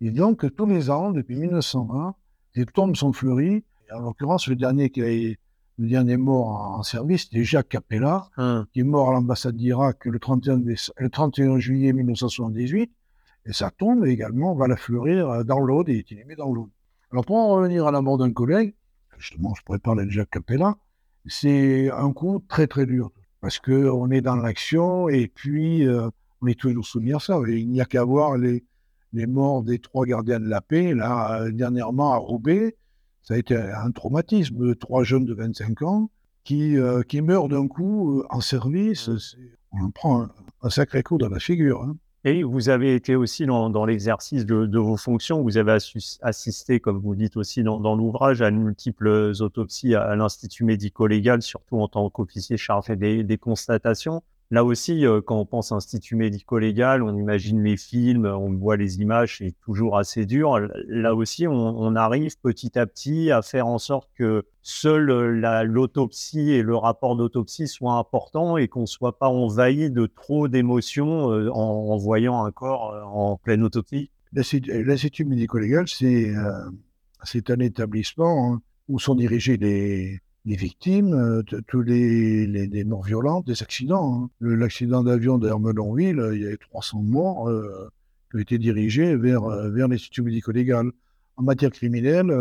Et 0.00 0.10
donc, 0.10 0.54
tous 0.54 0.66
les 0.66 0.90
ans, 0.90 1.10
depuis 1.10 1.36
1920, 1.36 2.14
les 2.54 2.66
tombes 2.66 2.96
sont 2.96 3.12
fleuries. 3.12 3.64
En 3.92 4.00
l'occurrence, 4.00 4.46
le 4.46 4.56
dernier 4.56 4.90
qui 4.90 5.02
a 5.02 5.34
le 5.78 5.88
dernier 5.88 6.16
mort 6.16 6.48
en 6.48 6.82
service, 6.82 7.24
c'était 7.24 7.44
Jacques 7.44 7.68
Capella, 7.68 8.28
hum. 8.36 8.66
qui 8.72 8.80
est 8.80 8.84
mort 8.84 9.10
à 9.10 9.12
l'ambassade 9.12 9.56
d'Irak 9.56 10.04
le 10.06 10.18
31, 10.18 10.60
le 10.96 11.08
31 11.10 11.58
juillet 11.58 11.92
1978. 11.92 12.90
Et 13.46 13.52
sa 13.52 13.70
tombe 13.70 14.04
également 14.04 14.54
va 14.54 14.66
la 14.66 14.76
fleurir 14.76 15.30
euh, 15.30 15.44
dans 15.44 15.60
l'Aude 15.60 15.88
et 15.88 15.98
est 15.98 16.10
inhumé 16.10 16.34
dans 16.34 16.52
l'Aude. 16.52 16.70
Alors 17.12 17.24
pour 17.24 17.36
en 17.36 17.48
revenir 17.48 17.86
à 17.86 17.92
la 17.92 18.02
mort 18.02 18.18
d'un 18.18 18.32
collègue, 18.32 18.74
justement 19.18 19.54
je 19.54 19.62
pourrais 19.62 19.78
parler 19.78 20.04
de 20.04 20.10
Jacques 20.10 20.30
Capella, 20.30 20.76
c'est 21.26 21.90
un 21.90 22.12
coup 22.12 22.44
très 22.48 22.66
très 22.66 22.84
dur. 22.84 23.10
Parce 23.40 23.60
qu'on 23.60 24.10
est 24.10 24.20
dans 24.20 24.34
l'action 24.34 25.08
et 25.08 25.28
puis 25.28 25.86
euh, 25.86 26.10
on 26.42 26.48
est 26.48 26.58
toujours 26.58 26.84
soumis 26.84 27.12
à 27.12 27.20
ça. 27.20 27.40
il 27.46 27.70
n'y 27.70 27.80
a 27.80 27.84
qu'à 27.84 28.02
voir 28.02 28.36
les, 28.36 28.64
les 29.12 29.26
morts 29.26 29.62
des 29.62 29.78
trois 29.78 30.04
gardiens 30.06 30.40
de 30.40 30.48
la 30.48 30.60
paix, 30.60 30.94
là, 30.94 31.42
euh, 31.42 31.50
dernièrement 31.50 32.12
à 32.12 32.16
Roubaix, 32.16 32.76
ça 33.22 33.34
a 33.34 33.36
été 33.36 33.56
un 33.56 33.90
traumatisme. 33.90 34.74
Trois 34.76 35.04
jeunes 35.04 35.24
de 35.24 35.34
25 35.34 35.82
ans 35.82 36.10
qui, 36.44 36.76
euh, 36.76 37.02
qui 37.02 37.20
meurent 37.20 37.48
d'un 37.48 37.68
coup 37.68 38.20
euh, 38.20 38.26
en 38.30 38.40
service. 38.40 39.10
On 39.72 39.84
en 39.84 39.90
prend 39.90 40.28
un, 40.62 40.70
sacré 40.70 41.02
coup 41.02 41.18
dans 41.18 41.28
la 41.28 41.38
figure. 41.38 41.82
Hein. 41.82 41.96
Et 42.24 42.42
vous 42.42 42.68
avez 42.68 42.94
été 42.94 43.14
aussi 43.16 43.46
dans, 43.46 43.84
l'exercice 43.84 44.44
de, 44.44 44.78
vos 44.78 44.96
fonctions, 44.96 45.42
vous 45.42 45.56
avez 45.56 45.78
assisté, 46.20 46.80
comme 46.80 46.98
vous 46.98 47.14
dites 47.14 47.36
aussi 47.36 47.62
dans, 47.62 47.94
l'ouvrage, 47.94 48.42
à 48.42 48.50
multiples 48.50 49.32
autopsies 49.40 49.94
à, 49.94 50.16
l'Institut 50.16 50.64
médico-légal, 50.64 51.42
surtout 51.42 51.78
en 51.78 51.86
tant 51.86 52.10
qu'officier 52.10 52.56
chargé 52.56 52.96
des 52.96 53.38
constatations. 53.38 54.22
Là 54.50 54.64
aussi, 54.64 55.04
euh, 55.04 55.20
quand 55.20 55.38
on 55.38 55.44
pense 55.44 55.72
institut 55.72 56.16
médico-légal, 56.16 57.02
on 57.02 57.14
imagine 57.14 57.62
les 57.62 57.76
films, 57.76 58.24
on 58.24 58.54
voit 58.54 58.78
les 58.78 58.98
images, 58.98 59.38
c'est 59.38 59.54
toujours 59.60 59.98
assez 59.98 60.24
dur. 60.24 60.58
Là 60.86 61.14
aussi, 61.14 61.46
on, 61.46 61.94
arrive 61.96 62.38
petit 62.40 62.78
à 62.78 62.86
petit 62.86 63.30
à 63.30 63.42
faire 63.42 63.66
en 63.66 63.76
sorte 63.76 64.08
que 64.14 64.46
seule 64.62 65.10
euh, 65.10 65.64
l'autopsie 65.64 66.52
et 66.52 66.62
le 66.62 66.76
rapport 66.76 67.14
d'autopsie 67.14 67.68
soient 67.68 67.96
importants 67.96 68.56
et 68.56 68.68
qu'on 68.68 68.82
ne 68.82 68.86
soit 68.86 69.18
pas 69.18 69.28
envahi 69.28 69.90
de 69.90 70.06
trop 70.06 70.48
d'émotions 70.48 71.30
euh, 71.30 71.50
en, 71.50 71.98
voyant 71.98 72.42
un 72.42 72.50
corps 72.50 72.94
en 73.06 73.36
pleine 73.36 73.62
autopsie. 73.62 74.10
L'Institut 74.32 75.26
médico-légal, 75.26 75.88
c'est 75.88 76.32
un 77.50 77.60
établissement 77.60 78.54
hein, 78.54 78.62
où 78.88 78.98
sont 78.98 79.14
dirigés 79.14 79.58
des, 79.58 80.20
les 80.44 80.56
victimes, 80.56 81.14
euh, 81.14 81.42
tous 81.66 81.82
les, 81.82 82.84
morts 82.84 83.04
violentes, 83.04 83.46
des 83.46 83.62
accidents. 83.62 84.24
Hein. 84.24 84.30
L'accident 84.40 85.02
d'avion 85.02 85.38
d'Hermelonville, 85.38 86.30
il 86.32 86.42
y 86.42 86.46
a 86.46 86.50
eu 86.50 86.58
300 86.58 87.02
morts 87.02 87.48
euh, 87.48 87.90
qui 88.30 88.36
ont 88.36 88.40
été 88.40 88.58
dirigés 88.58 89.16
vers, 89.16 89.44
euh, 89.44 89.68
l'Institut 89.70 90.22
médico-légal. 90.22 90.90
En 91.36 91.42
matière 91.42 91.70
criminelle, 91.70 92.32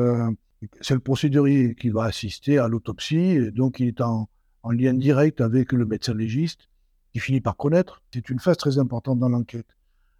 c'est 0.81 0.95
le 0.95 0.99
procédurier 0.99 1.75
qui 1.75 1.89
va 1.89 2.05
assister 2.05 2.57
à 2.57 2.67
l'autopsie, 2.67 3.51
donc 3.51 3.79
il 3.79 3.89
est 3.89 4.01
en, 4.01 4.27
en, 4.63 4.71
lien 4.71 4.95
direct 4.95 5.39
avec 5.39 5.71
le 5.71 5.85
médecin 5.85 6.15
légiste 6.15 6.67
qui 7.13 7.19
finit 7.19 7.39
par 7.39 7.57
connaître. 7.57 8.01
C'est 8.11 8.27
une 8.31 8.39
phase 8.39 8.57
très 8.57 8.79
importante 8.79 9.19
dans 9.19 9.29
l'enquête. 9.29 9.67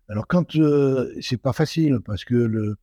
Alors 0.09 0.27
quand 0.27 0.55
c'est 1.21 1.41
pas 1.41 1.53
facile, 1.53 2.01
parce 2.05 2.23
que 2.23 2.75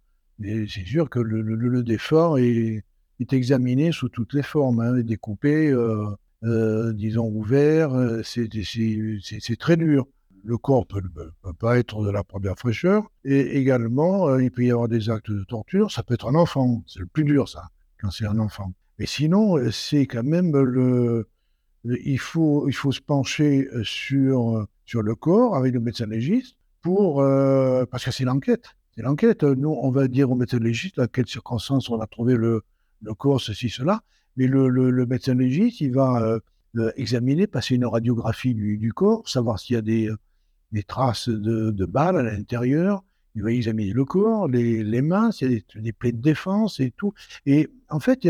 c'est 0.42 0.84
sûr 0.84 1.08
que 1.08 1.20
le, 1.20 1.42
le, 1.42 1.54
le 1.54 1.82
défunt 1.84 2.34
est 2.38 2.82
est 3.20 3.32
examiné 3.32 3.92
sous 3.92 4.08
toutes 4.08 4.32
les 4.34 4.42
formes, 4.42 4.80
hein, 4.80 5.00
découpé, 5.00 5.70
euh, 5.70 6.06
euh, 6.44 6.92
disons 6.92 7.28
ouvert, 7.28 7.94
euh, 7.94 8.22
c'est 8.24 9.56
très 9.58 9.76
dur. 9.76 10.06
Le 10.46 10.58
corps 10.58 10.86
peut, 10.86 11.00
peut, 11.42 11.52
pas 11.58 11.78
être 11.78 12.04
de 12.04 12.10
la 12.10 12.22
première 12.22 12.56
fraîcheur, 12.58 13.04
et 13.24 13.56
également, 13.58 14.38
il 14.38 14.50
peut 14.50 14.64
y 14.64 14.70
avoir 14.70 14.88
des 14.88 15.08
actes 15.08 15.30
de 15.30 15.44
torture, 15.44 15.90
ça 15.90 16.02
peut 16.02 16.12
être 16.12 16.28
un 16.28 16.34
enfant, 16.34 16.82
c'est 16.86 16.98
le 16.98 17.06
plus 17.06 17.24
dur 17.24 17.48
ça, 17.48 17.68
quand 17.98 18.10
c'est 18.10 18.26
un 18.26 18.38
enfant. 18.38 18.74
Mais 18.98 19.06
sinon, 19.06 19.56
c'est 19.70 20.06
quand 20.06 20.22
même 20.22 20.54
le, 20.54 21.26
il 21.84 22.18
faut, 22.18 22.68
il 22.68 22.74
faut 22.74 22.92
se 22.92 23.00
pencher 23.00 23.66
sur, 23.84 24.66
sur 24.84 25.00
le 25.00 25.14
corps 25.14 25.56
avec 25.56 25.72
le 25.72 25.80
médecin 25.80 26.06
légiste 26.06 26.56
pour, 26.82 27.22
parce 27.90 28.04
que 28.04 28.10
c'est 28.10 28.24
l'enquête. 28.24 28.66
C'est 28.94 29.02
l'enquête. 29.02 29.44
Nous, 29.44 29.70
on 29.70 29.90
va 29.90 30.08
dire 30.08 30.30
au 30.30 30.34
médecin 30.34 30.58
légiste 30.58 30.98
à 30.98 31.08
quelles 31.08 31.26
circonstances 31.26 31.88
on 31.88 32.00
a 32.00 32.06
trouvé 32.06 32.34
le, 32.36 32.62
le 33.04 33.14
corps, 33.14 33.40
ceci, 33.40 33.68
cela. 33.68 34.02
Mais 34.36 34.46
le, 34.46 35.06
médecin 35.06 35.34
légiste, 35.34 35.80
il 35.80 35.92
va 35.92 36.40
euh, 36.76 36.90
examiner, 36.96 37.46
passer 37.46 37.76
une 37.76 37.86
radiographie 37.86 38.54
du, 38.54 38.92
corps, 38.92 39.28
savoir 39.28 39.58
s'il 39.58 39.74
y 39.74 39.78
a 39.78 39.82
des, 39.82 40.10
des 40.72 40.82
traces 40.82 41.28
de, 41.28 41.84
balles 41.86 42.16
à 42.16 42.22
l'intérieur. 42.22 43.04
Il 43.36 43.42
va 43.42 43.52
examiner 43.52 43.92
le 43.92 44.04
corps, 44.04 44.48
les, 44.48 45.02
mains, 45.02 45.30
s'il 45.30 45.52
y 45.52 45.56
a 45.56 45.80
des, 45.80 45.92
plaies 45.92 46.12
de 46.12 46.20
défense 46.20 46.80
et 46.80 46.92
tout. 46.96 47.12
Et 47.46 47.68
en 47.90 48.00
fait, 48.00 48.28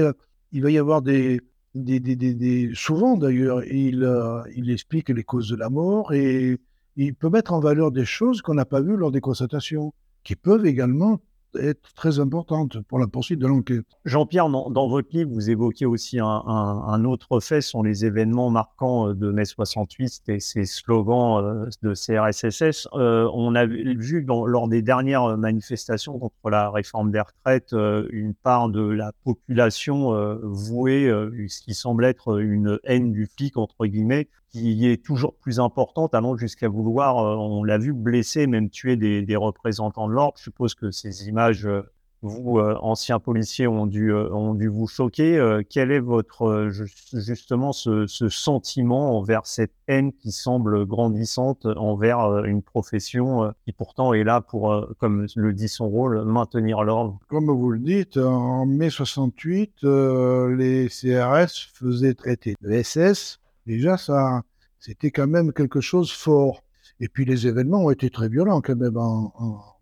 il 0.52 0.62
va 0.62 0.70
y 0.70 0.78
avoir 0.78 1.02
des, 1.02 1.40
des, 1.74 2.70
souvent 2.74 3.16
d'ailleurs, 3.16 3.64
il, 3.64 4.04
euh, 4.04 4.42
il 4.54 4.70
explique 4.70 5.08
les 5.08 5.24
causes 5.24 5.48
de 5.48 5.56
la 5.56 5.70
mort 5.70 6.12
et 6.12 6.58
il 6.96 7.14
peut 7.14 7.30
mettre 7.30 7.52
en 7.52 7.60
valeur 7.60 7.90
des 7.90 8.04
choses 8.04 8.42
qu'on 8.42 8.54
n'a 8.54 8.64
pas 8.64 8.80
vues 8.80 8.96
lors 8.96 9.10
des 9.10 9.20
constatations, 9.20 9.92
qui 10.22 10.36
peuvent 10.36 10.66
également 10.66 11.20
être 11.56 11.94
très 11.94 12.18
importante 12.18 12.80
pour 12.88 12.98
la 12.98 13.06
poursuite 13.06 13.38
de 13.38 13.46
l'enquête. 13.46 13.84
Jean-Pierre, 14.04 14.48
dans, 14.48 14.88
votre 14.88 15.08
livre, 15.12 15.30
vous 15.32 15.50
évoquez 15.50 15.86
aussi 15.86 16.18
un, 16.20 17.04
autre 17.04 17.40
fait, 17.40 17.60
sont 17.60 17.82
les 17.82 18.04
événements 18.04 18.50
marquants 18.50 19.08
euh, 19.08 19.14
de 19.14 19.30
mai 19.30 19.44
68 19.44 20.22
et 20.28 20.40
ces 20.40 20.64
slogans 20.64 21.44
euh, 21.44 21.66
de 21.82 21.94
CRSSS. 21.94 22.88
Euh, 22.94 23.28
on 23.32 23.54
a 23.54 23.66
vu 23.66 24.24
lors 24.26 24.68
des 24.68 24.82
dernières 24.82 25.36
manifestations 25.36 26.18
contre 26.18 26.50
la 26.50 26.70
réforme 26.70 27.10
des 27.10 27.20
retraites 27.20 27.74
une 28.10 28.34
part 28.34 28.68
de 28.68 28.82
la 28.82 29.12
population 29.24 30.12
vouée, 30.42 31.08
ce 31.48 31.60
qui 31.60 31.74
semble 31.74 32.04
être 32.04 32.40
une 32.40 32.78
haine 32.84 33.12
du 33.12 33.26
flic, 33.26 33.56
entre 33.56 33.86
guillemets, 33.86 34.28
qui 34.54 34.86
est 34.86 35.02
toujours 35.02 35.34
plus 35.34 35.58
importante, 35.58 36.14
allant 36.14 36.36
jusqu'à 36.36 36.68
vouloir, 36.68 37.18
euh, 37.18 37.34
on 37.34 37.64
l'a 37.64 37.76
vu, 37.76 37.92
blesser, 37.92 38.46
même 38.46 38.70
tuer 38.70 38.96
des, 38.96 39.36
représentants 39.36 40.06
de 40.06 40.12
l'ordre. 40.12 40.34
Je 40.38 40.44
suppose 40.44 40.76
que 40.76 40.92
ces 40.92 41.26
images, 41.26 41.66
euh, 41.66 41.82
vous, 42.22 42.60
euh, 42.60 42.78
anciens 42.80 43.18
policiers, 43.18 43.66
ont 43.66 43.86
dû, 43.86 44.12
ont 44.14 44.54
dû 44.54 44.68
vous 44.68 44.86
choquer. 44.86 45.60
quel 45.68 45.90
est 45.90 45.98
votre, 45.98 46.70
justement, 46.70 47.72
ce, 47.72 48.06
sentiment 48.06 49.18
envers 49.18 49.44
cette 49.44 49.74
haine 49.88 50.12
qui 50.12 50.30
semble 50.30 50.86
grandissante 50.86 51.66
envers 51.66 52.44
une 52.44 52.62
profession 52.62 53.52
qui 53.64 53.72
pourtant 53.72 54.14
est 54.14 54.24
là 54.24 54.40
pour, 54.40 54.86
comme 54.98 55.26
le 55.34 55.52
dit 55.52 55.68
son 55.68 55.88
rôle, 55.88 56.24
maintenir 56.24 56.84
l'ordre? 56.84 57.18
Comme 57.28 57.50
vous 57.50 57.70
le 57.70 57.80
dites, 57.80 58.16
en 58.16 58.66
mai 58.66 58.88
68, 58.88 59.82
les 59.82 60.88
CRS 60.88 61.68
faisaient 61.74 62.14
traiter 62.14 62.54
de 62.62 62.82
SS 62.82 63.40
Déjà, 63.66 63.96
ça, 63.96 64.42
c'était 64.78 65.10
quand 65.10 65.26
même 65.26 65.52
quelque 65.52 65.80
chose 65.80 66.12
fort. 66.12 66.62
Et 67.00 67.08
puis 67.08 67.24
les 67.24 67.46
événements 67.46 67.84
ont 67.84 67.90
été 67.90 68.10
très 68.10 68.28
violents 68.28 68.60
quand 68.60 68.76
même 68.76 68.96
en, 68.96 69.32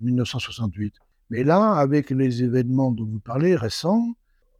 1968. 0.00 0.94
Mais 1.30 1.44
là, 1.44 1.72
avec 1.72 2.10
les 2.10 2.42
événements 2.42 2.92
dont 2.92 3.06
vous 3.06 3.20
parlez 3.20 3.56
récents, 3.56 4.14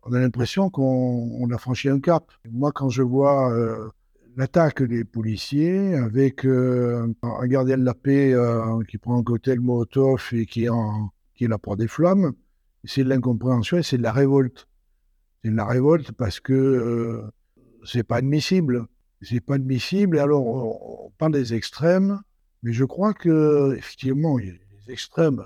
on 0.05 0.13
a 0.13 0.19
l'impression 0.19 0.69
qu'on 0.69 1.49
a 1.51 1.59
franchi 1.59 1.89
un 1.89 2.01
cap. 2.01 2.33
Moi, 2.51 2.73
quand 2.73 2.89
je 2.89 3.03
vois 3.03 3.53
euh, 3.53 3.89
l'attaque 4.37 4.83
des 4.83 5.05
policiers 5.05 5.95
avec 5.95 6.45
euh, 6.45 7.07
un 7.23 7.47
gardien 7.47 7.79
de 7.79 7.85
la 7.85 7.95
paix 7.95 8.33
euh, 8.33 8.83
qui 8.89 8.99
prend 8.99 9.19
un 9.19 9.23
cocktail 9.23 9.61
Molotov 9.61 10.31
et 10.33 10.47
qui 10.47 10.65
est, 10.65 10.69
en, 10.69 11.11
qui 11.35 11.45
est 11.45 11.49
la 11.49 11.59
proie 11.59 11.77
des 11.77 11.89
flammes, 11.89 12.33
c'est 12.85 13.05
de 13.05 13.09
l'incompréhension 13.09 13.79
et 13.79 13.83
c'est 13.85 13.99
de 13.99 14.03
la 14.03 14.13
révolte. 14.13 14.67
C'est 15.45 15.51
de 15.51 15.57
la 15.57 15.67
révolte 15.67 16.11
parce 16.13 16.41
que 16.41 17.23
c'est 17.85 18.03
pas 18.03 18.17
admissible. 18.17 18.87
C'est 19.23 19.41
pas 19.41 19.55
admissible. 19.55 20.19
Alors, 20.19 20.47
on, 20.47 21.11
parle 21.19 21.33
des 21.33 21.55
extrêmes, 21.55 22.21
mais 22.63 22.73
je 22.73 22.85
crois 22.85 23.15
que 23.15 23.75
effectivement, 23.77 24.39
il 24.39 24.47
y 24.47 24.51
a 24.51 24.53
des 24.53 24.93
extrêmes, 24.93 25.45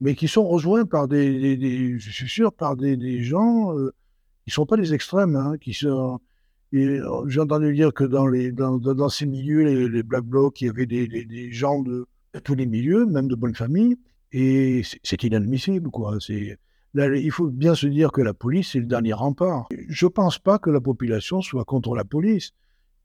mais 0.00 0.14
qui 0.14 0.28
sont 0.28 0.46
rejoints 0.46 0.86
par 0.86 1.08
des, 1.08 1.98
je 1.98 2.10
suis 2.10 2.28
sûr, 2.28 2.52
par 2.52 2.76
des, 2.76 3.22
gens 3.22 3.76
euh, 3.76 3.92
qui 4.44 4.52
sont 4.52 4.66
pas 4.66 4.76
des 4.76 4.94
extrêmes, 4.94 5.36
hein, 5.36 5.56
qui 5.60 5.74
sont. 5.74 6.20
Euh, 6.74 7.24
j'ai 7.28 7.40
entendu 7.40 7.74
dire 7.74 7.92
que 7.94 8.04
dans, 8.04 9.08
ces 9.08 9.26
milieux, 9.26 9.88
les, 9.88 10.02
Black 10.02 10.24
Blocs, 10.24 10.60
il 10.60 10.66
y 10.66 10.70
avait 10.70 10.86
des, 10.86 11.52
gens 11.52 11.82
de, 11.82 12.06
tous 12.44 12.54
les 12.54 12.66
milieux, 12.66 13.06
même 13.06 13.28
de 13.28 13.34
bonne 13.34 13.54
famille, 13.54 13.96
et 14.32 14.82
c'est 15.02 15.22
inadmissible, 15.22 15.90
quoi. 15.90 16.18
C'est 16.20 16.58
il 16.94 17.30
faut 17.30 17.48
bien 17.48 17.74
se 17.74 17.86
dire 17.86 18.12
que 18.12 18.22
la 18.22 18.34
police, 18.34 18.72
c'est 18.72 18.80
le 18.80 18.86
dernier 18.86 19.12
rempart. 19.12 19.68
Je 19.88 20.06
ne 20.06 20.10
pense 20.10 20.38
pas 20.38 20.58
que 20.58 20.70
la 20.70 20.80
population 20.80 21.42
soit 21.42 21.64
contre 21.64 21.94
la 21.94 22.04
police. 22.04 22.52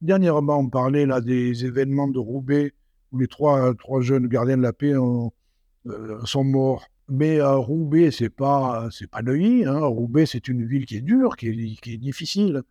Dernièrement, 0.01 0.59
on 0.59 0.69
parlait 0.69 1.05
là 1.05 1.21
des 1.21 1.65
événements 1.65 2.07
de 2.07 2.19
Roubaix, 2.19 2.73
où 3.11 3.19
les 3.19 3.27
trois, 3.27 3.73
jeunes 4.01 4.27
gardiens 4.27 4.57
de 4.57 4.61
la 4.61 4.73
paix 4.73 4.93
euh, 4.93 6.25
sont 6.25 6.43
morts. 6.43 6.87
Mais 7.09 7.39
euh, 7.39 7.55
Roubaix, 7.57 8.11
c'est 8.11 8.29
pas 8.29 8.89
c'est 8.91 9.09
pas 9.09 9.21
Neuilly. 9.21 9.65
Hein. 9.65 9.79
Roubaix, 9.85 10.25
c'est 10.25 10.47
une 10.47 10.65
ville 10.65 10.85
qui 10.85 10.97
est 10.97 11.01
dure, 11.01 11.35
qui 11.37 11.47
est, 11.47 11.97
difficile. 11.97 12.63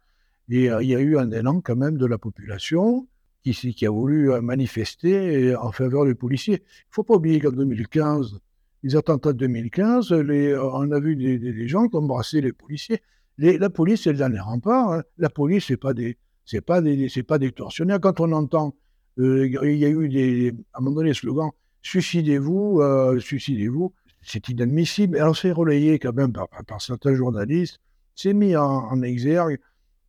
Et 0.49 0.71
euh, 0.71 0.83
il 0.83 0.89
y 0.89 0.95
a 0.95 1.01
eu 1.01 1.17
un 1.17 1.31
élan 1.31 1.61
quand 1.61 1.77
même 1.77 1.97
de 1.97 2.07
la 2.07 2.19
population 2.19 3.07
qui, 3.45 3.53
qui 3.53 3.87
a 3.87 3.91
voulu 3.91 4.31
manifester 4.41 5.55
en 5.57 5.73
faveur 5.73 6.07
des 6.07 6.15
policiers. 6.15 6.57
Il 6.57 6.91
ne 6.91 6.95
faut 6.95 7.03
pas 7.03 7.15
oublier 7.15 7.41
qu'en 7.41 7.51
2015, 7.51 8.39
les 8.83 8.97
attentats 8.97 9.33
de 9.33 9.39
2015, 9.39 10.13
les, 10.13 10.57
on 10.57 10.91
a 10.91 11.01
vu 11.01 11.17
des, 11.17 11.69
gens 11.69 11.89
qui 11.89 11.97
embrassaient 11.97 12.41
les 12.41 12.53
policiers. 12.53 13.01
la 13.39 13.71
police, 13.71 14.03
c'est 14.03 14.13
le 14.13 14.19
dernier 14.19 14.41
rempart. 14.41 14.93
Hein. 14.93 15.03
La 15.19 15.29
police, 15.31 15.67
c'est 15.67 15.77
pas 15.77 15.95
des, 15.95 16.19
c'est 16.45 16.61
pas 16.61 16.81
des, 16.81 17.09
c'est 17.09 17.23
pas 17.23 17.39
des 17.39 17.53
tortionnaires. 17.53 18.01
Quand 18.01 18.21
on 18.21 18.33
entend, 18.33 18.75
euh, 19.19 19.47
il 19.47 19.77
y 19.77 19.85
a 19.85 19.89
eu 19.89 20.09
des, 20.09 20.53
à 20.73 20.79
un 20.79 20.83
moment 20.83 20.97
donné, 20.97 21.15
slogan 21.15 21.51
suicidez-vous, 21.83 22.81
euh, 22.81 23.19
suicidez-vous, 23.19 23.93
c'est 24.23 24.49
inadmissible. 24.49 25.17
Alors 25.19 25.37
c'est 25.37 25.51
relayé 25.51 25.99
quand 25.99 26.13
même 26.13 26.33
par, 26.33 26.81
certains 26.81 27.15
journalistes, 27.15 27.81
c'est 28.15 28.35
mis 28.35 28.57
en, 28.57 29.03
exergue. 29.03 29.59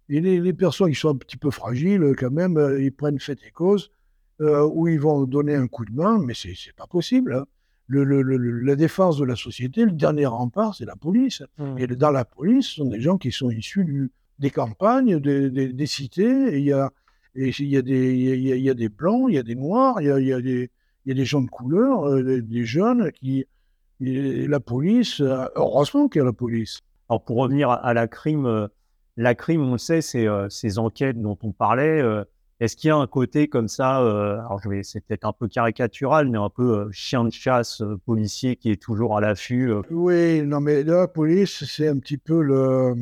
Et 0.10 0.22
les, 0.22 0.54
personnes 0.54 0.90
qui 0.90 1.00
sont 1.00 1.10
un 1.10 1.16
petit 1.16 1.38
peu 1.38 1.50
fragiles, 1.50 2.14
quand 2.18 2.30
même, 2.30 2.58
euh, 2.58 2.82
ils 2.82 2.92
prennent 2.92 3.20
fait 3.20 3.40
et 3.46 3.52
cause, 3.52 3.92
où 4.40 4.88
ils 4.90 5.00
vont 5.00 5.24
donner 5.24 5.56
un 5.56 5.68
coup 5.68 5.86
de 5.86 5.94
main, 5.94 6.20
mais 6.20 6.34
c'est, 6.34 6.76
pas 6.76 6.86
possible. 6.86 7.34
Hein 7.34 7.46
la 7.90 8.76
défense 8.76 9.18
de 9.18 9.26
la 9.26 9.36
société, 9.36 9.86
le 9.86 9.92
dernier 9.92 10.26
rempart, 10.26 10.76
c'est 10.76 10.86
la 10.86 10.96
police. 10.96 11.44
Mmh. 11.58 11.78
Et 11.78 11.88
dans 11.88 12.12
la 12.12 12.26
police, 12.26 12.68
ce 12.68 12.76
sont 12.76 12.86
des 12.86 13.02
gens 13.02 13.18
qui 13.18 13.32
sont 13.32 13.50
issus 13.50 14.12
des 14.40 14.50
campagnes, 14.50 15.20
des, 15.20 15.86
cités. 15.86 16.58
il 16.58 16.66
y 16.66 16.74
a, 16.74 16.92
il 17.36 17.68
y, 17.68 17.78
a 17.78 17.82
des, 17.82 18.14
il 18.16 18.60
y, 18.60 18.70
a, 18.70 18.74
des 18.74 18.90
blancs, 18.90 19.26
il 19.30 19.36
y 19.36 19.38
a 19.38 19.44
des 19.44 19.56
noirs, 19.56 20.02
il 20.02 20.08
y 20.08 20.12
a, 20.12 20.20
il 20.20 20.28
y 20.28 20.34
a, 20.34 20.42
des, 20.42 20.70
il 21.06 21.10
y 21.10 21.12
a 21.12 21.16
des 21.16 21.26
gens 21.26 21.42
de 21.42 21.50
couleur, 21.50 22.08
euh, 22.08 22.42
des 22.42 22.66
jeunes 22.66 23.12
qui. 23.12 23.46
la 24.00 24.60
police, 24.60 25.22
euh, 25.22 25.46
heureusement 25.56 26.08
qu'il 26.08 26.20
y 26.20 26.22
a 26.22 26.26
la 26.26 26.34
police. 26.34 26.82
Alors 27.10 27.24
pour 27.24 27.38
revenir 27.38 27.70
à 27.70 27.94
la 27.94 28.08
crime, 28.08 28.46
euh, 28.46 28.68
la 29.18 29.36
crime, 29.36 29.62
on 29.62 29.74
le 29.74 29.78
sait, 29.78 30.02
c'est 30.02 30.28
ces 30.50 30.80
enquêtes 30.80 31.22
dont 31.22 31.38
on 31.44 31.52
parlait. 31.52 32.02
Est-ce 32.60 32.76
qu'il 32.76 32.88
y 32.88 32.92
a 32.92 32.96
un 32.96 33.08
côté 33.08 33.48
comme 33.48 33.68
ça, 33.68 33.98
alors 33.98 34.62
c'est 34.84 35.06
peut-être 35.06 35.26
un 35.26 35.34
peu 35.34 35.48
caricatural, 35.48 36.30
mais 36.30 36.38
un 36.38 36.50
peu 36.50 36.90
chien 36.92 37.24
de 37.24 37.30
chasse 37.30 37.84
policier 38.06 38.56
qui 38.56 38.72
est 38.72 38.82
toujours 38.82 39.18
à 39.18 39.22
l'affût 39.22 39.72
Oui, 39.92 40.42
non, 40.42 40.62
mais 40.62 40.84
la 40.84 41.08
police, 41.08 41.64
c'est 41.66 41.88
un 41.88 42.00
petit 42.00 42.18
peu 42.18 42.42
le, 42.42 42.96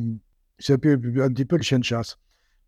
c'est 0.62 0.74
un, 0.74 0.78
petit 0.78 1.46
peu 1.46 1.58
le 1.58 1.64
chien 1.64 1.80
de 1.80 1.84
chasse. 1.84 2.18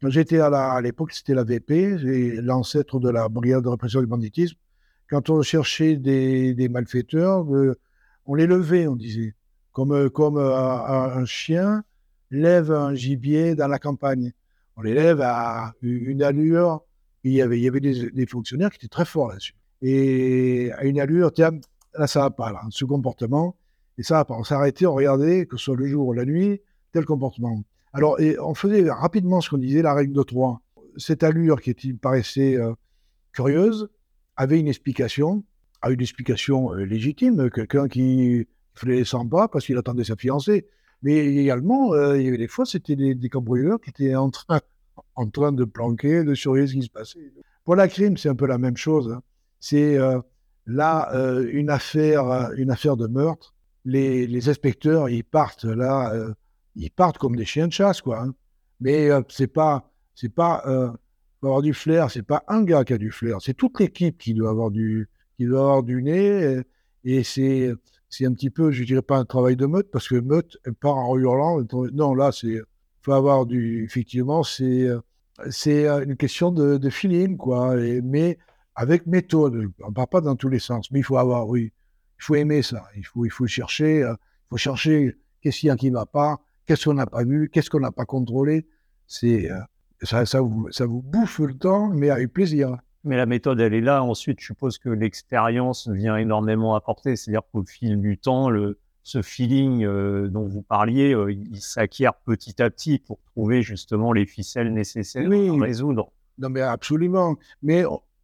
Quand 0.02 0.10
j'étais 0.10 0.40
à 0.40 0.82
l'époque, 0.82 1.14
c'était 1.14 1.34
la 1.34 1.44
VP, 1.44 1.98
l'ancêtre 2.42 3.00
de 3.00 3.10
la 3.10 3.30
brigade 3.30 3.64
de 3.64 3.70
répression 3.70 4.02
du 4.02 4.08
banditisme. 4.08 4.58
Quand 5.10 5.30
on 5.30 5.42
cherchait 5.42 5.96
des, 5.96 6.68
malfaiteurs, 6.70 7.46
on 8.26 8.36
les 8.36 8.48
levait, 8.48 8.88
on 8.88 8.96
disait, 8.96 9.36
comme, 9.72 10.10
comme 10.10 10.38
un 10.38 11.26
chien 11.26 11.84
lève 12.32 12.72
un 12.72 12.94
gibier 12.96 13.56
dans 13.56 13.68
la 13.68 13.80
campagne 13.80 14.34
on 14.76 14.82
l'élève 14.82 15.22
à 15.22 15.74
une 15.82 16.24
allure. 16.24 16.84
Il 17.24 17.32
y 17.32 17.42
avait, 17.42 17.58
il 17.58 17.64
y 17.64 17.68
avait 17.68 17.80
des, 17.80 18.26
fonctionnaires 18.26 18.70
qui 18.70 18.78
étaient 18.78 18.88
très 18.88 19.06
forts 19.06 19.30
là-dessus. 19.30 19.56
Et 19.82 20.72
à 20.74 20.84
une 20.84 21.00
allure, 21.00 21.32
tiens, 21.32 21.52
là, 21.98 22.08
ça 22.08 22.22
va 22.22 22.32
pas, 22.32 22.52
là, 22.52 22.62
ce 22.70 22.86
comportement. 22.86 23.56
Et 23.98 24.04
ça 24.04 24.16
va 24.16 24.26
pas. 24.26 24.36
On 24.36 24.44
s'arrêtait, 24.44 24.86
on 24.86 24.94
regardait, 24.94 25.46
que 25.46 25.58
ce 25.58 25.66
soit 25.66 25.76
le 25.76 25.88
jour 25.88 26.08
ou 26.08 26.14
la 26.14 26.26
nuit, 26.26 26.62
tel 26.92 27.06
comportement. 27.06 27.64
Alors, 27.94 28.18
on 28.42 28.56
faisait 28.56 28.90
rapidement 28.90 29.40
ce 29.40 29.52
qu'on 29.52 29.60
disait, 29.60 29.84
la 29.84 29.94
règle 29.94 30.14
de 30.14 30.24
trois. 30.24 30.62
Cette 30.98 31.24
allure 31.24 31.62
qui 31.62 31.70
était, 31.70 31.94
paraissait 31.94 32.56
euh, 32.56 32.74
curieuse 33.32 33.90
avait 34.36 34.60
une 34.60 34.68
explication, 34.68 35.44
a 35.82 35.92
une 35.92 36.02
explication 36.02 36.74
euh, 36.74 36.86
légitime. 36.86 37.52
Quelqu'un 37.52 37.88
qui 37.88 38.48
faisait 38.74 38.94
les 38.94 39.06
100 39.06 39.28
pas 39.28 39.48
parce 39.48 39.66
qu'il 39.66 39.78
attendait 39.78 40.04
sa 40.04 40.16
fiancée. 40.16 40.66
Mais 41.04 41.18
également, 41.18 41.94
euh, 41.94 42.18
il 42.18 42.26
y 42.26 42.28
avait 42.30 42.38
des 42.38 42.48
fois, 42.48 42.66
c'était 42.66 42.96
des, 42.96 43.14
des, 43.14 43.30
cambrioleurs 43.30 43.80
qui 43.80 43.92
étaient 43.92 44.16
en 44.16 44.32
train, 44.32 45.52
de 45.52 45.64
planquer, 45.64 46.24
de 46.24 46.34
surveiller 46.34 46.68
ce 46.68 46.74
qui 46.74 46.84
se 46.84 46.90
passait. 46.90 47.32
Pour 47.64 47.76
la 47.76 47.88
crime, 47.88 48.18
c'est 48.18 48.30
un 48.30 48.36
peu 48.36 48.48
la 48.48 48.58
même 48.58 48.78
chose. 48.78 49.12
Hein. 49.12 49.22
C'est 49.60 49.98
là 50.66 51.12
une, 51.52 51.70
affaire, 51.70 52.52
une 52.56 52.72
affaire 52.72 52.98
de 52.98 53.08
meurtre. 53.08 53.54
Les, 53.86 54.28
les 54.28 54.50
inspecteurs, 54.50 55.10
ils 55.10 55.24
partent 55.24 55.66
là, 55.66 56.14
ils 56.76 56.92
partent 56.92 57.18
comme 57.18 57.36
des 57.36 57.46
chiens 57.46 57.68
de 57.68 57.74
chasse, 57.74 58.02
quoi. 58.02 58.22
Hein. 58.22 58.34
Mais 58.80 59.10
c'est 59.30 59.48
pas, 59.48 59.92
c'est 60.16 60.34
pas, 60.34 60.64
avoir 61.42 61.62
du 61.62 61.74
flair, 61.74 62.12
c'est 62.12 62.24
pas 62.24 62.44
un 62.48 62.64
gars 62.64 62.84
qui 62.84 62.94
a 62.94 62.98
du 62.98 63.12
flair, 63.12 63.38
c'est 63.42 63.54
toute 63.54 63.80
l'équipe 63.80 64.18
qui 64.18 64.34
doit 64.34 64.50
avoir 64.50 64.72
du, 64.72 65.10
qui 65.38 65.46
doit 65.46 65.60
avoir 65.60 65.84
du 65.84 66.02
nez. 66.04 66.62
et 67.04 67.24
c'est 67.24 67.74
c'est 68.14 68.28
un 68.28 68.34
petit 68.34 68.52
peu, 68.52 68.70
je 68.72 68.84
dirais 68.84 69.02
pas 69.02 69.18
un 69.18 69.26
travail 69.26 69.56
de 69.56 69.66
meute, 69.66 69.90
parce 69.90 70.08
que 70.08 70.14
meute, 70.14 70.58
elle 70.66 70.76
part 70.76 70.98
en 70.98 71.18
hurlant. 71.18 71.60
Non, 71.94 72.14
là, 72.14 72.32
c'est, 72.32 72.62
faut 73.02 73.12
avoir 73.12 73.48
du, 73.48 73.84
effectivement, 73.84 74.44
c'est, 74.44 74.88
c'est 75.50 75.88
une 75.88 76.16
question 76.16 76.52
de, 76.52 76.90
feeling, 76.92 77.38
quoi. 77.38 77.76
mais 78.04 78.38
avec 78.76 79.08
méthode. 79.08 79.72
On 79.84 79.90
ne 79.90 79.94
part 79.94 80.08
pas 80.08 80.22
dans 80.22 80.36
tous 80.36 80.50
les 80.50 80.60
sens, 80.60 80.92
mais 80.92 81.00
il 81.00 81.04
faut 81.04 81.18
avoir, 81.18 81.48
oui, 81.48 81.74
il 82.20 82.24
faut 82.24 82.36
aimer 82.36 82.62
ça. 82.62 82.84
Il 82.96 83.04
faut, 83.04 83.26
il 83.26 83.32
faut 83.32 83.48
chercher, 83.48 84.02
il 84.02 84.16
faut 84.48 84.58
chercher 84.58 85.18
qu'est-ce 85.42 85.62
qu'il 85.62 85.68
y 85.68 85.72
a 85.72 85.76
qui 85.76 85.90
ne 85.90 85.96
va 85.96 86.06
pas, 86.06 86.40
qu'est-ce 86.66 86.86
qu'on 86.86 86.96
n'a 86.96 87.06
pas 87.06 87.24
vu, 87.24 87.50
qu'est-ce 87.52 87.70
qu'on 87.70 87.80
n'a 87.80 87.92
pas 87.92 88.06
contrôlé? 88.06 88.66
C'est, 89.08 89.50
ça, 90.02 90.26
ça, 90.26 90.42
vous, 90.42 90.68
ça 90.72 90.86
vous 90.86 91.02
bouffe 91.02 91.40
le 91.40 91.54
temps, 91.54 91.90
mais 91.90 92.10
avec 92.10 92.34
plaisir. 92.34 92.78
Mais 93.04 93.18
la 93.18 93.26
méthode, 93.26 93.60
elle 93.60 93.74
est 93.74 93.82
là. 93.82 94.04
Ensuite, 94.04 94.40
je 94.40 94.46
suppose 94.46 94.78
que 94.78 94.90
l'expérience 94.90 95.90
vient 95.90 96.16
énormément 96.16 96.76
apporter. 96.76 97.16
C'est-à-dire 97.16 97.42
qu'au 97.52 97.66
fil 97.66 98.00
du 98.00 98.18
temps, 98.18 98.50
le, 98.50 98.80
ce 99.04 99.22
feeling 99.22 99.84
euh, 99.84 100.30
dont 100.30 100.48
vous 100.48 100.62
parliez, 100.62 101.14
euh, 101.14 101.32
il 101.32 101.62
s'acquiert 101.62 102.14
petit 102.14 102.62
à 102.62 102.70
petit 102.70 103.00
pour 103.00 103.20
trouver 103.26 103.62
justement 103.62 104.14
les 104.14 104.26
ficelles 104.26 104.74
nécessaires 104.74 105.28
oui. 105.28 105.50
à 105.50 105.64
résoudre. 105.64 106.12
Non, 106.38 106.50
mais 106.50 106.62
absolument. 106.62 107.36
Mais 107.62 107.84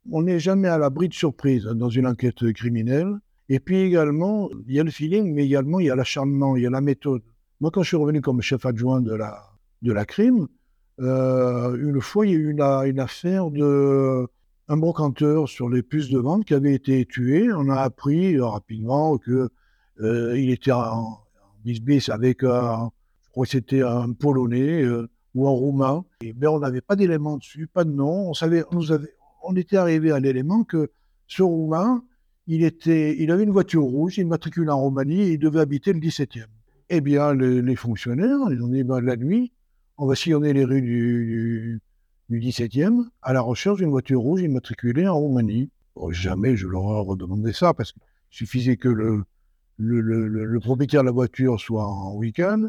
on 0.10 0.21
n'est 0.21 0.39
jamais 0.39 0.69
à 0.69 0.78
l'abri 0.78 1.10
de 1.10 1.13
surprise 1.13 1.65
dans 1.65 1.89
une 1.89 2.08
enquête 2.08 2.52
criminelle. 2.54 3.13
Et 3.49 3.60
puis 3.60 3.80
également, 3.80 4.49
il 4.67 4.75
y 4.75 4.80
a 4.80 4.84
le 4.84 4.91
feeling, 4.91 5.34
mais 5.34 5.45
également, 5.45 5.80
il 5.80 5.88
y 5.88 5.89
a 5.89 5.95
l'acharnement, 5.95 6.56
il 6.56 6.63
y 6.63 6.67
a 6.67 6.69
la 6.69 6.82
méthode. 6.82 7.23
Moi, 7.62 7.72
quand 7.72 7.84
je 7.84 7.89
suis 7.89 7.98
revenu 7.98 8.22
comme 8.22 8.41
chef 8.41 8.65
adjoint 8.65 9.02
de 9.02 9.13
la, 9.13 9.43
de 9.82 9.91
la 9.91 10.06
crime, 10.06 10.48
euh, 11.02 11.76
une 11.76 12.00
fois, 12.00 12.26
il 12.26 12.32
y 12.32 12.36
a 12.36 12.38
eu 12.38 12.52
une, 12.52 13.00
affaire 13.00 13.52
de 13.52 14.28
un 14.69 14.78
brocanteur 14.78 15.50
sur 15.50 15.67
les 15.69 15.82
puces 15.82 16.10
de 16.10 16.19
vente 16.19 16.45
qui 16.45 16.54
avait 16.54 16.74
été 16.74 17.06
tué. 17.06 17.52
On 17.52 17.69
a 17.69 17.82
appris 17.82 18.36
euh, 18.36 18.45
rapidement 18.45 19.17
que 19.17 19.50
euh, 20.00 20.36
était 20.36 20.72
en, 20.72 21.19
bis 21.65 22.10
avec 22.10 22.43
un, 22.43 22.91
je 23.24 23.30
crois 23.32 23.45
que 23.45 23.52
c'était 23.52 23.82
un 23.82 24.13
Polonais 24.13 24.86
ou 25.36 25.48
un 25.48 25.52
Roumain. 25.52 26.06
mais 26.22 26.34
ben, 26.34 26.50
on 26.50 26.60
n'avait 26.60 26.82
pas 26.82 26.95
d'éléments 26.95 27.38
dessus, 27.38 27.67
pas 27.67 27.84
de 27.84 27.91
nom. 27.91 28.30
On 28.30 28.34
savait, 28.34 28.63
on, 28.72 28.89
avait, 28.89 29.13
on 29.43 29.56
était 29.56 29.78
arrivé 29.78 30.12
à 30.12 30.19
l'élément 30.19 30.63
que 30.63 30.91
ce 31.28 31.43
Roumain, 31.43 32.04
il, 32.48 32.63
était, 32.63 33.22
il 33.22 33.32
avait 33.32 33.43
une 33.43 33.52
voiture 33.52 33.84
rouge, 33.84 34.17
il 34.17 34.28
matricule 34.28 34.69
en 34.69 34.80
Roumanie 34.80 35.22
et 35.22 35.34
il 35.34 35.39
devait 35.39 35.60
habiter 35.60 35.91
le 35.91 36.00
17e. 36.00 36.45
Eh 36.89 37.02
bien, 37.02 37.34
les, 37.34 37.75
fonctionnaires, 37.75 38.39
ils 38.52 38.62
ont 38.63 38.67
dit, 38.67 38.84
ben, 38.84 38.99
la 38.99 39.15
nuit, 39.15 39.52
on 39.97 40.08
va 40.08 40.15
sillonner 40.15 40.54
les 40.54 40.63
rues 40.65 40.82
du 40.82 41.82
du 42.30 42.39
17e 42.39 43.06
à 43.21 43.34
la 43.34 43.41
recherche 43.41 43.80
d'une 43.80 43.89
voiture 43.89 44.21
rouge 44.21 44.41
immatriculée 44.41 45.08
en 45.08 45.17
Roumanie. 45.17 45.69
jamais 46.12 46.56
je 46.56 46.67
leur 46.67 46.84
ai 46.84 47.02
redemandé 47.02 47.54
ça 47.54 47.73
parce 47.73 47.91
qu'il 47.91 48.02
suffisait 48.30 48.78
que 48.78 48.88
le, 48.88 50.60
propriétaire 50.60 51.02
de 51.02 51.08
la 51.08 51.12
voiture 51.12 51.60
soit 51.60 51.86
en 51.86 52.13
week-end, 52.13 52.67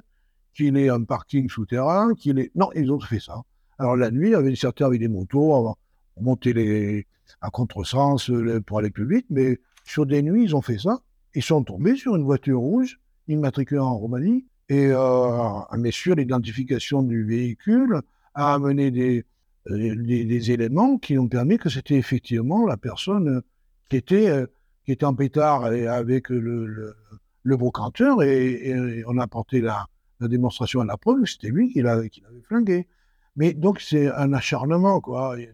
qu'il 0.54 0.76
ait 0.76 0.88
un 0.88 1.04
parking 1.04 1.48
souterrain, 1.48 2.14
qu'il 2.14 2.38
ait... 2.38 2.50
Non, 2.54 2.70
ils 2.74 2.90
ont 2.90 3.00
fait 3.00 3.20
ça. 3.20 3.42
Alors 3.78 3.96
la 3.96 4.10
nuit, 4.10 4.34
avait 4.34 4.54
certains 4.56 4.86
avec 4.86 5.00
des 5.00 5.08
motos, 5.08 5.76
on 6.16 6.22
montait 6.22 6.54
les... 6.54 7.06
à 7.40 7.50
contresens 7.50 8.30
pour 8.66 8.78
aller 8.78 8.90
plus 8.90 9.06
vite, 9.06 9.26
mais 9.28 9.60
sur 9.84 10.06
des 10.06 10.22
nuits, 10.22 10.44
ils 10.44 10.56
ont 10.56 10.62
fait 10.62 10.78
ça. 10.78 11.00
Ils 11.34 11.42
sont 11.42 11.62
tombés 11.62 11.96
sur 11.96 12.16
une 12.16 12.24
voiture 12.24 12.60
rouge 12.60 12.98
immatriculée 13.30 13.80
en 13.80 13.96
Roumanie 13.96 14.44
et 14.68 14.86
euh, 14.92 15.76
mais 15.76 15.90
sur 15.90 16.14
l'identification 16.14 17.02
du 17.02 17.24
véhicule, 17.24 18.00
a 18.34 18.54
amené 18.54 18.92
des, 18.92 19.24
des, 19.66 20.50
éléments 20.52 20.96
qui 20.98 21.18
ont 21.18 21.26
permis 21.26 21.58
que 21.58 21.68
c'était 21.68 21.96
effectivement 21.96 22.64
la 22.66 22.76
personne 22.76 23.42
qui 23.88 23.96
était, 23.96 24.46
qui 24.84 24.92
était 24.92 25.04
en 25.04 25.14
pétard 25.14 25.64
avec 25.64 26.28
le, 26.28 26.94
le, 27.42 27.56
brocanteur 27.56 28.22
et, 28.22 29.02
on 29.08 29.18
a 29.18 29.24
apporté 29.24 29.60
la, 29.60 29.86
la 30.20 30.28
démonstration 30.28 30.82
à 30.82 30.84
la 30.84 30.96
preuve, 30.96 31.24
c'était 31.24 31.48
lui 31.48 31.72
qui 31.72 31.82
l'avait 31.82 32.10
flingué. 32.44 32.86
Mais 33.34 33.52
donc 33.52 33.80
c'est 33.80 34.08
un 34.08 34.32
acharnement, 34.32 35.00
quoi. 35.00 35.34
Il 35.36 35.42
y 35.42 35.48
a 35.48 35.52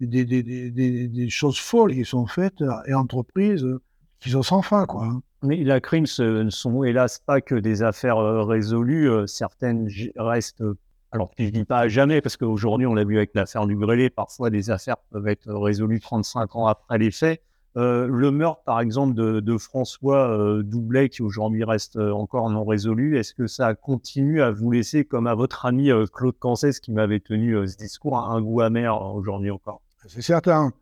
des, 0.00 0.24
des, 0.24 0.42
des, 0.42 1.08
des, 1.08 1.28
choses 1.30 1.58
folles 1.58 1.94
qui 1.94 2.04
sont 2.04 2.26
faites 2.26 2.62
et 2.86 2.92
entreprises 2.92 3.66
qui 4.24 4.30
sont 4.30 4.42
sans 4.42 4.62
fin, 4.62 4.86
quoi. 4.86 5.08
Mais 5.42 5.62
la 5.62 5.80
crime, 5.80 6.06
ce 6.06 6.22
ne 6.22 6.50
sont 6.50 6.82
hélas 6.82 7.18
pas 7.18 7.40
que 7.40 7.54
des 7.54 7.82
affaires 7.82 8.18
euh, 8.18 8.42
résolues. 8.42 9.08
Euh, 9.08 9.26
certaines 9.26 9.88
restent, 10.16 10.64
alors 11.12 11.30
je 11.38 11.44
ne 11.44 11.50
dis 11.50 11.64
pas 11.64 11.78
à 11.78 11.88
jamais, 11.88 12.20
parce 12.20 12.36
qu'aujourd'hui, 12.36 12.86
on 12.86 12.94
l'a 12.94 13.04
vu 13.04 13.18
avec 13.18 13.30
l'affaire 13.34 13.66
du 13.66 13.76
Grélé, 13.76 14.10
parfois 14.10 14.50
des 14.50 14.70
affaires 14.70 14.96
peuvent 15.10 15.28
être 15.28 15.52
résolues 15.52 16.00
35 16.00 16.56
ans 16.56 16.66
après 16.66 16.98
les 16.98 17.10
faits. 17.10 17.42
Euh, 17.76 18.06
le 18.06 18.30
meurtre, 18.30 18.62
par 18.64 18.80
exemple, 18.80 19.14
de, 19.14 19.58
François 19.58 20.28
euh, 20.30 20.62
Doublet, 20.62 21.08
qui 21.08 21.22
aujourd'hui 21.22 21.64
reste 21.64 21.96
euh, 21.96 22.12
encore 22.12 22.48
non 22.50 22.64
résolu, 22.64 23.18
est-ce 23.18 23.34
que 23.34 23.46
ça 23.46 23.74
continue 23.74 24.42
à 24.42 24.52
vous 24.52 24.70
laisser, 24.70 25.04
comme 25.04 25.26
à 25.26 25.34
votre 25.34 25.66
ami 25.66 25.90
Claude 26.12 26.38
Cancès, 26.38 26.78
qui 26.80 26.92
m'avait 26.92 27.20
tenu 27.20 27.66
ce 27.66 27.76
discours, 27.76 28.18
un 28.18 28.40
goût 28.40 28.60
amer 28.60 29.02
aujourd'hui 29.14 29.50
encore? 29.50 29.80
C'est 30.06 30.22
certain. 30.22 30.72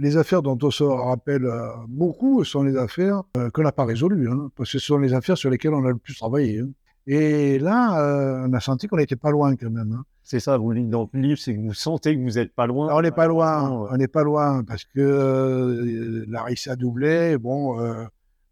Les 0.00 0.16
affaires 0.16 0.42
dont 0.42 0.58
on 0.62 0.70
se 0.70 0.82
rappelle 0.82 1.46
beaucoup 1.86 2.42
sont 2.44 2.62
les 2.62 2.76
affaires 2.76 3.22
qu'on 3.52 3.62
n'a 3.62 3.70
pas 3.70 3.84
résolues, 3.84 4.28
hein, 4.28 4.50
parce 4.56 4.72
que 4.72 4.78
ce 4.78 4.86
sont 4.86 4.98
les 4.98 5.12
affaires 5.12 5.36
sur 5.36 5.50
lesquelles 5.50 5.74
on 5.74 5.84
a 5.84 5.90
le 5.90 5.98
plus 5.98 6.16
travaillé. 6.16 6.60
Hein. 6.60 6.70
Et 7.06 7.58
là, 7.58 8.42
on 8.46 8.52
a 8.52 8.60
senti 8.60 8.88
qu'on 8.88 8.96
n'était 8.96 9.16
pas 9.16 9.30
loin 9.30 9.54
quand 9.56 9.70
même. 9.70 9.92
Hein. 9.92 10.04
C'est 10.30 10.38
ça, 10.38 10.56
vous 10.58 10.72
dites 10.72 10.88
dans 10.88 11.10
le 11.12 11.20
livre, 11.20 11.40
c'est 11.40 11.56
que 11.56 11.60
vous 11.60 11.74
sentez 11.74 12.16
que 12.16 12.22
vous 12.22 12.38
n'êtes 12.38 12.54
pas 12.54 12.68
loin. 12.68 12.94
on 12.94 13.02
n'est 13.02 13.10
pas 13.10 13.26
loin, 13.26 13.68
on 13.90 13.96
n'est 13.96 14.06
pas 14.06 14.22
loin, 14.22 14.62
parce 14.62 14.84
que 14.84 15.00
euh, 15.00 16.24
Larissa 16.28 16.76
Doublet, 16.76 17.36
bon, 17.36 17.80
euh, 17.80 18.04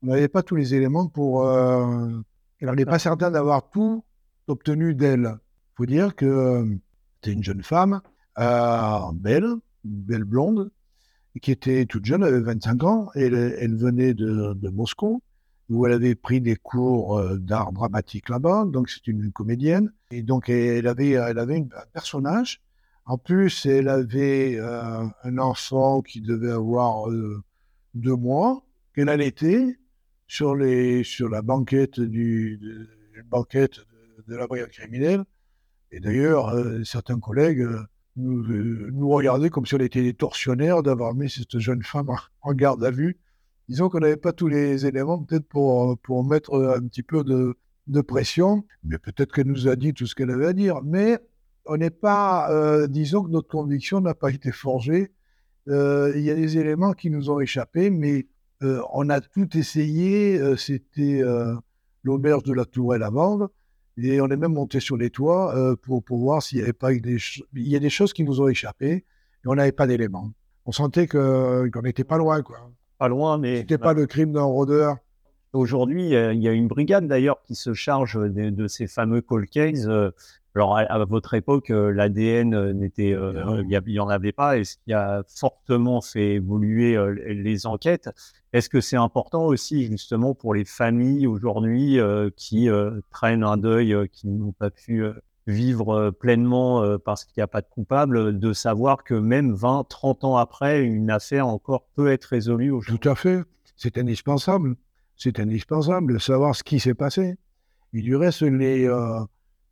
on 0.03 0.09
n'avait 0.09 0.27
pas 0.27 0.43
tous 0.43 0.57
les 0.57 0.75
éléments 0.75 1.07
pour. 1.07 1.47
Euh, 1.47 2.21
on 2.63 2.75
n'est 2.75 2.85
pas 2.85 2.99
certain 2.99 3.31
d'avoir 3.31 3.71
tout 3.71 4.03
obtenu 4.49 4.97
d'elle. 4.97 5.37
Il 5.37 5.77
faut 5.77 5.87
dire 5.87 6.17
que 6.17 6.67
c'était 7.15 7.33
une 7.33 7.45
jeune 7.45 7.63
femme, 7.63 8.01
belle, 8.37 9.55
belle 9.85 10.25
blonde, 10.25 10.73
qui 11.41 11.51
était 11.51 11.87
toute 11.87 12.05
jeune, 12.05 12.23
elle 12.23 12.35
avait 12.35 12.55
25 12.55 12.85
ans, 12.85 13.09
et 13.15 13.25
elle, 13.25 13.77
venait 13.77 14.15
de, 14.15 14.55
de 14.55 14.69
Moscou 14.69 15.23
où 15.69 15.87
elle 15.87 15.93
avait 15.93 16.15
pris 16.15 16.41
des 16.41 16.57
cours 16.57 17.19
euh, 17.19 17.37
d'art 17.37 17.73
dramatique 17.73 18.29
là-bas, 18.29 18.65
donc 18.67 18.89
c'est 18.89 19.07
une 19.07 19.31
comédienne. 19.33 19.93
Et 20.11 20.23
donc 20.23 20.49
elle 20.49 20.87
avait, 20.87 21.11
elle 21.11 21.39
avait 21.39 21.59
un 21.59 21.87
personnage. 21.93 22.63
En 23.05 23.19
plus, 23.19 23.67
elle 23.67 23.89
avait 23.89 24.57
euh, 24.59 25.05
un 25.23 25.39
enfant 25.39 26.03
qui 26.03 26.21
devait 26.21 26.51
avoir 26.51 27.11
euh, 27.11 27.43
deux 27.95 28.17
mois, 28.17 28.65
qu'elle 28.95 29.09
allaitait 29.09 29.79
sur, 30.27 30.57
sur 31.05 31.29
la 31.29 31.43
banquette, 31.43 32.01
du, 32.01 32.59
de, 32.59 33.23
banquette 33.27 33.81
de, 34.27 34.37
la 34.37 34.47
brigade 34.47 34.71
criminelle. 34.71 35.25
Et 35.91 36.01
d'ailleurs, 36.01 36.55
certains 36.85 37.19
collègues 37.19 37.67
nous, 38.19 38.45
nous, 38.93 39.09
regardaient 39.09 39.51
comme 39.51 39.65
si 39.65 39.75
on 39.75 39.79
était 39.79 40.03
des 40.03 40.15
tortionnaires 40.15 40.83
d'avoir 40.83 41.15
mis 41.15 41.31
cette 41.31 41.59
jeune 41.59 41.83
femme 41.83 42.11
en 42.43 42.53
garde 42.53 42.85
à 42.85 42.91
vue 42.91 43.19
disons 43.69 43.89
qu'on 43.89 44.01
n'avait 44.01 44.17
pas 44.17 44.33
tous 44.33 44.49
les 44.49 44.87
éléments 44.87 45.23
peut-être 45.23 45.47
pour, 45.47 45.99
pour 45.99 46.25
mettre 46.25 46.55
un 46.55 46.87
petit 46.87 47.03
peu 47.03 47.23
de, 47.23 47.57
de 47.87 48.01
pression, 48.01 48.65
mais 48.85 48.99
peut-être 48.99 49.33
qu'elle 49.33 49.47
nous 49.47 49.69
a 49.69 49.77
dit 49.77 49.95
tout 49.95 50.07
ce 50.07 50.15
qu'elle 50.15 50.31
avait 50.31 50.47
à 50.47 50.53
dire. 50.53 50.81
Mais 50.83 51.19
on 51.67 51.77
n'est 51.77 51.91
pas, 51.91 52.51
euh, 52.51 52.87
disons 52.87 53.25
que 53.25 53.31
notre 53.31 53.49
conviction 53.49 54.01
n'a 54.01 54.15
pas 54.15 54.31
été 54.31 54.53
forgée. 54.53 55.13
Euh, 55.69 56.13
il 56.17 56.23
y 56.23 56.31
a 56.31 56.35
des 56.35 56.57
éléments 56.59 56.93
qui 56.93 57.11
nous 57.11 57.31
ont 57.31 57.41
échappé, 57.41 57.91
mais 57.91 58.27
euh, 58.63 58.83
on 58.93 59.11
a 59.11 59.21
tout 59.21 59.57
essayé. 59.57 60.41
C'était 60.57 61.23
l'auberge 62.03 62.43
de 62.45 62.55
la 62.55 62.65
Tourelle 62.65 63.03
à 63.03 63.11
vendre. 63.11 63.51
Et 64.01 64.21
on 64.21 64.29
est 64.29 64.37
même 64.37 64.53
monté 64.53 64.81
sur 64.81 64.97
les 64.97 65.11
toits 65.11 65.77
pour, 65.83 66.03
pour 66.03 66.19
voir 66.19 66.43
s'il 66.43 66.59
n'y 66.59 66.63
avait 66.63 66.73
pas 66.73 66.93
des 66.93 67.19
Il 67.55 67.69
y 67.69 67.77
a 67.77 67.81
des 67.81 67.91
choses 67.91 68.13
qui 68.13 68.23
nous 68.25 68.41
ont 68.41 68.49
échappé 68.49 68.91
et 68.93 69.05
on 69.47 69.55
n'avait 69.55 69.73
pas 69.73 69.87
d'éléments. 69.87 70.31
On 70.67 70.73
sentait 70.73 71.07
qu'on 71.07 71.83
n'était 71.83 72.05
pas 72.05 72.19
loin, 72.19 72.43
quoi 72.43 72.71
pas 72.99 73.09
loin, 73.09 73.39
mais. 73.39 73.59
C'était 73.59 73.79
pas 73.79 73.95
le 73.95 74.07
crime 74.07 74.33
d'un 74.33 74.43
rôdeur. 74.43 74.97
Aujourd'hui, 75.55 76.11
il 76.11 76.43
y 76.43 76.49
a 76.49 76.53
une 76.53 76.69
brigade 76.69 77.07
d'ailleurs 77.07 77.41
qui 77.43 77.55
se 77.55 77.73
charge 77.73 78.19
de, 78.21 78.67
ces 78.67 78.87
fameux 78.87 79.23
cold 79.23 79.49
cases. 79.49 79.89
Euh, 80.57 80.61
alors, 80.61 80.79
à, 80.79 81.05
votre 81.05 81.35
époque, 81.35 81.71
euh, 81.71 81.93
l'ADN 81.93 82.55
euh, 82.55 82.73
n'était, 82.73 83.11
il 83.11 83.83
n'y 83.87 83.99
en 83.99 84.09
avait 84.09 84.33
pas, 84.33 84.59
et 84.59 84.65
ce 84.65 84.77
qui 84.85 84.93
a 84.93 85.23
fortement 85.29 86.01
fait 86.01 86.35
évoluer 86.35 86.97
les 87.27 87.67
enquêtes. 87.67 88.11
Est-ce 88.53 88.69
que 88.69 88.81
c'est 88.81 88.97
important 88.97 89.45
aussi, 89.45 89.87
justement, 89.87 90.35
pour 90.35 90.55
les 90.55 90.65
familles 90.65 91.27
aujourd'hui 91.27 91.99
qui 92.37 92.69
prennent 93.11 93.45
un 93.45 93.57
deuil, 93.59 93.95
qui 94.11 94.27
n'ont 94.27 94.53
pas 94.53 94.71
pu 94.71 95.05
vivre 95.47 96.11
pleinement 96.11 96.99
parce 96.99 97.25
qu'il 97.25 97.35
n'y 97.39 97.43
a 97.43 97.47
pas 97.47 97.61
de 97.61 97.69
coupable, 97.69 98.39
de 98.39 98.53
savoir 98.53 99.05
que 99.05 99.15
même 99.15 99.53
20, 99.53 99.85
30 99.89 100.25
ans 100.25 100.37
après, 100.37 100.83
une 100.83 101.11
affaire 101.11 101.47
encore 101.47 101.85
peut 101.95 102.11
être 102.11 102.25
résolue 102.27 102.71
aujourd'hui? 102.71 102.99
Tout 102.99 103.09
à 103.11 103.15
fait. 103.15 103.43
C'est 103.77 103.99
indispensable. 103.99 104.77
C'est 105.17 105.41
indispensable 105.41 106.15
de 106.15 106.19
savoir 106.19 106.55
ce 106.55 106.63
qui 106.63 106.81
s'est 106.81 106.95
passé. 106.95 107.37
Et 107.93 108.03
du 108.03 108.17
reste, 108.17 108.43
les, 108.43 108.87
euh, 108.87 109.21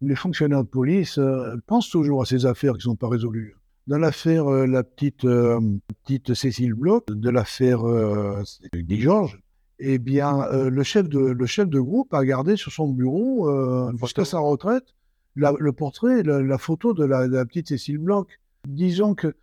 les 0.00 0.14
fonctionnaires 0.14 0.64
de 0.64 0.68
police 0.68 1.18
euh, 1.18 1.56
pensent 1.66 1.90
toujours 1.90 2.22
à 2.22 2.26
ces 2.26 2.46
affaires 2.46 2.72
qui 2.72 2.78
ne 2.78 2.92
sont 2.92 2.96
pas 2.96 3.08
résolues. 3.08 3.56
Dans 3.86 3.98
l'affaire, 3.98 4.46
euh, 4.46 4.66
la 4.66 4.82
petite, 4.82 5.26
petite 6.04 6.34
Cécile 6.34 6.74
Bloch, 6.74 7.06
de 7.08 7.30
l'affaire 7.30 7.80
Guy 8.74 9.00
Georges, 9.00 9.40
eh 9.78 9.98
bien, 9.98 10.46
le, 10.50 10.82
chef 10.82 11.08
de, 11.08 11.18
le 11.18 11.46
chef 11.46 11.68
de 11.68 11.78
groupe 11.78 12.14
a 12.14 12.24
gardé 12.24 12.56
sur 12.56 12.72
son 12.72 12.88
bureau, 12.88 13.50
jusqu'à 13.98 14.24
sa 14.24 14.38
retraite, 14.38 14.94
le 15.36 15.72
portrait, 15.72 16.22
la, 16.22 16.58
photo 16.58 16.94
de 16.94 17.04
la, 17.04 17.44
petite 17.44 17.68
Cécile 17.68 17.98
Blanc. 17.98 18.26
Disons 18.66 19.14
que 19.14 19.34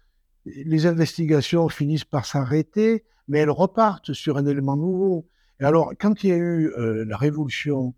les 0.45 0.85
investigations 0.85 1.69
finissent 1.69 2.03
par 2.03 2.25
s'arrêter, 2.25 3.03
mais 3.27 3.39
elles 3.39 3.49
repartent 3.49 4.13
sur 4.13 4.37
un 4.37 4.45
élément 4.45 4.75
nouveau. 4.75 5.27
Et 5.59 5.63
alors, 5.63 5.93
quand 5.99 6.23
il 6.23 6.29
y 6.29 6.33
a 6.33 6.37
eu 6.37 6.71
euh, 6.77 7.05
la 7.05 7.17
révolution 7.17 7.93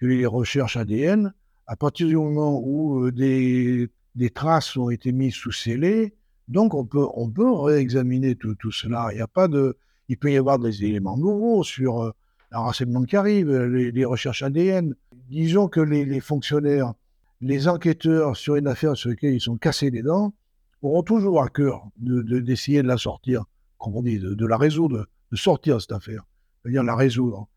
les 0.00 0.24
recherches 0.26 0.76
ADN, 0.76 1.34
à 1.70 1.76
partir 1.76 2.08
du 2.08 2.16
moment 2.16 2.60
où 2.62 3.06
euh, 3.06 3.12
des, 3.12 4.30
traces 4.30 4.76
ont 4.76 4.90
été 4.90 5.12
mises 5.12 5.34
sous 5.34 5.52
scellé, 5.52 6.14
donc 6.48 6.74
on 6.74 6.84
peut, 6.84 7.06
on 7.14 7.30
peut 7.30 7.50
réexaminer 7.50 8.34
tout, 8.34 8.54
tout 8.56 8.72
cela. 8.72 9.08
Il, 9.12 9.18
y 9.18 9.22
a 9.22 9.28
pas 9.28 9.48
de, 9.48 9.76
il 10.08 10.18
peut 10.18 10.32
y 10.32 10.36
avoir 10.36 10.58
des 10.58 10.84
éléments 10.84 11.16
nouveaux 11.16 11.62
sur 11.62 12.02
euh, 12.02 12.12
renseignement 12.52 13.04
qui 13.04 13.16
arrive, 13.16 13.50
les, 13.50 14.04
recherches 14.04 14.42
ADN. 14.42 14.94
Disons 15.28 15.68
que 15.68 15.80
les 15.80 16.20
fonctionnaires 16.20 16.92
les 17.40 17.68
enquêteurs 17.68 18.36
sur 18.36 18.56
une 18.56 18.66
affaire 18.66 18.96
sur 18.96 19.10
laquelle 19.10 19.34
ils 19.34 19.40
sont 19.40 19.56
cassés 19.56 19.90
les 19.90 20.02
dents 20.02 20.34
auront 20.82 21.02
toujours 21.02 21.42
à 21.42 21.48
cœur 21.48 21.86
d'essayer 21.96 22.78
de, 22.78 22.82
de, 22.82 22.88
la 22.88 22.96
sortir, 22.96 23.44
comme 23.78 23.96
on 23.96 24.02
dit, 24.02 24.18
de, 24.18 24.46
la 24.46 24.56
résoudre, 24.56 25.06
de 25.30 25.36
sortir 25.36 25.80
cette 25.80 25.92
affaire, 25.92 26.24
c'est-à-dire 26.62 26.82
la 26.82 26.96
résoudre. 26.96 27.48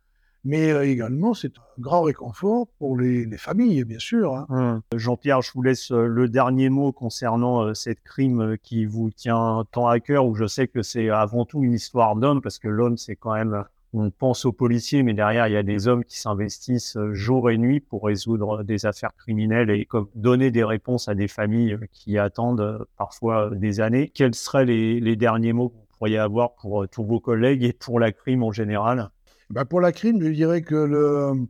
Mais 0.46 0.72
euh, 0.72 0.86
également, 0.86 1.34
c'est 1.34 1.58
un 1.58 1.80
grand 1.80 2.02
réconfort 2.02 2.68
pour 2.78 2.98
les, 2.98 3.26
familles, 3.38 3.86
bien 3.86 4.00
sûr. 4.00 4.36
Hein. 4.36 4.46
Hum. 4.50 4.82
Jean-Pierre, 4.96 5.42
je 5.42 5.52
vous 5.54 5.62
laisse 5.62 5.92
euh, 5.92 6.06
le 6.06 6.28
dernier 6.28 6.70
mot 6.70 6.92
concernant 6.92 7.62
euh, 7.62 7.74
cette 7.74 8.02
crime 8.02 8.58
qui 8.62 8.86
vous 8.86 9.10
tient 9.10 9.64
tant 9.72 9.88
à 9.88 10.00
cœur, 10.00 10.26
où 10.26 10.36
je 10.36 10.46
sais 10.46 10.68
que 10.68 10.82
c'est 10.82 11.10
avant 11.10 11.46
tout 11.46 11.64
une 11.64 11.74
histoire 11.74 12.16
d'homme, 12.16 12.42
parce 12.42 12.60
que 12.60 12.68
l'homme, 12.68 12.98
c'est 12.98 13.16
quand 13.16 13.34
même 13.34 13.64
on 13.96 14.10
pense 14.10 14.44
aux 14.46 14.52
policiers, 14.52 15.04
mais 15.04 15.14
derrière, 15.14 15.48
il 15.48 15.54
y 15.54 15.58
a 15.58 15.62
des 15.62 15.88
hommes 15.88 16.04
qui 16.04 16.20
s'investissent 16.20 16.98
jour 17.12 17.52
et 17.52 17.60
nuit 17.60 17.80
pour 17.80 18.04
résoudre 18.04 18.64
des 18.64 18.88
affaires 18.88 19.14
criminelles 19.16 19.70
et 19.70 19.88
donner 20.16 20.50
des 20.50 20.64
réponses 20.64 21.08
à 21.08 21.14
des 21.14 21.28
familles 21.28 21.78
qui 21.92 22.18
attendent 22.18 22.88
parfois 22.98 23.52
des 23.52 23.82
années. 23.82 24.12
Quels 24.16 24.34
seraient 24.34 24.66
les, 24.66 25.16
derniers 25.16 25.54
mots 25.54 25.70
que 25.70 25.76
vous 25.76 25.98
pourriez 26.00 26.18
avoir 26.18 26.56
pour 26.56 26.88
tous 26.90 27.04
vos 27.04 27.20
collègues 27.20 27.64
et 27.64 27.72
pour 27.72 28.00
la 28.00 28.12
crime 28.12 28.42
en 28.42 28.52
général? 28.52 29.12
Bah 29.54 29.66
Pour 29.66 29.82
la 29.82 29.92
crime, 29.92 30.20
je 30.20 30.30
dirais 30.30 30.64
que 30.64 30.74
le, 30.74 31.48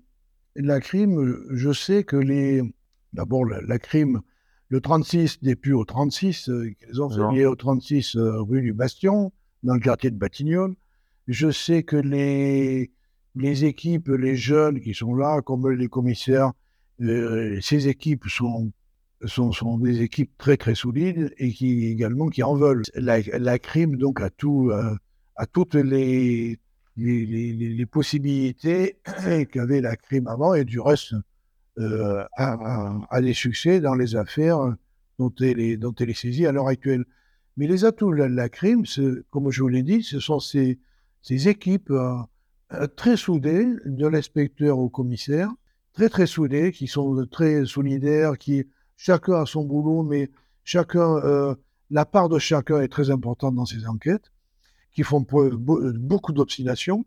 la 0.57 0.81
crime, 0.81 1.37
je 1.51 1.71
sais 1.71 2.03
que 2.03 2.17
les. 2.17 2.61
D'abord, 3.13 3.45
la, 3.45 3.79
crime, 3.79 4.21
le 4.67 4.81
36 4.81 5.41
n'est 5.43 5.55
plus 5.55 5.73
au 5.73 5.85
36, 5.85 6.49
les 6.49 6.99
ont 6.99 7.09
fait 7.09 7.45
au 7.45 7.55
36 7.55 8.17
rue 8.17 8.61
du 8.61 8.73
Bastion, 8.73 9.31
dans 9.61 9.75
le 9.75 9.79
quartier 9.79 10.11
de 10.11 10.17
Batignolles. 10.17 10.75
Je 11.27 11.49
sais 11.49 11.83
que 11.83 11.95
les, 11.95 12.91
les 13.35 13.63
équipes, 13.63 14.09
les 14.09 14.35
jeunes 14.35 14.81
qui 14.81 14.93
sont 14.93 15.15
là, 15.15 15.41
comme 15.41 15.69
les 15.69 15.87
commissaires, 15.87 16.51
euh, 17.01 17.57
ces 17.61 17.87
équipes 17.87 18.25
sont, 18.27 18.73
sont, 19.23 19.53
sont, 19.53 19.77
des 19.77 20.01
équipes 20.01 20.37
très 20.37 20.57
très 20.57 20.75
solides 20.75 21.33
et 21.37 21.53
qui 21.53 21.85
également 21.85 22.27
qui 22.27 22.43
en 22.43 22.55
veulent. 22.55 22.83
La, 22.95 23.21
la 23.21 23.59
crime 23.59 23.95
donc 23.95 24.19
à 24.19 24.29
tout, 24.29 24.71
euh, 24.71 24.93
à 25.37 25.45
toutes 25.45 25.75
les, 25.75 26.59
les, 26.97 27.85
possibilités 27.85 28.97
qu'avait 29.51 29.81
la 29.81 29.95
crime 29.95 30.27
avant 30.27 30.53
et 30.53 30.65
du 30.65 30.79
reste 30.79 31.15
euh, 31.79 32.23
des 33.19 33.33
succès 33.33 33.79
dans 33.79 33.95
les 33.95 34.15
affaires 34.15 34.75
dont 35.19 35.33
elle 35.39 35.59
est, 35.59 36.13
saisie 36.13 36.45
à 36.45 36.51
l'heure 36.51 36.67
actuelle. 36.67 37.05
Mais 37.57 37.67
les 37.67 37.85
atouts 37.85 38.13
de 38.13 38.23
la, 38.23 38.49
crime, 38.49 38.83
comme 39.29 39.51
je 39.51 39.61
vous 39.61 39.67
l'ai 39.67 39.83
dit, 39.83 40.01
ce 40.03 40.19
sont 40.19 40.39
ces, 40.39 40.79
ces 41.21 41.47
équipes 41.47 41.91
euh, 41.91 42.17
euh, 42.73 42.87
très 42.87 43.17
soudées, 43.17 43.67
de 43.85 44.07
l'inspecteur 44.07 44.79
au 44.79 44.89
commissaire, 44.89 45.49
très 45.93 46.09
très 46.09 46.25
soudées, 46.25 46.71
qui 46.71 46.87
sont 46.87 47.25
très 47.29 47.65
solidaires, 47.65 48.37
qui 48.37 48.65
chacun 48.97 49.41
a 49.41 49.45
son 49.45 49.63
boulot, 49.63 50.03
mais 50.03 50.31
chacun, 50.63 51.17
euh, 51.17 51.53
la 51.91 52.05
part 52.05 52.29
de 52.29 52.39
chacun 52.39 52.81
est 52.81 52.87
très 52.87 53.11
importante 53.11 53.55
dans 53.55 53.65
ces 53.65 53.87
enquêtes, 53.87 54.31
qui 54.93 55.03
font 55.03 55.25
beaucoup 55.29 56.33
d'obstination. 56.33 57.05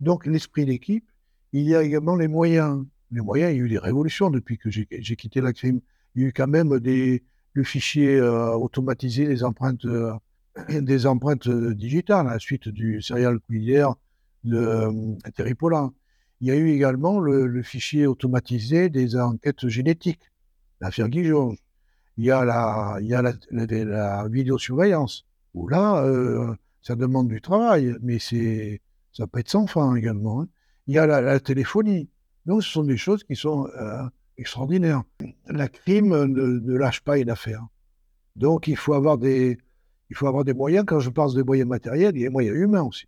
Donc 0.00 0.26
l'esprit 0.26 0.66
d'équipe, 0.66 1.06
il 1.52 1.62
y 1.62 1.74
a 1.74 1.82
également 1.82 2.16
les 2.16 2.28
moyens. 2.28 2.84
Les 3.10 3.20
moyens, 3.20 3.52
il 3.52 3.56
y 3.56 3.60
a 3.60 3.64
eu 3.64 3.68
des 3.68 3.78
révolutions 3.78 4.30
depuis 4.30 4.58
que 4.58 4.70
j'ai 4.70 5.16
quitté 5.16 5.40
la 5.40 5.52
crime. 5.52 5.80
Il 6.14 6.22
y 6.22 6.24
a 6.24 6.28
eu 6.28 6.32
quand 6.32 6.46
même 6.46 6.74
le 6.74 7.64
fichier 7.64 8.16
euh, 8.16 8.52
automatisé 8.52 9.26
des 9.28 9.44
empreintes, 9.44 9.84
euh, 9.84 10.12
des 10.68 11.06
empreintes 11.06 11.48
digitales 11.48 12.26
à 12.28 12.32
la 12.32 12.38
suite 12.38 12.68
du 12.68 13.00
serial 13.02 13.38
killer 13.40 13.86
de 14.44 14.56
euh, 14.56 15.30
Terry 15.34 15.54
Paulin. 15.54 15.92
Il 16.40 16.48
y 16.48 16.50
a 16.50 16.56
eu 16.56 16.70
également 16.70 17.20
le, 17.20 17.62
fichier 17.62 18.06
automatisé 18.06 18.88
des 18.88 19.16
enquêtes 19.16 19.68
génétiques, 19.68 20.32
l'affaire 20.80 21.08
Guy 21.08 21.24
Georges. 21.24 21.58
Il 22.16 22.24
y 22.24 22.30
a 22.30 22.44
la, 22.44 22.98
il 23.00 23.06
y 23.06 23.14
a 23.14 23.22
la, 23.22 23.32
la, 23.50 24.28
vidéosurveillance, 24.28 25.24
où 25.54 25.68
là, 25.68 26.04
ça 26.82 26.96
demande 26.96 27.28
du 27.28 27.40
travail, 27.40 27.94
mais 28.02 28.18
c'est, 28.18 28.80
ça 29.12 29.26
peut 29.26 29.40
être 29.40 29.50
sans 29.50 29.66
fin 29.66 29.94
également. 29.94 30.42
Hein. 30.42 30.48
Il 30.86 30.94
y 30.94 30.98
a 30.98 31.06
la, 31.06 31.40
téléphonie. 31.40 32.10
Donc, 32.44 32.62
ce 32.62 32.70
sont 32.70 32.82
des 32.82 32.96
choses 32.96 33.22
qui 33.24 33.36
sont 33.36 33.68
extraordinaire. 34.36 35.02
La 35.46 35.68
crime 35.68 36.14
ne, 36.26 36.76
lâche 36.76 37.00
pas 37.00 37.18
une 37.18 37.30
affaire. 37.30 37.66
Donc 38.36 38.66
il 38.66 38.76
faut 38.76 38.94
avoir 38.94 39.18
des, 39.18 39.58
il 40.10 40.16
faut 40.16 40.26
avoir 40.26 40.44
des 40.44 40.54
moyens. 40.54 40.84
Quand 40.86 41.00
je 41.00 41.10
parle 41.10 41.34
des 41.34 41.42
moyens 41.42 41.68
matériels, 41.68 42.12
il 42.16 42.22
y 42.22 42.24
a 42.24 42.28
des 42.28 42.32
moyens 42.32 42.56
humains 42.56 42.82
aussi. 42.82 43.06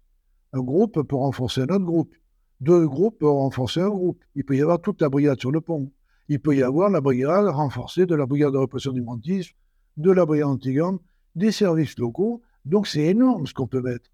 Un 0.53 0.61
groupe 0.61 1.03
peut 1.03 1.17
renforcer 1.17 1.63
un 1.63 1.69
autre 1.69 1.85
groupe. 1.85 2.15
Deux 2.61 2.87
groupes 2.87 3.19
peuvent 3.19 3.31
renforcer 3.31 3.81
un 3.81 3.89
groupe. 3.89 4.23
Il 4.35 4.45
peut 4.45 4.57
y 4.57 4.63
avoir 4.63 4.81
toute 4.81 5.01
la 5.03 5.09
brigade 5.09 5.41
sur 5.41 5.51
le 5.51 5.61
pont. 5.61 5.91
Il 6.29 6.41
peut 6.41 6.57
y 6.57 6.63
avoir 6.63 6.89
la 6.89 7.01
brigade 7.01 7.47
renforcée 7.47 8.07
de 8.07 8.15
la 8.15 8.27
brigade 8.27 8.53
de 8.53 8.59
répression 8.59 8.93
du 8.93 9.03
mentisme, 9.03 9.55
de 9.97 10.11
la 10.11 10.25
brigade 10.25 10.49
antigone, 10.49 10.99
des 11.35 11.53
services 11.53 11.99
locaux. 11.99 12.43
Donc 12.65 12.87
c'est 12.87 13.05
énorme 13.05 13.47
ce 13.47 13.55
qu'on 13.55 13.67
peut 13.67 13.83
mettre. 13.83 14.11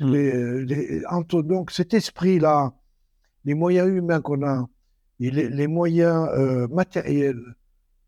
Mmh. 0.00 1.42
donc 1.44 1.70
cet 1.70 1.94
esprit-là, 1.94 2.74
les 3.44 3.54
moyens 3.54 3.88
humains 3.88 4.20
qu'on 4.20 4.42
a, 4.42 4.68
les, 5.20 5.66
moyens 5.68 6.28
euh, 6.32 6.66
matériels 6.68 7.54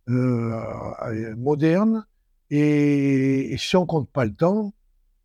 euh, 0.09 1.37
modernes, 1.37 2.05
et, 2.51 3.55
si 3.59 3.77
on 3.77 3.87
compte 3.87 4.11
pas 4.11 4.25
le 4.25 4.35
temps, 4.35 4.75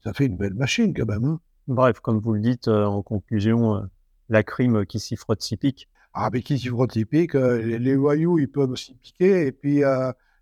ça 0.03 0.13
fait 0.13 0.25
une 0.25 0.37
belle 0.37 0.53
machine 0.53 0.93
quand 0.93 1.07
même. 1.07 1.25
Hein. 1.25 1.39
Bref, 1.67 1.99
comme 1.99 2.19
vous 2.19 2.33
le 2.33 2.41
dites 2.41 2.67
euh, 2.67 2.85
en 2.85 3.01
conclusion, 3.01 3.87
la 4.29 4.43
crime 4.43 4.85
qui 4.85 4.99
s'y 4.99 5.15
frotte 5.15 5.41
s'y 5.41 5.57
pique. 5.57 5.89
Ah, 6.13 6.29
mais 6.31 6.41
qui 6.41 6.59
s'y 6.59 6.67
frotte 6.67 6.91
s'y 6.91 7.05
pique, 7.05 7.33
les, 7.33 7.95
voyous, 7.95 8.37
ils 8.37 8.51
peuvent 8.51 8.75
s'y 8.75 8.93
piquer, 8.95 9.47
et 9.47 9.51
puis 9.51 9.81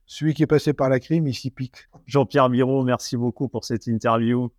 celui 0.10 0.34
qui 0.34 0.41
est 0.41 0.47
passé 0.47 0.74
par 0.74 0.89
la 0.89 0.99
crime, 0.99 1.28
il 1.28 1.36
s'y 1.36 1.51
pique. 1.51 1.88
Jean-Pierre 2.07 2.49
Biro, 2.49 2.84
merci 2.84 3.16
beaucoup 3.16 3.47
pour 3.47 3.64
cette 3.64 3.86
interview. 3.86 4.51